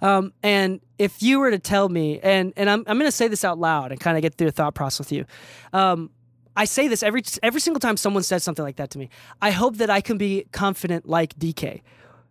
Um, 0.00 0.32
and 0.42 0.80
if 0.98 1.22
you 1.22 1.38
were 1.40 1.50
to 1.50 1.58
tell 1.58 1.88
me, 1.88 2.20
and 2.20 2.52
and 2.56 2.68
I'm 2.70 2.84
I'm 2.86 2.98
going 2.98 3.08
to 3.08 3.16
say 3.16 3.28
this 3.28 3.44
out 3.44 3.58
loud 3.58 3.92
and 3.92 4.00
kind 4.00 4.16
of 4.16 4.22
get 4.22 4.34
through 4.34 4.48
a 4.48 4.52
thought 4.52 4.74
process 4.74 4.98
with 4.98 5.12
you. 5.12 5.24
Um, 5.72 6.10
I 6.56 6.64
say 6.64 6.88
this 6.88 7.02
every 7.02 7.22
every 7.42 7.60
single 7.60 7.80
time 7.80 7.96
someone 7.96 8.22
says 8.22 8.42
something 8.42 8.64
like 8.64 8.76
that 8.76 8.90
to 8.90 8.98
me. 8.98 9.10
I 9.42 9.50
hope 9.50 9.76
that 9.76 9.90
I 9.90 10.00
can 10.00 10.18
be 10.18 10.46
confident 10.52 11.06
like 11.06 11.38
DK, 11.38 11.82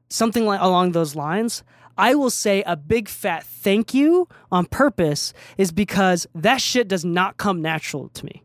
something 0.10 0.46
like 0.46 0.62
along 0.62 0.92
those 0.94 1.16
lines. 1.16 1.64
I 1.98 2.16
will 2.16 2.30
say 2.30 2.62
a 2.66 2.76
big 2.76 3.08
fat 3.08 3.46
thank 3.46 3.94
you 3.94 4.28
on 4.52 4.66
purpose 4.66 5.34
is 5.58 5.72
because 5.72 6.28
that 6.36 6.60
shit 6.60 6.88
does 6.88 7.06
not 7.06 7.38
come 7.38 7.62
natural 7.62 8.10
to 8.10 8.26
me. 8.26 8.44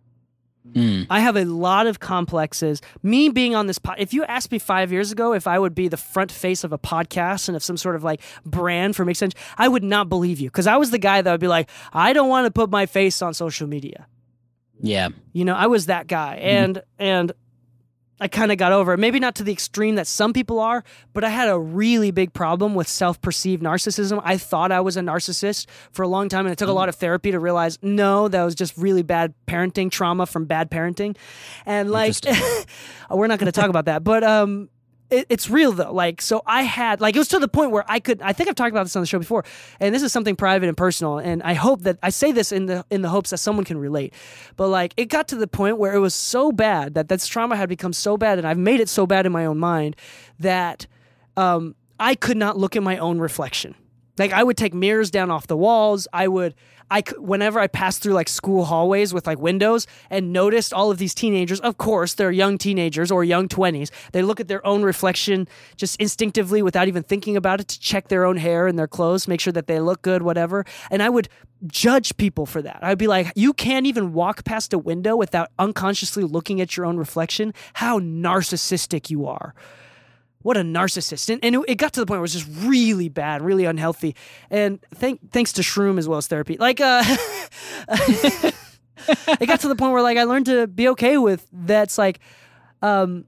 mm, 0.72 1.06
I 1.10 1.18
have 1.18 1.36
a 1.36 1.44
lot 1.44 1.88
of 1.88 1.98
complexes. 1.98 2.80
Me 3.02 3.28
being 3.28 3.56
on 3.56 3.66
this 3.66 3.78
pod, 3.78 3.96
if 3.98 4.12
you 4.12 4.22
asked 4.24 4.52
me 4.52 4.60
five 4.60 4.92
years 4.92 5.10
ago 5.10 5.32
if 5.32 5.48
I 5.48 5.58
would 5.58 5.74
be 5.74 5.88
the 5.88 5.96
front 5.96 6.30
face 6.30 6.62
of 6.62 6.72
a 6.72 6.78
podcast 6.78 7.48
and 7.48 7.56
of 7.56 7.64
some 7.64 7.76
sort 7.76 7.96
of 7.96 8.04
like 8.04 8.20
brand 8.44 8.94
for 8.94 9.04
Make 9.04 9.16
Sense, 9.16 9.34
I 9.58 9.66
would 9.66 9.82
not 9.82 10.08
believe 10.08 10.38
you 10.38 10.48
because 10.48 10.68
I 10.68 10.76
was 10.76 10.92
the 10.92 10.98
guy 10.98 11.20
that 11.20 11.30
would 11.32 11.40
be 11.40 11.48
like, 11.48 11.68
I 11.92 12.12
don't 12.12 12.28
want 12.28 12.44
to 12.46 12.52
put 12.52 12.70
my 12.70 12.86
face 12.86 13.20
on 13.20 13.34
social 13.34 13.66
media. 13.66 14.06
Yeah, 14.80 15.08
You 15.32 15.44
know, 15.44 15.54
I 15.54 15.66
was 15.66 15.86
that 15.86 16.06
guy, 16.06 16.36
and 16.36 16.82
and 16.98 17.32
I 18.20 18.28
kind 18.28 18.52
of 18.52 18.58
got 18.58 18.72
over 18.72 18.92
it. 18.92 18.98
Maybe 18.98 19.18
not 19.18 19.34
to 19.36 19.42
the 19.42 19.52
extreme 19.52 19.94
that 19.94 20.06
some 20.06 20.34
people 20.34 20.60
are, 20.60 20.84
but 21.14 21.24
I 21.24 21.30
had 21.30 21.48
a 21.48 21.58
really 21.58 22.10
big 22.10 22.34
problem 22.34 22.74
with 22.74 22.86
self-perceived 22.86 23.62
narcissism. 23.62 24.20
I 24.22 24.36
thought 24.36 24.70
I 24.72 24.80
was 24.80 24.98
a 24.98 25.00
narcissist 25.00 25.66
for 25.90 26.02
a 26.02 26.08
long 26.08 26.28
time, 26.28 26.44
and 26.44 26.52
it 26.52 26.58
took 26.58 26.68
a 26.68 26.72
lot 26.72 26.90
of 26.90 26.96
therapy 26.96 27.30
to 27.30 27.38
realize 27.38 27.78
no, 27.82 28.28
that 28.28 28.42
was 28.44 28.54
just 28.54 28.76
really 28.76 29.02
bad 29.02 29.32
parenting 29.46 29.90
trauma 29.90 30.26
from 30.26 30.44
bad 30.44 30.70
parenting, 30.70 31.16
and 31.64 31.90
like 31.90 32.14
we're 33.10 33.26
not 33.26 33.38
going 33.38 33.50
to 33.50 33.58
talk 33.58 33.70
about 33.70 33.86
that, 33.86 34.04
but 34.04 34.22
um. 34.22 34.68
It, 35.10 35.26
it's 35.28 35.50
real 35.50 35.72
though. 35.72 35.92
Like, 35.92 36.22
so 36.22 36.42
I 36.46 36.62
had, 36.62 37.00
like, 37.00 37.16
it 37.16 37.18
was 37.18 37.28
to 37.28 37.38
the 37.38 37.48
point 37.48 37.70
where 37.72 37.84
I 37.88 38.00
could, 38.00 38.22
I 38.22 38.32
think 38.32 38.48
I've 38.48 38.54
talked 38.54 38.70
about 38.70 38.84
this 38.84 38.94
on 38.96 39.02
the 39.02 39.06
show 39.06 39.18
before, 39.18 39.44
and 39.80 39.94
this 39.94 40.02
is 40.02 40.12
something 40.12 40.36
private 40.36 40.68
and 40.68 40.76
personal. 40.76 41.18
And 41.18 41.42
I 41.42 41.54
hope 41.54 41.82
that 41.82 41.98
I 42.02 42.10
say 42.10 42.32
this 42.32 42.52
in 42.52 42.66
the, 42.66 42.84
in 42.90 43.02
the 43.02 43.08
hopes 43.08 43.30
that 43.30 43.38
someone 43.38 43.64
can 43.64 43.78
relate. 43.78 44.14
But 44.56 44.68
like, 44.68 44.94
it 44.96 45.06
got 45.06 45.28
to 45.28 45.36
the 45.36 45.48
point 45.48 45.78
where 45.78 45.92
it 45.94 45.98
was 45.98 46.14
so 46.14 46.52
bad 46.52 46.94
that 46.94 47.08
this 47.08 47.26
trauma 47.26 47.56
had 47.56 47.68
become 47.68 47.92
so 47.92 48.16
bad, 48.16 48.38
and 48.38 48.46
I've 48.46 48.58
made 48.58 48.80
it 48.80 48.88
so 48.88 49.06
bad 49.06 49.26
in 49.26 49.32
my 49.32 49.46
own 49.46 49.58
mind 49.58 49.96
that 50.38 50.86
um, 51.36 51.74
I 51.98 52.14
could 52.14 52.36
not 52.36 52.56
look 52.56 52.76
at 52.76 52.82
my 52.82 52.98
own 52.98 53.18
reflection. 53.18 53.74
Like 54.20 54.32
I 54.32 54.42
would 54.42 54.58
take 54.58 54.74
mirrors 54.74 55.10
down 55.10 55.30
off 55.30 55.46
the 55.46 55.56
walls. 55.56 56.06
I 56.12 56.28
would, 56.28 56.54
I 56.90 57.02
whenever 57.16 57.58
I 57.58 57.68
passed 57.68 58.02
through 58.02 58.12
like 58.12 58.28
school 58.28 58.66
hallways 58.66 59.14
with 59.14 59.26
like 59.26 59.38
windows 59.38 59.86
and 60.10 60.30
noticed 60.30 60.74
all 60.74 60.90
of 60.90 60.98
these 60.98 61.14
teenagers. 61.14 61.58
Of 61.60 61.78
course, 61.78 62.12
they're 62.14 62.30
young 62.30 62.58
teenagers 62.58 63.10
or 63.10 63.24
young 63.24 63.48
twenties. 63.48 63.90
They 64.12 64.20
look 64.20 64.38
at 64.38 64.46
their 64.46 64.64
own 64.66 64.82
reflection 64.82 65.48
just 65.76 65.98
instinctively 65.98 66.62
without 66.62 66.86
even 66.86 67.02
thinking 67.02 67.34
about 67.34 67.60
it 67.60 67.68
to 67.68 67.80
check 67.80 68.08
their 68.08 68.26
own 68.26 68.36
hair 68.36 68.66
and 68.66 68.78
their 68.78 68.86
clothes, 68.86 69.26
make 69.26 69.40
sure 69.40 69.54
that 69.54 69.66
they 69.66 69.80
look 69.80 70.02
good, 70.02 70.20
whatever. 70.20 70.66
And 70.90 71.02
I 71.02 71.08
would 71.08 71.30
judge 71.66 72.14
people 72.18 72.44
for 72.44 72.60
that. 72.60 72.80
I'd 72.82 72.98
be 72.98 73.06
like, 73.06 73.32
you 73.36 73.54
can't 73.54 73.86
even 73.86 74.12
walk 74.12 74.44
past 74.44 74.74
a 74.74 74.78
window 74.78 75.16
without 75.16 75.48
unconsciously 75.58 76.24
looking 76.24 76.60
at 76.60 76.76
your 76.76 76.84
own 76.84 76.98
reflection. 76.98 77.54
How 77.72 78.00
narcissistic 78.00 79.08
you 79.08 79.26
are 79.26 79.54
what 80.42 80.56
a 80.56 80.60
narcissist. 80.60 81.28
And, 81.30 81.44
and 81.44 81.64
it, 81.68 81.76
got 81.76 81.92
to 81.94 82.00
the 82.00 82.06
point 82.06 82.18
where 82.18 82.20
it 82.20 82.22
was 82.22 82.32
just 82.32 82.48
really 82.64 83.08
bad 83.08 83.42
really 83.42 83.64
unhealthy. 83.64 84.16
And 84.50 84.80
thank, 84.94 85.32
thanks 85.32 85.52
to 85.54 85.62
shroom 85.62 85.98
as 85.98 86.08
well 86.08 86.18
as 86.18 86.26
therapy. 86.26 86.56
Like 86.58 86.80
uh 86.80 87.02
it 87.88 89.46
got 89.46 89.60
to 89.60 89.68
the 89.68 89.76
point 89.76 89.92
where 89.92 90.02
like 90.02 90.18
i 90.18 90.24
learned 90.24 90.46
to 90.46 90.66
be 90.66 90.88
okay 90.88 91.16
with 91.16 91.46
that's 91.52 91.96
like 91.96 92.20
um 92.82 93.24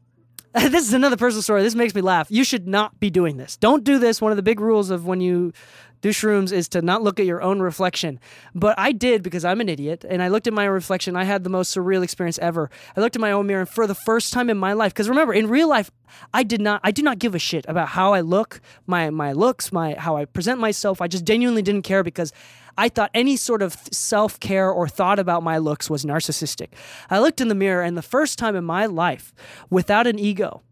this 0.55 0.87
is 0.87 0.92
another 0.92 1.16
personal 1.16 1.40
story. 1.40 1.62
This 1.62 1.75
makes 1.75 1.94
me 1.94 2.03
laugh. 2.03 2.27
You 2.31 2.44
should 2.44 2.68
not 2.68 3.01
be 3.01 3.09
doing 3.09 3.38
this. 3.38 3.57
Don't 3.57 3.85
do 3.85 3.98
this. 3.98 4.20
One 4.20 4.33
of 4.33 4.37
the 4.37 4.42
big 4.42 4.61
rules 4.61 4.90
of 4.90 5.07
when 5.07 5.20
you 5.22 5.55
do 6.03 6.11
shrooms 6.11 6.53
is 6.53 6.69
to 6.71 6.83
not 6.83 7.03
look 7.03 7.19
at 7.19 7.27
your 7.27 7.41
own 7.41 7.61
reflection. 7.61 8.21
But 8.55 8.79
I 8.79 8.93
did 8.93 9.23
because 9.23 9.45
I'm 9.45 9.61
an 9.61 9.69
idiot 9.69 10.05
and 10.07 10.23
I 10.23 10.29
looked 10.29 10.47
at 10.47 10.53
my 10.53 10.67
own 10.67 10.75
reflection. 10.75 11.17
I 11.17 11.25
had 11.25 11.45
the 11.45 11.51
most 11.51 11.75
surreal 11.75 12.03
experience 12.03 12.38
ever. 12.41 12.71
I 12.97 13.01
looked 13.01 13.17
at 13.17 13.21
my 13.21 13.33
own 13.33 13.47
mirror 13.47 13.61
and 13.61 13.69
for 13.69 13.87
the 13.87 13.95
first 13.95 14.33
time 14.33 14.51
in 14.51 14.59
my 14.59 14.73
life, 14.73 14.93
because 14.93 15.09
remember, 15.09 15.33
in 15.33 15.49
real 15.49 15.69
life, 15.69 15.91
I 16.35 16.43
did 16.43 16.61
not 16.61 16.81
I 16.85 16.91
do 16.91 17.03
not 17.03 17.19
give 17.19 17.35
a 17.35 17.38
shit 17.38 17.65
about 17.69 17.88
how 17.88 18.12
I 18.12 18.21
look, 18.21 18.61
my 18.87 19.11
my 19.11 19.33
looks, 19.33 19.73
my 19.73 19.95
how 19.95 20.17
I 20.17 20.25
present 20.25 20.61
myself. 20.61 21.01
I 21.01 21.07
just 21.07 21.25
genuinely 21.25 21.62
didn't 21.62 21.83
care 21.83 22.03
because 22.03 22.33
I 22.77 22.88
thought 22.88 23.11
any 23.15 23.37
sort 23.37 23.62
of 23.62 23.77
self 23.93 24.41
care 24.41 24.71
or 24.71 24.88
thought 24.88 25.19
about 25.21 25.43
my 25.43 25.59
looks 25.59 25.88
was 25.88 26.05
narcissistic. 26.05 26.69
I 27.11 27.21
looked 27.21 27.41
in 27.41 27.49
the 27.49 27.55
mirror 27.55 27.83
and 27.83 27.97
the 27.97 28.03
first 28.03 28.38
time 28.38 28.57
in 28.57 28.65
my 28.65 28.87
life, 28.87 29.33
without 29.71 30.07
an 30.07 30.19
ego, 30.19 30.62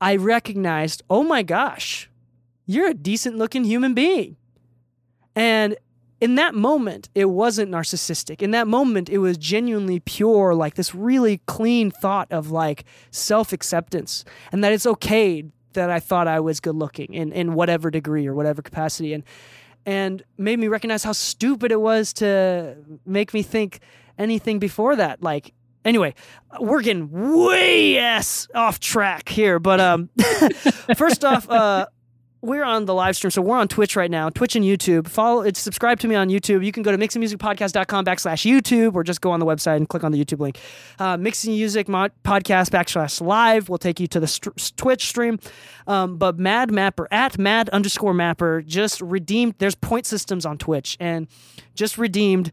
I 0.00 0.16
recognized, 0.16 1.02
oh 1.08 1.22
my 1.22 1.42
gosh, 1.42 2.10
you're 2.66 2.88
a 2.88 2.94
decent 2.94 3.38
looking 3.38 3.64
human 3.64 3.94
being. 3.94 4.36
And 5.36 5.76
in 6.20 6.36
that 6.36 6.54
moment, 6.54 7.08
it 7.14 7.26
wasn't 7.26 7.70
narcissistic. 7.70 8.40
In 8.40 8.52
that 8.52 8.66
moment, 8.66 9.08
it 9.08 9.18
was 9.18 9.36
genuinely 9.36 10.00
pure, 10.00 10.54
like 10.54 10.74
this 10.74 10.94
really 10.94 11.38
clean 11.46 11.90
thought 11.90 12.30
of 12.30 12.50
like 12.50 12.84
self 13.10 13.52
acceptance 13.52 14.24
and 14.52 14.62
that 14.64 14.72
it's 14.72 14.86
okay 14.86 15.44
that 15.74 15.90
I 15.90 16.00
thought 16.00 16.28
I 16.28 16.40
was 16.40 16.60
good 16.60 16.76
looking 16.76 17.12
in, 17.12 17.32
in 17.32 17.54
whatever 17.54 17.90
degree 17.90 18.26
or 18.26 18.34
whatever 18.34 18.62
capacity. 18.62 19.12
And, 19.12 19.24
and 19.84 20.22
made 20.38 20.58
me 20.58 20.68
recognize 20.68 21.04
how 21.04 21.12
stupid 21.12 21.72
it 21.72 21.80
was 21.80 22.12
to 22.14 22.76
make 23.04 23.34
me 23.34 23.42
think 23.42 23.80
anything 24.16 24.58
before 24.58 24.96
that. 24.96 25.22
Like, 25.22 25.52
anyway, 25.84 26.14
we're 26.58 26.80
getting 26.80 27.10
way 27.10 27.98
ass 27.98 28.48
off 28.54 28.80
track 28.80 29.28
here. 29.28 29.58
But 29.58 29.80
um, 29.80 30.10
first 30.96 31.24
off, 31.24 31.48
uh, 31.50 31.86
we're 32.44 32.64
on 32.64 32.84
the 32.84 32.94
live 32.94 33.16
stream, 33.16 33.30
so 33.30 33.40
we're 33.40 33.56
on 33.56 33.68
Twitch 33.68 33.96
right 33.96 34.10
now, 34.10 34.28
Twitch 34.28 34.54
and 34.54 34.64
YouTube. 34.64 35.08
Follow, 35.08 35.42
it's 35.42 35.58
subscribe 35.58 35.98
to 36.00 36.08
me 36.08 36.14
on 36.14 36.28
YouTube. 36.28 36.64
You 36.64 36.72
can 36.72 36.82
go 36.82 36.92
to 36.92 36.98
mixingmusicpodcast.com 36.98 38.04
backslash 38.04 38.44
YouTube, 38.44 38.94
or 38.94 39.02
just 39.02 39.20
go 39.20 39.30
on 39.30 39.40
the 39.40 39.46
website 39.46 39.76
and 39.76 39.88
click 39.88 40.04
on 40.04 40.12
the 40.12 40.22
YouTube 40.22 40.40
link. 40.40 40.58
Uh, 40.98 41.16
Mixing 41.16 41.52
Music 41.54 41.88
Mod- 41.88 42.12
Podcast 42.22 42.70
backslash 42.70 43.20
Live 43.20 43.68
will 43.68 43.78
take 43.78 43.98
you 43.98 44.06
to 44.08 44.20
the 44.20 44.26
st- 44.26 44.76
Twitch 44.76 45.06
stream. 45.06 45.38
Um, 45.86 46.16
but 46.18 46.38
Mad 46.38 46.70
Mapper 46.70 47.08
at 47.10 47.38
Mad 47.38 47.68
underscore 47.70 48.14
Mapper 48.14 48.62
just 48.62 49.00
redeemed. 49.00 49.54
There's 49.58 49.74
point 49.74 50.06
systems 50.06 50.44
on 50.44 50.58
Twitch, 50.58 50.96
and 51.00 51.26
just 51.74 51.98
redeemed 51.98 52.52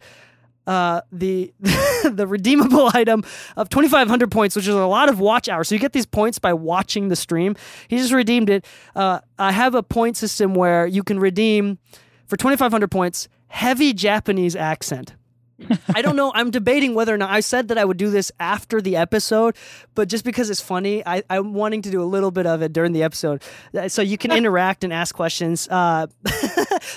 uh, 0.72 1.02
the 1.12 1.54
the 2.20 2.26
redeemable 2.26 2.90
item 2.94 3.24
of 3.58 3.68
2,500 3.68 4.32
points, 4.32 4.56
which 4.56 4.68
is 4.68 4.76
a 4.76 4.86
lot 4.86 5.10
of 5.10 5.20
watch 5.20 5.50
hours. 5.50 5.68
So 5.68 5.76
you 5.76 5.80
get 5.80 5.92
these 5.92 6.06
points 6.06 6.40
by 6.40 6.54
watching 6.54 7.10
the 7.10 7.16
stream. 7.18 7.56
He 7.90 7.98
just 7.98 8.14
redeemed 8.14 8.50
it. 8.50 8.66
Uh, 8.96 9.20
I 9.38 9.52
have 9.52 9.76
a 9.76 9.84
point 9.84 10.16
system 10.16 10.54
where 10.54 10.88
you 10.88 11.04
can 11.04 11.20
redeem 11.20 11.78
for 12.26 12.38
2,500 12.38 12.90
points 12.90 13.28
heavy 13.48 13.92
Japanese 13.92 14.56
accent. 14.56 15.16
I 15.96 16.02
don't 16.02 16.16
know. 16.16 16.32
I'm 16.34 16.50
debating 16.52 16.96
whether 16.96 17.14
or 17.14 17.18
not 17.18 17.30
I 17.30 17.42
said 17.42 17.68
that 17.68 17.78
I 17.78 17.86
would 17.86 17.98
do 17.98 18.10
this 18.10 18.32
after 18.40 18.82
the 18.82 18.96
episode, 18.96 19.56
but 19.94 20.08
just 20.08 20.24
because 20.24 20.50
it's 20.50 20.62
funny, 20.62 21.06
I, 21.06 21.22
I'm 21.30 21.54
wanting 21.54 21.82
to 21.84 21.92
do 21.92 22.02
a 22.02 22.10
little 22.16 22.32
bit 22.32 22.48
of 22.48 22.62
it 22.62 22.74
during 22.74 22.94
the 22.94 23.04
episode. 23.04 23.44
Uh, 23.78 23.90
So 23.90 24.02
you 24.02 24.18
can 24.18 24.32
interact 24.32 24.84
and 24.84 24.94
ask 24.94 25.14
questions. 25.14 25.68
Uh, 25.70 26.08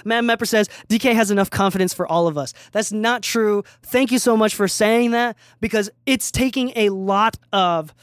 Mad 0.04 0.22
Mapper 0.22 0.46
says 0.46 0.68
DK 0.88 1.14
has 1.14 1.30
enough 1.30 1.50
confidence 1.50 1.94
for 1.94 2.06
all 2.06 2.26
of 2.26 2.38
us. 2.38 2.52
That's 2.72 2.92
not 2.92 3.22
true. 3.22 3.64
Thank 3.82 4.12
you 4.12 4.18
so 4.18 4.36
much 4.36 4.54
for 4.54 4.68
saying 4.68 5.12
that 5.12 5.36
because 5.60 5.90
it's 6.06 6.30
taking 6.30 6.72
a 6.76 6.90
lot 6.90 7.36
of 7.52 7.94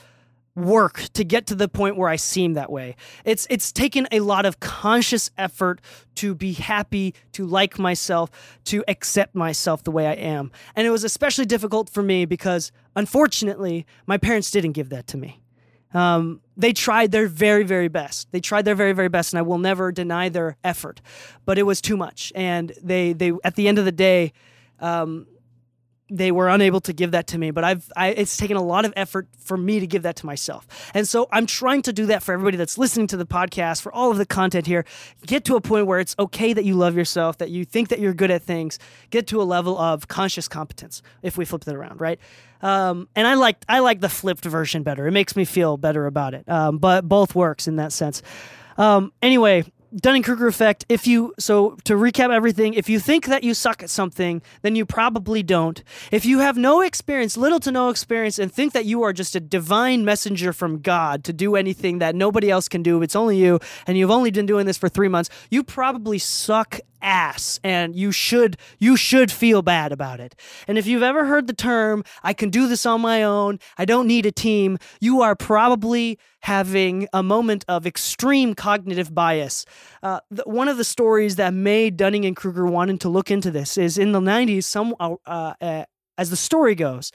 work 0.55 1.05
to 1.13 1.23
get 1.23 1.47
to 1.47 1.55
the 1.55 1.67
point 1.67 1.97
where 1.97 2.09
I 2.09 2.17
seem 2.17 2.53
that 2.53 2.71
way. 2.71 2.95
It's 3.23 3.47
it's 3.49 3.71
taken 3.71 4.07
a 4.11 4.19
lot 4.19 4.45
of 4.45 4.59
conscious 4.59 5.31
effort 5.37 5.81
to 6.15 6.35
be 6.35 6.53
happy, 6.53 7.15
to 7.33 7.45
like 7.45 7.79
myself, 7.79 8.29
to 8.65 8.83
accept 8.87 9.33
myself 9.33 9.83
the 9.83 9.91
way 9.91 10.07
I 10.07 10.13
am. 10.13 10.51
And 10.75 10.85
it 10.85 10.89
was 10.89 11.03
especially 11.03 11.45
difficult 11.45 11.89
for 11.89 12.03
me 12.03 12.25
because 12.25 12.71
unfortunately, 12.95 13.85
my 14.05 14.17
parents 14.17 14.51
didn't 14.51 14.73
give 14.73 14.89
that 14.89 15.07
to 15.07 15.17
me. 15.17 15.40
Um, 15.93 16.41
they 16.55 16.73
tried 16.73 17.11
their 17.11 17.27
very, 17.27 17.63
very 17.63 17.87
best. 17.87 18.31
They 18.31 18.39
tried 18.39 18.63
their 18.65 18.75
very, 18.75 18.93
very 18.93 19.09
best, 19.09 19.33
and 19.33 19.39
I 19.39 19.41
will 19.41 19.57
never 19.57 19.91
deny 19.91 20.29
their 20.29 20.57
effort. 20.63 21.01
But 21.45 21.57
it 21.57 21.63
was 21.63 21.81
too 21.81 21.97
much, 21.97 22.31
and 22.35 22.71
they, 22.81 23.13
they, 23.13 23.33
at 23.43 23.55
the 23.55 23.67
end 23.67 23.79
of 23.79 23.85
the 23.85 23.91
day, 23.91 24.33
um, 24.79 25.27
they 26.11 26.31
were 26.31 26.49
unable 26.49 26.81
to 26.81 26.93
give 26.93 27.11
that 27.11 27.27
to 27.27 27.37
me 27.37 27.51
but 27.51 27.63
i've 27.63 27.91
I, 27.95 28.09
it's 28.09 28.37
taken 28.37 28.57
a 28.57 28.61
lot 28.61 28.85
of 28.85 28.93
effort 28.95 29.27
for 29.37 29.57
me 29.57 29.79
to 29.79 29.87
give 29.87 30.03
that 30.03 30.15
to 30.17 30.25
myself. 30.25 30.67
And 30.93 31.07
so 31.07 31.27
i'm 31.31 31.45
trying 31.45 31.81
to 31.83 31.93
do 31.93 32.05
that 32.07 32.23
for 32.23 32.33
everybody 32.33 32.57
that's 32.57 32.77
listening 32.77 33.07
to 33.07 33.17
the 33.17 33.25
podcast 33.25 33.81
for 33.81 33.93
all 33.93 34.11
of 34.11 34.17
the 34.17 34.25
content 34.25 34.67
here. 34.67 34.85
Get 35.25 35.45
to 35.45 35.55
a 35.55 35.61
point 35.61 35.87
where 35.87 35.99
it's 35.99 36.15
okay 36.19 36.53
that 36.53 36.65
you 36.65 36.75
love 36.75 36.95
yourself 36.95 37.37
that 37.39 37.49
you 37.49 37.65
think 37.65 37.89
that 37.89 37.99
you're 37.99 38.13
good 38.13 38.31
at 38.31 38.41
things. 38.43 38.79
Get 39.09 39.27
to 39.27 39.41
a 39.41 39.43
level 39.43 39.77
of 39.77 40.07
conscious 40.07 40.47
competence 40.47 41.01
if 41.21 41.37
we 41.37 41.45
flip 41.45 41.63
that 41.65 41.75
around 41.75 42.01
right? 42.01 42.19
Um, 42.61 43.07
and 43.15 43.27
i 43.27 43.33
like 43.33 43.57
i 43.67 43.79
like 43.79 44.01
the 44.01 44.09
flipped 44.09 44.45
version 44.45 44.83
better. 44.83 45.07
It 45.07 45.11
makes 45.11 45.35
me 45.35 45.45
feel 45.45 45.77
better 45.77 46.05
about 46.05 46.33
it. 46.33 46.47
Um, 46.49 46.77
but 46.77 47.07
both 47.07 47.35
works 47.35 47.67
in 47.67 47.77
that 47.77 47.91
sense. 47.93 48.21
Um, 48.77 49.11
anyway 49.21 49.65
Dunning 49.93 50.23
Kruger 50.23 50.47
effect. 50.47 50.85
If 50.87 51.05
you 51.05 51.33
so 51.37 51.77
to 51.83 51.95
recap 51.95 52.33
everything, 52.33 52.75
if 52.75 52.87
you 52.87 52.97
think 52.97 53.25
that 53.25 53.43
you 53.43 53.53
suck 53.53 53.83
at 53.83 53.89
something, 53.89 54.41
then 54.61 54.75
you 54.75 54.85
probably 54.85 55.43
don't. 55.43 55.83
If 56.11 56.25
you 56.25 56.39
have 56.39 56.55
no 56.55 56.79
experience, 56.79 57.35
little 57.35 57.59
to 57.59 57.71
no 57.71 57.89
experience, 57.89 58.39
and 58.39 58.51
think 58.51 58.71
that 58.71 58.85
you 58.85 59.03
are 59.03 59.11
just 59.11 59.35
a 59.35 59.41
divine 59.41 60.05
messenger 60.05 60.53
from 60.53 60.79
God 60.79 61.25
to 61.25 61.33
do 61.33 61.57
anything 61.57 61.99
that 61.99 62.15
nobody 62.15 62.49
else 62.49 62.69
can 62.69 62.83
do, 62.83 63.01
it's 63.01 63.17
only 63.17 63.37
you, 63.37 63.59
and 63.85 63.97
you've 63.97 64.11
only 64.11 64.31
been 64.31 64.45
doing 64.45 64.65
this 64.65 64.77
for 64.77 64.87
three 64.87 65.09
months, 65.09 65.29
you 65.49 65.61
probably 65.61 66.17
suck 66.17 66.79
ass 67.01 67.59
and 67.63 67.95
you 67.95 68.11
should 68.11 68.57
you 68.79 68.95
should 68.95 69.31
feel 69.31 69.61
bad 69.61 69.91
about 69.91 70.19
it. 70.19 70.35
And 70.67 70.77
if 70.77 70.87
you've 70.87 71.03
ever 71.03 71.25
heard 71.25 71.47
the 71.47 71.53
term 71.53 72.03
I 72.23 72.33
can 72.33 72.49
do 72.49 72.67
this 72.67 72.85
on 72.85 73.01
my 73.01 73.23
own, 73.23 73.59
I 73.77 73.85
don't 73.85 74.07
need 74.07 74.25
a 74.25 74.31
team, 74.31 74.77
you 74.99 75.21
are 75.21 75.35
probably 75.35 76.19
having 76.41 77.07
a 77.13 77.21
moment 77.21 77.63
of 77.67 77.85
extreme 77.85 78.55
cognitive 78.55 79.13
bias. 79.13 79.65
Uh, 80.01 80.19
the, 80.31 80.43
one 80.45 80.67
of 80.67 80.77
the 80.77 80.83
stories 80.83 81.35
that 81.35 81.53
made 81.53 81.97
Dunning 81.97 82.25
and 82.25 82.35
Kruger 82.35 82.65
wanting 82.65 82.97
to 82.99 83.09
look 83.09 83.29
into 83.29 83.51
this 83.51 83.77
is 83.77 83.97
in 83.97 84.11
the 84.11 84.19
90s 84.19 84.63
some 84.63 84.95
uh, 84.99 85.15
uh, 85.25 85.85
as 86.17 86.29
the 86.29 86.35
story 86.35 86.75
goes, 86.75 87.11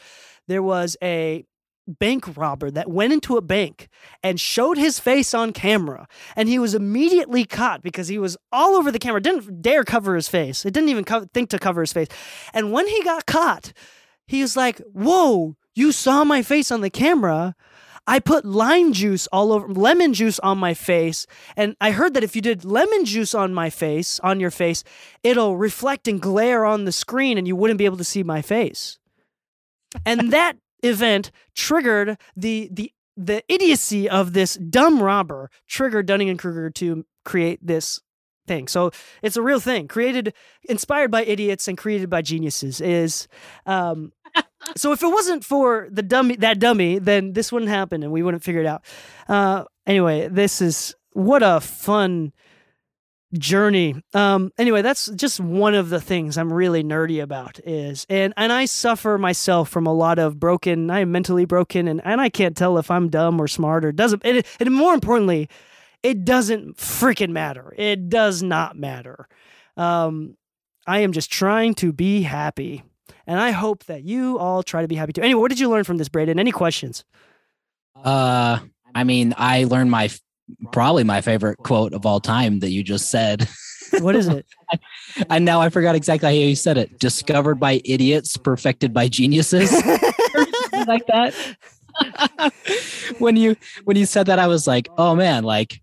there 0.49 0.63
was 0.63 0.97
a 1.03 1.45
bank 1.87 2.37
robber 2.37 2.71
that 2.71 2.91
went 2.91 3.13
into 3.13 3.37
a 3.37 3.43
bank 3.43 3.89
and 4.23 4.41
showed 4.41 4.77
his 4.77 4.99
face 4.99 5.35
on 5.35 5.53
camera. 5.53 6.09
And 6.35 6.49
he 6.49 6.59
was 6.59 6.75
immediately 6.75 7.45
caught 7.45 7.83
because 7.83 8.09
he 8.09 8.19
was 8.19 8.37
all 8.53 8.75
over 8.75 8.91
the 8.91 8.99
camera 8.99 9.21
didn't 9.21 9.63
dare 9.63 9.85
cover 9.85 10.15
his 10.15 10.29
face. 10.29 10.65
It 10.65 10.75
didn't 10.75 10.91
even 10.91 11.05
co- 11.05 11.27
think 11.33 11.51
to 11.51 11.59
cover 11.59 11.81
his 11.81 11.93
face. 11.93 12.09
And 12.53 12.73
when 12.73 12.87
he 12.89 13.03
got 13.03 13.27
caught 13.27 13.73
he 14.27 14.43
was 14.43 14.57
like 14.57 14.81
whoa 14.93 15.57
you 15.75 15.93
saw 15.93 16.25
my 16.25 16.43
face 16.43 16.71
on 16.71 16.81
the 16.81 16.91
camera? 16.91 17.55
I 18.09 18.21
put 18.21 18.45
lime 18.45 18.93
juice 18.93 19.27
all 19.29 19.53
over 19.53 19.69
lemon 19.69 20.15
juice 20.15 20.39
on 20.39 20.59
my 20.59 20.75
face. 20.75 21.27
And 21.57 21.75
I 21.81 21.91
heard 21.91 22.15
that 22.15 22.23
if 22.23 22.37
you 22.37 22.43
did 22.43 22.65
lemon 22.65 23.05
juice 23.05 23.35
on 23.35 23.53
my 23.53 23.69
face 23.69 24.21
on 24.21 24.41
your 24.41 24.51
face 24.51 24.85
it'll 25.23 25.57
reflect 25.57 26.09
and 26.09 26.21
glare 26.21 26.65
on 26.65 26.85
the 26.85 26.93
screen 26.93 27.39
and 27.39 27.47
you 27.47 27.57
wouldn't 27.57 27.79
be 27.79 27.85
able 27.85 27.97
to 27.99 28.05
see 28.05 28.23
my 28.23 28.43
face. 28.43 28.99
And 30.05 30.33
that 30.33 30.57
event 30.83 31.31
triggered 31.55 32.19
the 32.37 32.69
the 32.73 32.93
the 33.17 33.43
idiocy 33.53 34.09
of 34.09 34.35
this 34.35 34.55
dumb 34.57 35.03
robber 35.03 35.51
triggered 35.67 36.07
Dunning 36.07 36.29
and 36.29 36.39
Kruger 36.39 36.71
to 36.71 37.07
create 37.25 37.67
this 37.67 38.01
thing. 38.47 38.69
So 38.69 38.91
it's 39.23 39.37
a 39.37 39.43
real 39.43 39.61
thing, 39.61 39.89
created, 39.89 40.35
inspired 40.69 41.11
by 41.11 41.25
idiots 41.25 41.67
and 41.69 41.77
created 41.77 42.09
by 42.11 42.23
geniuses. 42.23 42.81
Is 42.81 43.27
um, 43.65 44.13
so 44.77 44.93
if 44.93 45.03
it 45.03 45.09
wasn't 45.09 45.45
for 45.45 45.89
the 45.91 46.03
dummy, 46.03 46.37
that 46.37 46.59
dummy, 46.59 46.99
then 46.99 47.33
this 47.33 47.53
wouldn't 47.53 47.71
happen 47.71 48.03
and 48.03 48.13
we 48.13 48.23
wouldn't 48.23 48.45
figure 48.45 48.61
it 48.61 48.67
out. 48.67 48.85
Uh, 49.29 49.65
anyway, 49.87 50.29
this 50.29 50.61
is 50.61 50.95
what 51.13 51.43
a 51.43 51.61
fun 51.61 52.33
journey. 53.35 54.01
Um, 54.15 54.53
anyway, 54.59 54.83
that's 54.83 55.07
just 55.07 55.41
one 55.41 55.75
of 55.75 55.89
the 55.89 56.01
things 56.01 56.39
I'm 56.39 56.53
really 56.53 56.83
nerdy 56.83 57.23
about 57.23 57.59
is 57.65 58.07
and 58.09 58.33
and 58.37 58.53
I 58.53 58.65
suffer 58.67 59.19
myself 59.19 59.69
from 59.69 59.87
a 59.87 59.93
lot 59.93 60.19
of 60.19 60.39
broken. 60.39 60.91
I 60.91 61.01
am 61.01 61.13
mentally 61.13 61.45
broken, 61.45 61.89
and 61.89 62.01
and 62.05 62.21
I 62.21 62.29
can't 62.29 62.57
tell 62.57 62.79
if 62.79 62.91
I'm 62.91 63.09
dumb 63.09 63.41
or 63.41 63.49
smart 63.49 63.85
or 63.85 63.93
doesn't. 63.93 64.23
And, 64.25 64.45
and 64.61 64.71
more 64.73 64.95
importantly, 64.95 65.49
it 66.03 66.25
doesn't 66.25 66.77
freaking 66.77 67.31
matter. 67.31 67.75
It 67.77 68.09
does 68.09 68.43
not 68.43 68.77
matter. 68.77 69.29
Um, 69.77 70.37
I 70.87 71.01
am 71.01 71.13
just 71.13 71.31
trying 71.31 71.75
to 71.77 71.93
be 71.93 72.23
happy, 72.23 72.85
and 73.27 73.41
I 73.41 73.51
hope 73.51 73.85
that 73.85 74.05
you 74.05 74.39
all 74.39 74.63
try 74.63 74.83
to 74.83 74.89
be 74.89 74.95
happy 74.95 75.13
too. 75.13 75.23
Anyway, 75.23 75.41
what 75.41 75.49
did 75.49 75.59
you 75.59 75.69
learn 75.69 75.85
from 75.85 75.97
this, 75.97 76.09
Braden? 76.09 76.39
Any 76.39 76.53
questions? 76.53 77.05
Uh, 77.97 78.61
I 78.95 79.05
mean, 79.05 79.35
I 79.37 79.65
learned 79.65 79.91
my 79.91 80.11
probably 80.73 81.05
my 81.05 81.21
favorite 81.21 81.59
quote 81.59 81.93
of 81.93 82.07
all 82.07 82.21
time 82.21 82.61
that 82.61 82.71
you 82.71 82.83
just 82.83 83.11
said. 83.11 83.49
What 84.01 84.17
is 84.17 84.29
it? 84.29 84.47
and 85.31 85.45
now 85.45 85.61
I 85.61 85.69
forgot 85.69 85.95
exactly 85.95 86.29
how 86.29 86.35
you 86.35 86.57
said 86.57 86.77
it. 86.77 86.99
Discovered 86.99 87.61
by 87.61 87.81
idiots, 87.85 88.37
perfected 88.37 88.93
by 88.93 89.09
geniuses. 89.09 89.73
like 90.87 91.07
that. 91.07 91.35
when 93.19 93.37
you 93.37 93.57
when 93.85 93.97
you 93.97 94.07
said 94.07 94.27
that, 94.27 94.39
I 94.39 94.49
was 94.49 94.67
like, 94.67 94.89
oh 94.99 95.15
man, 95.15 95.45
like 95.45 95.81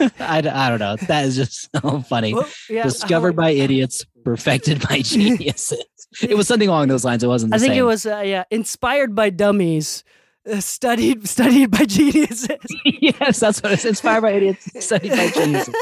I, 0.00 0.38
I 0.38 0.68
don't 0.68 0.78
know. 0.78 0.96
That 1.06 1.24
is 1.26 1.36
just 1.36 1.68
so 1.72 2.00
funny. 2.00 2.34
Well, 2.34 2.48
yeah, 2.68 2.82
Discovered 2.82 3.34
how- 3.34 3.42
by 3.42 3.50
idiots, 3.50 4.04
perfected 4.24 4.86
by 4.88 5.02
geniuses. 5.02 5.84
it 6.22 6.36
was 6.36 6.48
something 6.48 6.68
along 6.68 6.88
those 6.88 7.04
lines. 7.04 7.22
It 7.22 7.28
wasn't. 7.28 7.50
The 7.50 7.56
I 7.56 7.58
think 7.58 7.72
same. 7.72 7.80
it 7.80 7.86
was 7.86 8.06
uh, 8.06 8.22
yeah, 8.24 8.44
inspired 8.50 9.14
by 9.14 9.30
dummies, 9.30 10.04
uh, 10.50 10.60
studied 10.60 11.26
studied 11.28 11.70
by 11.70 11.84
geniuses. 11.86 12.48
yes, 12.84 13.40
that's 13.40 13.62
what 13.62 13.72
it's 13.72 13.84
inspired 13.84 14.22
by 14.22 14.32
idiots, 14.32 14.68
studied 14.84 15.12
by 15.12 15.30
geniuses. 15.30 15.74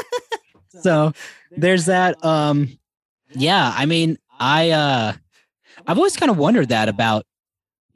So 0.81 1.13
there's 1.51 1.85
that. 1.85 2.23
Um, 2.23 2.77
yeah, 3.35 3.73
I 3.75 3.85
mean, 3.85 4.17
I 4.39 4.71
uh, 4.71 5.13
I've 5.85 5.97
always 5.97 6.17
kind 6.17 6.31
of 6.31 6.37
wondered 6.37 6.69
that 6.69 6.89
about 6.89 7.25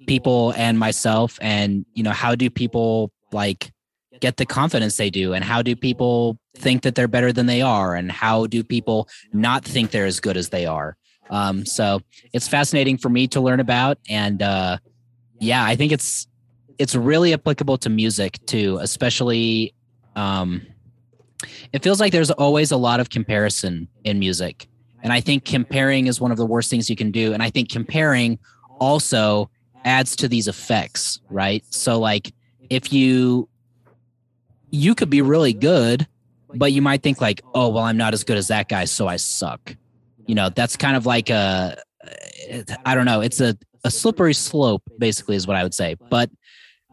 people 0.07 0.53
and 0.57 0.77
myself, 0.77 1.37
and 1.41 1.85
you 1.93 2.03
know, 2.03 2.11
how 2.11 2.35
do 2.35 2.49
people 2.49 3.11
like 3.31 3.71
get 4.19 4.37
the 4.37 4.45
confidence 4.45 4.97
they 4.97 5.09
do, 5.09 5.33
and 5.33 5.43
how 5.43 5.61
do 5.61 5.75
people 5.75 6.37
think 6.55 6.81
that 6.83 6.95
they're 6.95 7.07
better 7.07 7.31
than 7.31 7.45
they 7.45 7.61
are, 7.61 7.95
and 7.95 8.11
how 8.11 8.47
do 8.47 8.63
people 8.63 9.07
not 9.31 9.63
think 9.63 9.91
they're 9.91 10.05
as 10.05 10.19
good 10.19 10.37
as 10.37 10.49
they 10.49 10.65
are? 10.65 10.97
Um, 11.29 11.65
so 11.65 12.01
it's 12.33 12.47
fascinating 12.47 12.97
for 12.97 13.09
me 13.09 13.27
to 13.29 13.41
learn 13.41 13.59
about, 13.59 13.99
and 14.09 14.41
uh, 14.41 14.77
yeah, 15.39 15.63
I 15.63 15.75
think 15.75 15.91
it's 15.91 16.27
it's 16.79 16.95
really 16.95 17.33
applicable 17.33 17.77
to 17.79 17.89
music 17.89 18.37
too, 18.45 18.77
especially 18.81 19.73
um 20.15 20.61
it 21.71 21.83
feels 21.83 21.99
like 21.99 22.11
there's 22.11 22.31
always 22.31 22.71
a 22.71 22.77
lot 22.77 22.99
of 22.99 23.09
comparison 23.09 23.87
in 24.03 24.17
music. 24.17 24.67
And 25.03 25.13
I 25.13 25.21
think 25.21 25.45
comparing 25.45 26.07
is 26.07 26.19
one 26.19 26.31
of 26.31 26.37
the 26.37 26.45
worst 26.45 26.69
things 26.69 26.89
you 26.89 26.95
can 26.95 27.11
do. 27.11 27.33
And 27.33 27.43
I 27.43 27.51
think 27.51 27.69
comparing 27.69 28.39
also 28.79 29.49
adds 29.85 30.15
to 30.15 30.27
these 30.27 30.47
effects, 30.47 31.21
right? 31.29 31.63
So 31.69 31.99
like 31.99 32.33
if 32.69 32.91
you 32.91 33.47
you 34.71 34.95
could 34.95 35.09
be 35.09 35.21
really 35.21 35.53
good 35.53 36.07
but 36.53 36.71
you 36.71 36.81
might 36.81 37.03
think 37.03 37.21
like, 37.21 37.41
oh, 37.53 37.69
well, 37.69 37.83
I'm 37.83 37.97
not 37.97 38.13
as 38.13 38.23
good 38.23 38.37
as 38.37 38.47
that 38.47 38.69
guy, 38.69 38.85
so 38.85 39.07
I 39.07 39.17
suck. 39.17 39.75
You 40.25 40.35
know, 40.35 40.49
that's 40.49 40.75
kind 40.75 40.95
of 40.95 41.05
like 41.05 41.29
a, 41.29 41.77
I 42.85 42.95
don't 42.95 43.05
know, 43.05 43.21
it's 43.21 43.41
a, 43.41 43.57
a 43.83 43.91
slippery 43.91 44.33
slope, 44.33 44.83
basically, 44.97 45.35
is 45.35 45.47
what 45.47 45.55
I 45.55 45.63
would 45.63 45.73
say. 45.73 45.95
But 46.09 46.29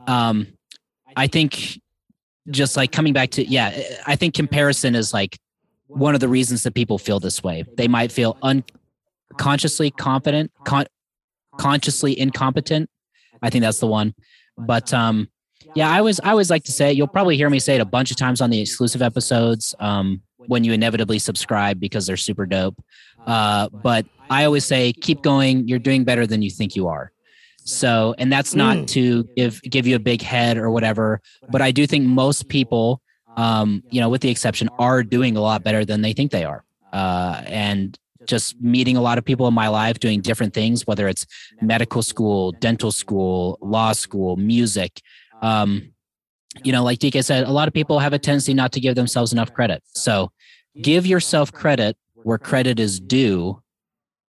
um, 0.06 0.46
I 1.16 1.26
think 1.26 1.80
just 2.50 2.76
like 2.76 2.92
coming 2.92 3.12
back 3.12 3.30
to, 3.32 3.44
yeah, 3.44 3.78
I 4.06 4.16
think 4.16 4.34
comparison 4.34 4.94
is 4.94 5.12
like 5.12 5.38
one 5.86 6.14
of 6.14 6.20
the 6.20 6.28
reasons 6.28 6.62
that 6.64 6.74
people 6.74 6.98
feel 6.98 7.20
this 7.20 7.42
way. 7.42 7.64
They 7.76 7.88
might 7.88 8.12
feel 8.12 8.36
unconsciously 8.42 9.90
confident, 9.90 10.52
con- 10.64 10.86
consciously 11.58 12.18
incompetent. 12.18 12.90
I 13.42 13.50
think 13.50 13.62
that's 13.62 13.80
the 13.80 13.86
one. 13.86 14.14
But 14.56 14.92
um, 14.92 15.28
yeah, 15.74 15.90
I 15.90 16.00
was 16.00 16.20
I 16.20 16.30
always 16.30 16.50
like 16.50 16.64
to 16.64 16.72
say. 16.72 16.92
You'll 16.92 17.08
probably 17.08 17.36
hear 17.36 17.50
me 17.50 17.58
say 17.58 17.74
it 17.74 17.80
a 17.80 17.86
bunch 17.86 18.10
of 18.10 18.16
times 18.16 18.40
on 18.40 18.50
the 18.50 18.60
exclusive 18.60 19.02
episodes 19.02 19.74
um, 19.80 20.22
when 20.36 20.64
you 20.64 20.72
inevitably 20.72 21.18
subscribe 21.18 21.80
because 21.80 22.06
they're 22.06 22.16
super 22.16 22.46
dope. 22.46 22.82
Uh, 23.26 23.68
but 23.68 24.06
I 24.30 24.44
always 24.44 24.64
say, 24.64 24.92
keep 24.92 25.22
going. 25.22 25.66
You're 25.66 25.78
doing 25.78 26.04
better 26.04 26.26
than 26.26 26.42
you 26.42 26.50
think 26.50 26.76
you 26.76 26.88
are. 26.88 27.12
So, 27.64 28.14
and 28.18 28.30
that's 28.30 28.54
not 28.54 28.76
mm. 28.76 28.86
to 28.88 29.24
give 29.36 29.60
give 29.62 29.86
you 29.86 29.96
a 29.96 29.98
big 29.98 30.22
head 30.22 30.58
or 30.58 30.70
whatever. 30.70 31.20
But 31.48 31.62
I 31.62 31.70
do 31.70 31.86
think 31.86 32.06
most 32.06 32.48
people, 32.48 33.00
um, 33.36 33.82
you 33.90 34.00
know, 34.00 34.10
with 34.10 34.20
the 34.20 34.28
exception, 34.28 34.68
are 34.78 35.02
doing 35.02 35.36
a 35.36 35.40
lot 35.40 35.64
better 35.64 35.84
than 35.84 36.02
they 36.02 36.12
think 36.12 36.30
they 36.30 36.44
are. 36.44 36.64
Uh, 36.92 37.42
and 37.46 37.98
just 38.26 38.60
meeting 38.60 38.96
a 38.96 39.02
lot 39.02 39.18
of 39.18 39.24
people 39.24 39.48
in 39.48 39.54
my 39.54 39.68
life 39.68 39.98
doing 39.98 40.20
different 40.20 40.54
things, 40.54 40.86
whether 40.86 41.08
it's 41.08 41.26
medical 41.60 42.02
school, 42.02 42.52
dental 42.52 42.92
school, 42.92 43.58
law 43.60 43.92
school, 43.92 44.36
music. 44.36 45.00
Um, 45.42 45.92
you 46.62 46.72
know, 46.72 46.84
like 46.84 47.00
DK 47.00 47.24
said, 47.24 47.46
a 47.46 47.50
lot 47.50 47.66
of 47.66 47.74
people 47.74 47.98
have 47.98 48.12
a 48.12 48.18
tendency 48.18 48.54
not 48.54 48.72
to 48.72 48.80
give 48.80 48.94
themselves 48.94 49.32
enough 49.32 49.52
credit. 49.52 49.82
So 49.86 50.30
give 50.80 51.06
yourself 51.06 51.52
credit 51.52 51.96
where 52.14 52.38
credit 52.38 52.78
is 52.78 53.00
due, 53.00 53.60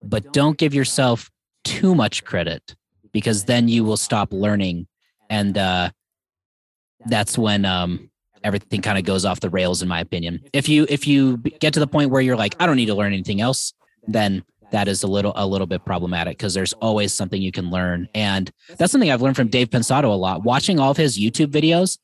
but 0.01 0.33
don't 0.33 0.57
give 0.57 0.73
yourself 0.73 1.29
too 1.63 1.95
much 1.95 2.23
credit 2.25 2.75
because 3.15 3.45
then 3.45 3.69
you 3.69 3.85
will 3.85 3.95
stop 3.95 4.33
learning. 4.33 4.87
And 5.29 5.57
uh, 5.57 5.91
that's 7.05 7.37
when 7.37 7.63
um, 7.63 8.11
everything 8.43 8.81
kind 8.81 8.97
of 8.97 9.05
goes 9.05 9.23
off 9.23 9.39
the 9.39 9.49
rails, 9.49 9.81
in 9.81 9.87
my 9.87 10.01
opinion. 10.01 10.41
If 10.51 10.67
you 10.67 10.85
if 10.89 11.07
you 11.07 11.37
get 11.37 11.73
to 11.75 11.79
the 11.79 11.87
point 11.87 12.11
where 12.11 12.21
you're 12.21 12.35
like, 12.35 12.57
I 12.59 12.65
don't 12.65 12.75
need 12.75 12.87
to 12.87 12.93
learn 12.93 13.13
anything 13.13 13.39
else, 13.39 13.71
then 14.05 14.43
that 14.71 14.89
is 14.89 15.01
a 15.03 15.07
little 15.07 15.31
a 15.37 15.47
little 15.47 15.65
bit 15.65 15.85
problematic 15.85 16.37
because 16.37 16.53
there's 16.53 16.73
always 16.73 17.13
something 17.13 17.41
you 17.41 17.53
can 17.53 17.69
learn 17.69 18.09
and 18.15 18.51
that's 18.77 18.91
something 18.91 19.11
i've 19.11 19.21
learned 19.21 19.35
from 19.35 19.47
dave 19.47 19.69
pensado 19.69 20.05
a 20.05 20.07
lot 20.07 20.43
watching 20.43 20.79
all 20.79 20.89
of 20.89 20.97
his 20.97 21.19
youtube 21.19 21.51
videos 21.51 21.99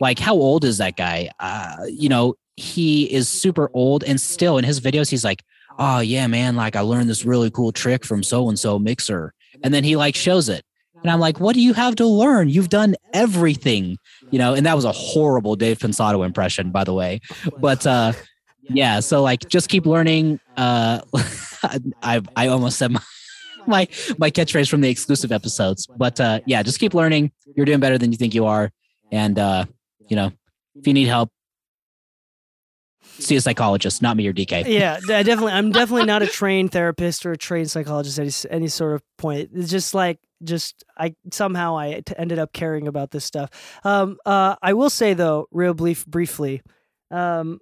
like 0.00 0.18
how 0.18 0.32
old 0.34 0.64
is 0.64 0.78
that 0.78 0.96
guy 0.96 1.28
uh, 1.40 1.76
you 1.90 2.08
know 2.08 2.34
he 2.56 3.04
is 3.12 3.28
super 3.28 3.70
old 3.74 4.02
and 4.02 4.18
still 4.18 4.56
in 4.56 4.64
his 4.64 4.80
videos 4.80 5.10
he's 5.10 5.24
like 5.24 5.44
oh 5.78 6.00
yeah 6.00 6.26
man 6.26 6.56
like 6.56 6.74
i 6.74 6.80
learned 6.80 7.08
this 7.08 7.26
really 7.26 7.50
cool 7.50 7.70
trick 7.70 8.02
from 8.02 8.22
so 8.22 8.48
and 8.48 8.58
so 8.58 8.78
mixer 8.78 9.34
and 9.62 9.72
then 9.72 9.84
he 9.84 9.96
like 9.96 10.14
shows 10.14 10.48
it. 10.48 10.64
And 11.02 11.10
i'm 11.10 11.20
like 11.20 11.38
what 11.38 11.54
do 11.54 11.60
you 11.60 11.72
have 11.74 11.94
to 11.96 12.06
learn? 12.06 12.48
You've 12.48 12.68
done 12.68 12.96
everything. 13.12 13.98
You 14.30 14.38
know 14.38 14.54
and 14.54 14.66
that 14.66 14.74
was 14.74 14.84
a 14.84 14.92
horrible 14.92 15.56
dave 15.56 15.78
pensado 15.78 16.24
impression 16.24 16.70
by 16.70 16.84
the 16.84 16.94
way. 16.94 17.20
But 17.58 17.86
uh 17.86 18.12
yeah 18.68 19.00
so 19.00 19.22
like 19.22 19.48
just 19.48 19.68
keep 19.68 19.86
learning 19.86 20.40
uh 20.56 21.00
i 22.02 22.20
i 22.34 22.48
almost 22.48 22.78
said 22.78 22.90
my, 22.90 23.00
my 23.66 23.88
my 24.18 24.30
catchphrase 24.30 24.68
from 24.68 24.80
the 24.80 24.88
exclusive 24.88 25.30
episodes. 25.32 25.86
But 25.96 26.20
uh 26.20 26.40
yeah 26.46 26.62
just 26.62 26.80
keep 26.80 26.94
learning. 26.94 27.32
You're 27.54 27.66
doing 27.66 27.80
better 27.80 27.98
than 27.98 28.10
you 28.12 28.18
think 28.18 28.34
you 28.34 28.46
are. 28.46 28.72
And 29.12 29.38
uh 29.38 29.66
you 30.08 30.16
know 30.16 30.32
if 30.74 30.86
you 30.86 30.92
need 30.92 31.08
help 31.08 31.30
see 33.18 33.36
a 33.36 33.40
psychologist 33.40 34.02
not 34.02 34.16
me 34.16 34.26
or 34.26 34.32
dk 34.32 34.66
yeah 35.08 35.22
definitely 35.22 35.52
i'm 35.52 35.70
definitely 35.72 36.06
not 36.06 36.22
a 36.22 36.26
trained 36.26 36.72
therapist 36.72 37.24
or 37.24 37.32
a 37.32 37.36
trained 37.36 37.70
psychologist 37.70 38.18
at 38.18 38.22
any, 38.22 38.54
any 38.62 38.68
sort 38.68 38.94
of 38.94 39.02
point 39.16 39.50
it's 39.54 39.70
just 39.70 39.94
like 39.94 40.18
just 40.44 40.84
I 40.96 41.14
somehow 41.32 41.76
I 41.76 42.00
t- 42.04 42.14
ended 42.16 42.38
up 42.38 42.52
caring 42.52 42.88
about 42.88 43.10
this 43.10 43.24
stuff. 43.24 43.50
Um, 43.84 44.18
uh, 44.26 44.56
I 44.62 44.72
will 44.74 44.90
say 44.90 45.14
though, 45.14 45.46
real 45.50 45.74
brief, 45.74 46.06
briefly, 46.06 46.62
um, 47.10 47.60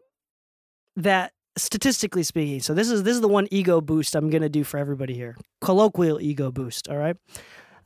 that 0.96 1.32
statistically 1.56 2.22
speaking, 2.22 2.60
so 2.60 2.74
this 2.74 2.90
is 2.90 3.02
this 3.02 3.14
is 3.14 3.20
the 3.20 3.28
one 3.28 3.48
ego 3.50 3.80
boost 3.80 4.14
I'm 4.14 4.30
gonna 4.30 4.48
do 4.48 4.64
for 4.64 4.78
everybody 4.78 5.14
here. 5.14 5.36
Colloquial 5.60 6.20
ego 6.20 6.50
boost, 6.50 6.88
all 6.88 6.96
right? 6.96 7.16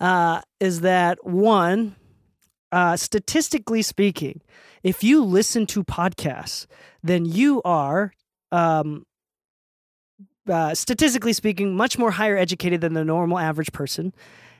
Uh, 0.00 0.40
is 0.60 0.82
that 0.82 1.18
one, 1.24 1.96
uh, 2.72 2.96
statistically 2.96 3.82
speaking, 3.82 4.40
if 4.82 5.02
you 5.02 5.24
listen 5.24 5.66
to 5.66 5.84
podcasts, 5.84 6.66
then 7.02 7.24
you 7.24 7.62
are 7.64 8.12
um, 8.52 9.04
uh, 10.48 10.74
statistically 10.74 11.32
speaking, 11.32 11.76
much 11.76 11.98
more 11.98 12.10
higher 12.10 12.36
educated 12.36 12.80
than 12.80 12.94
the 12.94 13.04
normal 13.04 13.38
average 13.38 13.72
person 13.72 14.12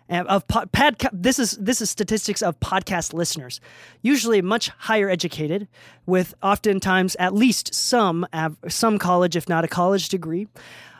And 0.08 0.26
of 0.28 0.46
pod, 0.48 0.70
this 1.12 1.38
is 1.38 1.52
this 1.52 1.82
is 1.82 1.90
statistics 1.90 2.42
of 2.42 2.58
podcast 2.60 3.12
listeners. 3.12 3.60
Usually 4.00 4.40
much 4.40 4.70
higher 4.70 5.10
educated 5.10 5.68
with 6.06 6.34
oftentimes 6.42 7.14
at 7.18 7.34
least 7.34 7.74
some 7.74 8.26
some 8.68 8.98
college 8.98 9.36
if 9.36 9.48
not 9.48 9.64
a 9.64 9.68
college 9.68 10.08
degree 10.08 10.48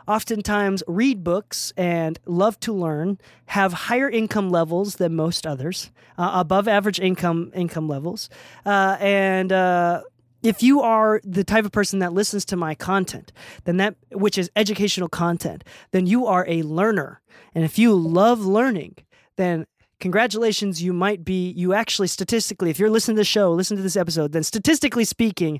oftentimes 0.09 0.83
read 0.87 1.23
books 1.23 1.71
and 1.77 2.19
love 2.25 2.59
to 2.59 2.73
learn 2.73 3.17
have 3.45 3.71
higher 3.71 4.09
income 4.09 4.49
levels 4.49 4.95
than 4.95 5.15
most 5.15 5.45
others 5.45 5.91
uh, 6.17 6.31
above 6.33 6.67
average 6.67 6.99
income 6.99 7.51
income 7.53 7.87
levels 7.87 8.29
uh, 8.65 8.97
and 8.99 9.51
uh, 9.51 10.01
if 10.41 10.63
you 10.63 10.81
are 10.81 11.21
the 11.23 11.43
type 11.43 11.65
of 11.65 11.71
person 11.71 11.99
that 11.99 12.13
listens 12.13 12.45
to 12.45 12.55
my 12.55 12.73
content, 12.73 13.31
then 13.65 13.77
that 13.77 13.95
which 14.13 14.37
is 14.37 14.49
educational 14.55 15.09
content, 15.09 15.63
then 15.91 16.07
you 16.07 16.25
are 16.27 16.45
a 16.47 16.61
learner. 16.61 17.21
And 17.53 17.65
if 17.65 17.77
you 17.77 17.93
love 17.93 18.39
learning, 18.39 18.95
then 19.35 19.65
congratulations, 19.99 20.81
you 20.81 20.93
might 20.93 21.25
be 21.25 21.51
you 21.51 21.73
actually 21.73 22.07
statistically, 22.07 22.69
if 22.69 22.79
you're 22.79 22.89
listening 22.89 23.15
to 23.15 23.21
the 23.21 23.25
show, 23.25 23.51
listen 23.51 23.75
to 23.77 23.83
this 23.83 23.97
episode, 23.97 24.31
then 24.31 24.43
statistically 24.43 25.03
speaking, 25.03 25.59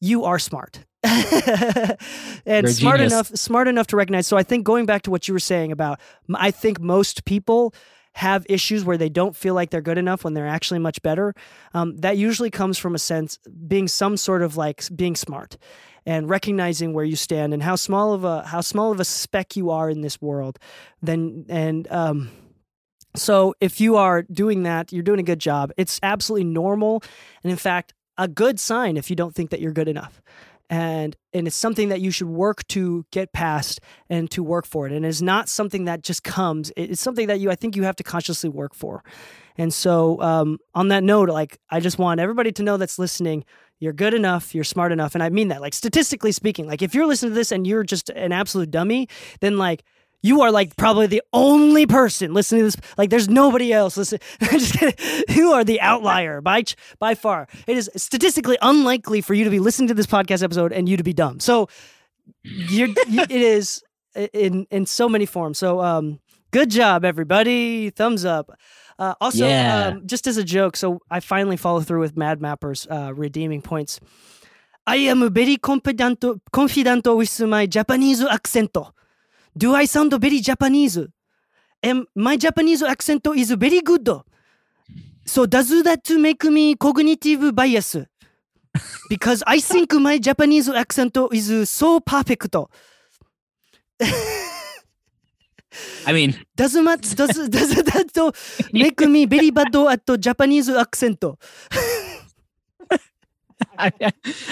you 0.00 0.24
are 0.24 0.38
smart. 0.38 0.84
and 1.02 2.68
smart 2.68 2.98
genius. 2.98 3.12
enough 3.12 3.28
smart 3.28 3.68
enough 3.68 3.86
to 3.86 3.96
recognize. 3.96 4.26
So 4.26 4.36
I 4.36 4.42
think 4.42 4.64
going 4.64 4.84
back 4.84 5.02
to 5.02 5.10
what 5.10 5.28
you 5.28 5.34
were 5.34 5.40
saying 5.40 5.72
about 5.72 5.98
I 6.34 6.50
think 6.50 6.78
most 6.78 7.24
people 7.24 7.74
have 8.14 8.44
issues 8.48 8.84
where 8.84 8.98
they 8.98 9.08
don't 9.08 9.36
feel 9.36 9.54
like 9.54 9.70
they're 9.70 9.80
good 9.80 9.96
enough 9.96 10.24
when 10.24 10.34
they're 10.34 10.46
actually 10.46 10.80
much 10.80 11.00
better. 11.00 11.32
Um, 11.74 11.96
that 11.98 12.16
usually 12.16 12.50
comes 12.50 12.76
from 12.76 12.94
a 12.94 12.98
sense 12.98 13.38
being 13.66 13.88
some 13.88 14.16
sort 14.16 14.42
of 14.42 14.56
like 14.56 14.82
being 14.94 15.16
smart 15.16 15.56
and 16.04 16.28
recognizing 16.28 16.92
where 16.92 17.04
you 17.04 17.16
stand 17.16 17.54
and 17.54 17.62
how 17.62 17.76
small 17.76 18.12
of 18.12 18.24
a 18.24 18.42
how 18.46 18.60
small 18.60 18.92
of 18.92 19.00
a 19.00 19.04
speck 19.04 19.56
you 19.56 19.70
are 19.70 19.88
in 19.88 20.00
this 20.00 20.20
world. 20.20 20.58
Then 21.00 21.46
and 21.48 21.90
um, 21.90 22.30
so 23.16 23.54
if 23.60 23.80
you 23.80 23.96
are 23.96 24.22
doing 24.22 24.64
that, 24.64 24.92
you're 24.92 25.02
doing 25.02 25.20
a 25.20 25.24
good 25.24 25.40
job. 25.40 25.72
It's 25.76 25.98
absolutely 26.02 26.44
normal, 26.44 27.02
and 27.42 27.50
in 27.50 27.56
fact, 27.56 27.94
a 28.20 28.28
good 28.28 28.60
sign 28.60 28.96
if 28.96 29.08
you 29.08 29.16
don't 29.16 29.34
think 29.34 29.50
that 29.50 29.60
you're 29.60 29.72
good 29.72 29.88
enough. 29.88 30.22
And 30.68 31.16
and 31.32 31.48
it's 31.48 31.56
something 31.56 31.88
that 31.88 32.00
you 32.00 32.12
should 32.12 32.28
work 32.28 32.64
to 32.68 33.04
get 33.10 33.32
past 33.32 33.80
and 34.08 34.30
to 34.30 34.42
work 34.44 34.66
for 34.66 34.86
it. 34.86 34.92
And 34.92 35.04
it's 35.04 35.22
not 35.22 35.48
something 35.48 35.86
that 35.86 36.02
just 36.02 36.22
comes 36.22 36.70
it's 36.76 37.00
something 37.00 37.26
that 37.26 37.40
you 37.40 37.50
i 37.50 37.56
think 37.56 37.74
you 37.74 37.82
have 37.82 37.96
to 37.96 38.04
consciously 38.04 38.50
work 38.50 38.74
for. 38.74 39.02
And 39.58 39.74
so 39.74 40.20
um, 40.22 40.58
on 40.74 40.88
that 40.88 41.02
note 41.02 41.28
like 41.28 41.58
i 41.70 41.80
just 41.80 41.98
want 41.98 42.20
everybody 42.20 42.52
to 42.52 42.62
know 42.62 42.76
that's 42.76 43.00
listening 43.00 43.44
you're 43.80 43.94
good 43.94 44.14
enough 44.14 44.54
you're 44.54 44.62
smart 44.62 44.92
enough. 44.92 45.16
And 45.16 45.24
i 45.24 45.28
mean 45.28 45.48
that 45.48 45.60
like 45.60 45.74
statistically 45.74 46.30
speaking 46.30 46.68
like 46.68 46.82
if 46.82 46.94
you're 46.94 47.06
listening 47.06 47.32
to 47.32 47.34
this 47.34 47.50
and 47.50 47.66
you're 47.66 47.82
just 47.82 48.10
an 48.10 48.30
absolute 48.30 48.70
dummy 48.70 49.08
then 49.40 49.58
like 49.58 49.82
you 50.22 50.42
are 50.42 50.50
like 50.50 50.76
probably 50.76 51.06
the 51.06 51.22
only 51.32 51.86
person 51.86 52.34
listening 52.34 52.60
to 52.60 52.64
this. 52.66 52.76
Like, 52.96 53.10
there's 53.10 53.28
nobody 53.28 53.72
else 53.72 53.96
listening. 53.96 54.20
you 55.28 55.52
are 55.52 55.64
the 55.64 55.80
outlier 55.80 56.40
by 56.40 56.64
by 56.98 57.14
far. 57.14 57.48
It 57.66 57.76
is 57.76 57.90
statistically 57.96 58.58
unlikely 58.60 59.20
for 59.20 59.34
you 59.34 59.44
to 59.44 59.50
be 59.50 59.58
listening 59.58 59.88
to 59.88 59.94
this 59.94 60.06
podcast 60.06 60.42
episode 60.42 60.72
and 60.72 60.88
you 60.88 60.96
to 60.96 61.04
be 61.04 61.12
dumb. 61.12 61.40
So, 61.40 61.68
you're 62.42 62.88
it 62.88 63.30
is 63.30 63.82
in 64.32 64.66
in 64.70 64.86
so 64.86 65.08
many 65.08 65.26
forms. 65.26 65.58
So, 65.58 65.80
um, 65.80 66.20
good 66.50 66.70
job, 66.70 67.04
everybody. 67.04 67.90
Thumbs 67.90 68.24
up. 68.24 68.50
Uh, 68.98 69.14
also, 69.18 69.46
yeah. 69.46 69.86
um, 69.86 70.06
just 70.06 70.26
as 70.26 70.36
a 70.36 70.44
joke, 70.44 70.76
so 70.76 71.00
I 71.10 71.20
finally 71.20 71.56
follow 71.56 71.80
through 71.80 72.00
with 72.00 72.18
Mad 72.18 72.42
Mapper's 72.42 72.86
uh, 72.90 73.14
redeeming 73.14 73.62
points. 73.62 73.98
I 74.86 74.96
am 74.96 75.32
very 75.32 75.56
confident, 75.56 76.22
confident 76.52 77.06
with 77.06 77.40
my 77.40 77.64
Japanese 77.64 78.22
accent. 78.22 78.76
Do 79.56 79.74
I 79.74 79.84
sound 79.84 80.12
very 80.20 80.40
Japanese? 80.40 80.98
And 81.82 82.06
my 82.14 82.36
Japanese 82.36 82.82
accent 82.82 83.26
is 83.36 83.50
very 83.52 83.80
good. 83.80 84.08
So 85.24 85.46
does 85.46 85.70
that 85.84 86.10
make 86.10 86.44
me 86.44 86.74
cognitive 86.74 87.54
bias? 87.54 87.96
Because 89.08 89.42
I 89.46 89.60
think 89.60 89.92
my 89.94 90.18
Japanese 90.18 90.68
accent 90.68 91.16
is 91.32 91.70
so 91.70 92.00
perfect. 92.00 92.54
I 96.06 96.12
mean, 96.12 96.36
does 96.56 96.72
that 96.72 97.02
does 97.14 97.48
does 97.48 97.74
that 97.74 98.32
make 98.72 99.00
me 99.00 99.26
very 99.26 99.50
bad 99.50 99.74
at 99.74 100.20
Japanese 100.20 100.68
accent? 100.68 101.24
I, 103.78 103.92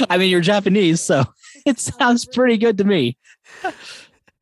I 0.09 0.19
mean, 0.19 0.31
you're 0.31 0.41
Japanese, 0.41 1.01
so 1.01 1.25
it 1.67 1.79
sounds 1.81 2.25
pretty 2.25 2.57
good 2.57 2.79
to 2.79 2.85
me. 2.85 3.17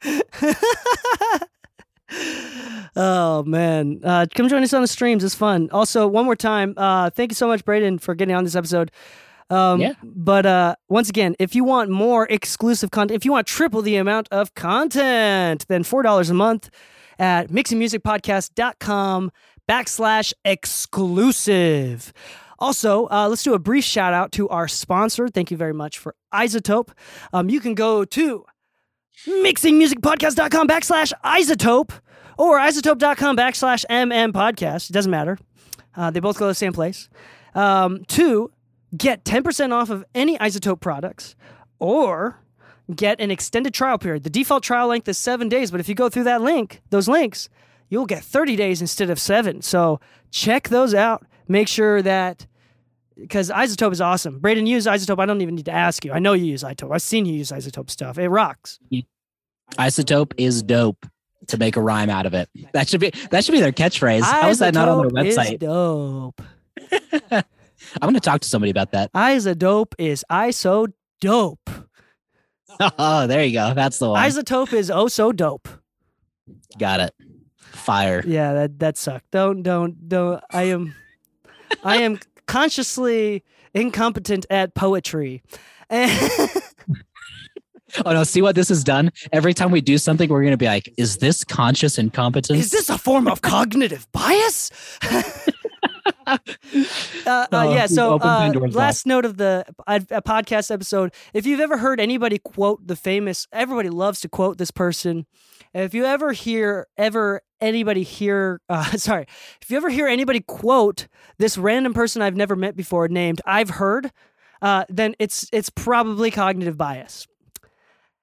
oh 2.97 3.43
man 3.45 4.01
uh, 4.05 4.27
come 4.35 4.49
join 4.49 4.63
us 4.63 4.73
on 4.73 4.83
the 4.83 4.87
streams 4.89 5.25
it's 5.25 5.35
fun 5.35 5.69
also 5.73 6.07
one 6.07 6.25
more 6.25 6.37
time 6.37 6.75
uh, 6.77 7.11
thank 7.11 7.31
you 7.31 7.35
so 7.35 7.47
much 7.49 7.65
braden 7.65 7.99
for 7.99 8.15
getting 8.15 8.35
on 8.35 8.45
this 8.45 8.55
episode 8.55 8.91
um, 9.51 9.81
Yeah. 9.81 9.93
but 10.03 10.47
uh, 10.47 10.75
once 10.89 11.09
again 11.09 11.35
if 11.39 11.55
you 11.55 11.65
want 11.65 11.91
more 11.91 12.27
exclusive 12.31 12.91
content 12.91 13.17
if 13.17 13.25
you 13.25 13.33
want 13.33 13.47
triple 13.47 13.83
the 13.83 13.97
amount 13.97 14.29
of 14.31 14.55
content 14.55 15.67
then 15.69 15.83
$4 15.83 16.31
a 16.31 16.35
month 16.35 16.71
at 17.19 17.49
mixingmusicpodcast.com 17.49 19.31
backslash 19.69 20.33
exclusive 20.45 22.13
also, 22.59 23.07
uh, 23.11 23.29
let's 23.29 23.43
do 23.43 23.53
a 23.53 23.59
brief 23.59 23.85
shout 23.85 24.15
out 24.15 24.33
to 24.33 24.49
our 24.49 24.67
sponsor. 24.67 25.29
Thank 25.29 25.51
you 25.51 25.59
very 25.59 25.75
much 25.75 25.99
for 25.99 26.15
iZotope. 26.33 26.89
Um, 27.35 27.51
you 27.51 27.61
can 27.61 27.75
go 27.75 28.07
to 28.07 28.47
mixingmusicpodcast.com 29.25 30.69
backslash 30.69 31.13
izotope 31.25 31.93
or 32.39 32.59
izotope.com 32.59 33.37
backslash 33.37 33.85
mm 33.89 34.33
podcast. 34.33 34.91
It 34.91 34.93
doesn't 34.93 35.11
matter. 35.11 35.39
Uh, 35.97 36.11
they 36.11 36.21
both 36.21 36.39
go 36.39 36.47
to 36.47 36.51
the 36.51 36.55
same 36.55 36.73
place. 36.73 37.09
Um, 37.55 38.05
to 38.09 38.51
get 38.97 39.25
10% 39.25 39.73
off 39.73 39.91
of 39.91 40.05
any 40.15 40.37
iZotope 40.39 40.81
products 40.81 41.35
or 41.79 42.39
get 42.95 43.21
an 43.21 43.31
extended 43.31 43.75
trial 43.75 43.99
period. 43.99 44.23
The 44.23 44.31
default 44.31 44.63
trial 44.63 44.89
length 44.89 45.09
is 45.09 45.19
seven 45.19 45.49
days, 45.49 45.71
but 45.71 45.81
if 45.81 45.89
you 45.89 45.95
go 45.95 46.09
through 46.09 46.25
that 46.25 46.43
link, 46.43 46.83
those 46.91 47.09
links, 47.09 47.49
you'll 47.89 48.07
get 48.07 48.23
30 48.23 48.57
days 48.57 48.81
instead 48.81 49.11
of 49.11 49.19
seven. 49.19 49.63
So 49.63 50.01
check 50.31 50.69
those 50.69 50.95
out. 50.95 51.27
Make 51.49 51.69
sure 51.69 52.03
that 52.03 52.47
because 53.17 53.51
iZotope 53.51 53.93
is 53.93 54.01
awesome. 54.01 54.39
Braden, 54.41 54.67
you 54.67 54.75
use 54.75 54.87
iZotope. 54.87 55.21
I 55.21 55.27
don't 55.27 55.41
even 55.41 55.55
need 55.55 55.65
to 55.67 55.73
ask 55.73 56.05
you. 56.05 56.13
I 56.13 56.19
know 56.19 56.33
you 56.33 56.45
use 56.45 56.63
iZotope. 56.63 56.95
I've 56.95 57.03
seen 57.03 57.27
you 57.27 57.35
use 57.35 57.51
iZotope 57.51 57.91
stuff. 57.91 58.19
It 58.19 58.29
rocks. 58.29 58.79
iZotope 59.73 60.33
is 60.37 60.63
dope. 60.63 61.07
To 61.49 61.59
make 61.59 61.77
a 61.77 61.81
rhyme 61.81 62.11
out 62.11 62.27
of 62.27 62.35
it, 62.35 62.49
that 62.73 62.89
should 62.89 62.99
be 63.01 63.13
that 63.31 63.45
should 63.45 63.53
be 63.53 63.61
their 63.61 63.71
catchphrase. 63.71 64.23
How 64.23 64.49
is 64.49 64.59
that 64.59 64.75
not 64.75 64.89
on 64.89 65.03
their 65.03 65.11
website? 65.11 65.61
dope. 65.61 66.43
I'm 68.03 68.15
to 68.15 68.21
talk 68.21 68.41
to 68.41 68.49
somebody 68.49 68.71
about 68.71 68.91
that. 68.93 69.13
iZotope 69.13 69.93
is 69.97 70.25
iso 70.29 70.89
dope. 71.21 71.71
Oh, 72.99 73.27
there 73.27 73.45
you 73.45 73.53
go. 73.53 73.75
That's 73.75 73.99
the 73.99 74.11
one. 74.11 74.23
iZotope 74.23 74.73
is 74.73 74.91
oh 74.91 75.09
so 75.09 75.31
dope. 75.31 75.69
Got 76.79 77.01
it. 77.01 77.15
Fire. 77.59 78.23
Yeah, 78.27 78.53
that 78.55 78.79
that 78.81 78.97
sucked. 78.99 79.31
Don't 79.31 79.63
don't 79.63 80.09
don't. 80.09 80.43
I 80.51 80.65
am, 80.65 80.95
I 81.85 82.03
am 82.03 82.19
consciously 82.47 83.45
incompetent 83.75 84.47
at 84.51 84.75
poetry. 84.75 85.43
And 85.89 86.11
Oh 88.05 88.13
no! 88.13 88.25
See 88.25 88.43
what 88.43 88.57
this 88.57 88.69
has 88.69 88.83
done. 88.85 89.13
Every 89.33 89.55
time 89.55 89.71
we 89.71 89.81
do 89.81 89.97
something, 89.97 90.29
we're 90.29 90.43
gonna 90.43 90.57
be 90.57 90.67
like, 90.67 90.93
"Is 90.99 91.19
this 91.19 91.45
conscious 91.45 91.99
incompetence?" 91.99 92.59
is 92.59 92.71
this 92.71 92.91
a 92.91 92.99
form 92.99 93.29
of 93.29 93.43
cognitive 93.43 94.11
bias? 94.13 94.71
uh, 96.27 96.39
uh, 97.27 97.47
Oh, 97.53 97.73
yeah. 97.73 97.87
So, 97.87 98.19
uh, 98.19 98.53
last 98.71 99.07
note 99.07 99.25
of 99.25 99.37
the 99.37 99.65
uh, 99.87 100.01
podcast 100.27 100.71
episode: 100.71 101.13
If 101.33 101.47
you've 101.47 101.61
ever 101.61 101.79
heard 101.79 102.01
anybody 102.01 102.39
quote 102.39 102.87
the 102.87 102.97
famous, 102.97 103.47
everybody 103.53 103.89
loves 103.89 104.21
to 104.21 104.29
quote 104.29 104.59
this 104.59 104.71
person. 104.71 105.27
If 105.75 105.95
you 105.95 106.05
ever 106.05 106.33
hear 106.33 106.87
ever 106.97 107.43
anybody 107.61 108.03
hear, 108.03 108.61
uh, 108.69 108.97
sorry, 108.97 109.27
if 109.63 109.71
you 109.71 109.77
ever 109.77 109.91
hear 109.91 110.07
anybody 110.07 110.41
quote 110.41 111.09
this 111.39 111.59
random 111.59 111.95
person 111.95 112.23
I've 112.23 112.37
never 112.37 112.57
met 112.57 112.77
before 112.77 113.09
named 113.09 113.41
I've 113.47 113.71
heard, 113.71 114.11
uh, 114.63 114.85
then 114.89 115.15
it's 115.19 115.49
it's 115.53 115.71
probably 115.71 116.31
cognitive 116.31 116.77
bias. 116.77 117.27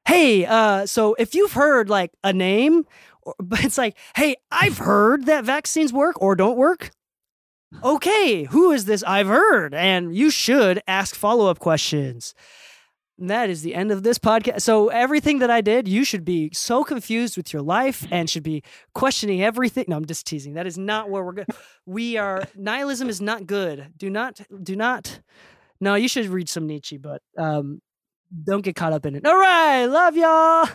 Hey, 0.06 0.46
uh, 0.46 0.86
so 0.86 1.16
if 1.18 1.34
you've 1.34 1.54
heard 1.54 1.90
like 1.90 2.12
a 2.24 2.34
name, 2.34 2.86
but 3.40 3.64
it's 3.64 3.78
like, 3.78 3.98
hey, 4.16 4.36
I've 4.52 4.78
heard 4.80 5.26
that 5.28 5.46
vaccines 5.46 5.94
work 5.94 6.22
or 6.22 6.36
don't 6.36 6.58
work. 6.58 6.92
Okay, 7.84 8.44
who 8.44 8.72
is 8.72 8.86
this 8.86 9.04
I've 9.04 9.28
heard? 9.28 9.74
And 9.74 10.16
you 10.16 10.30
should 10.30 10.82
ask 10.88 11.16
follow 11.16 11.50
up 11.50 11.60
questions. 11.60 12.34
And 13.20 13.30
that 13.30 13.50
is 13.50 13.62
the 13.62 13.76
end 13.76 13.92
of 13.92 14.04
this 14.04 14.18
podcast. 14.18 14.62
So 14.62 14.90
everything 14.90 15.40
that 15.40 15.52
I 15.52 15.62
did, 15.62 15.88
you 15.88 16.04
should 16.04 16.26
be 16.26 16.50
so 16.54 16.84
confused 16.84 17.38
with 17.38 17.54
your 17.54 17.62
life 17.62 18.08
and 18.10 18.30
should 18.30 18.44
be 18.44 18.64
questioning 18.94 19.44
everything. 19.44 19.86
No, 19.88 19.98
I'm 19.98 20.06
just 20.06 20.26
teasing. 20.26 20.56
That 20.56 20.66
is 20.66 20.78
not 20.78 21.10
where 21.10 21.24
we're 21.24 21.34
going. 21.34 21.48
We 21.86 22.18
are 22.18 22.44
nihilism 22.56 23.10
is 23.10 23.22
not 23.22 23.46
good. 23.46 23.94
Do 23.98 24.10
not 24.10 24.42
do 24.64 24.76
not. 24.76 25.22
No, 25.80 25.96
you 25.96 26.08
should 26.08 26.26
read 26.28 26.50
some 26.50 26.66
Nietzsche, 26.66 26.98
but 26.98 27.22
um, 27.38 27.82
don't 28.44 28.64
get 28.64 28.76
caught 28.76 28.94
up 28.94 29.06
in 29.06 29.16
it. 29.16 29.26
All 29.26 29.38
right, 29.38 29.86
love 29.86 30.16
y'all. 30.18 30.70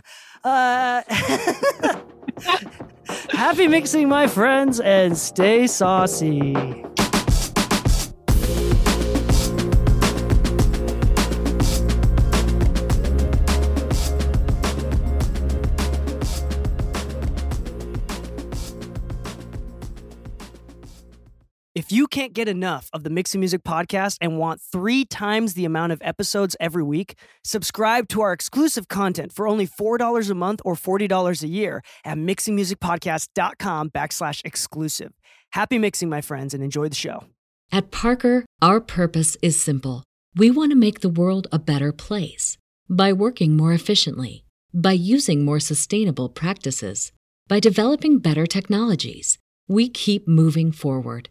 Uh, 0.45 1.03
happy 3.30 3.68
mixing, 3.68 4.09
my 4.09 4.26
friends, 4.26 4.80
and 4.80 5.16
stay 5.16 5.66
saucy. 5.66 6.84
If 21.89 21.93
you 21.93 22.07
can't 22.07 22.34
get 22.34 22.49
enough 22.49 22.91
of 22.93 23.03
the 23.03 23.09
Mixing 23.09 23.41
Music 23.41 23.62
podcast 23.62 24.18
and 24.20 24.36
want 24.36 24.61
three 24.61 25.07
times 25.07 25.55
the 25.55 25.64
amount 25.64 25.91
of 25.91 26.03
episodes 26.05 26.55
every 26.61 26.82
week, 26.82 27.14
subscribe 27.45 28.09
to 28.09 28.20
our 28.20 28.34
exclusive 28.34 28.89
content 28.89 29.32
for 29.32 29.49
only 29.49 29.66
$4 29.66 30.30
a 30.30 30.34
month 30.34 30.61
or 30.66 30.74
$40 30.74 31.43
a 31.43 31.49
year 31.49 31.80
at 32.05 32.18
mixingmusicpodcast.com 32.18 33.89
backslash 33.89 34.43
exclusive. 34.45 35.14
Happy 35.53 35.78
mixing, 35.78 36.11
my 36.11 36.20
friends, 36.20 36.53
and 36.53 36.62
enjoy 36.62 36.91
the 36.91 36.95
show. 36.95 37.24
At 37.72 37.91
Parker, 37.91 38.45
our 38.61 38.82
purpose 38.82 39.39
is 39.41 39.59
simple. 39.59 40.05
We 40.36 40.51
want 40.51 40.72
to 40.72 40.76
make 40.76 41.01
the 41.01 41.09
world 41.09 41.47
a 41.51 41.59
better 41.59 41.93
place 41.93 42.59
by 42.91 43.14
working 43.14 43.57
more 43.57 43.72
efficiently, 43.72 44.45
by 44.74 44.93
using 44.93 45.43
more 45.43 45.59
sustainable 45.59 46.28
practices, 46.28 47.12
by 47.49 47.61
developing 47.61 48.18
better 48.18 48.45
technologies. 48.45 49.39
We 49.68 49.89
keep 49.89 50.28
moving 50.28 50.70
forward. 50.70 51.30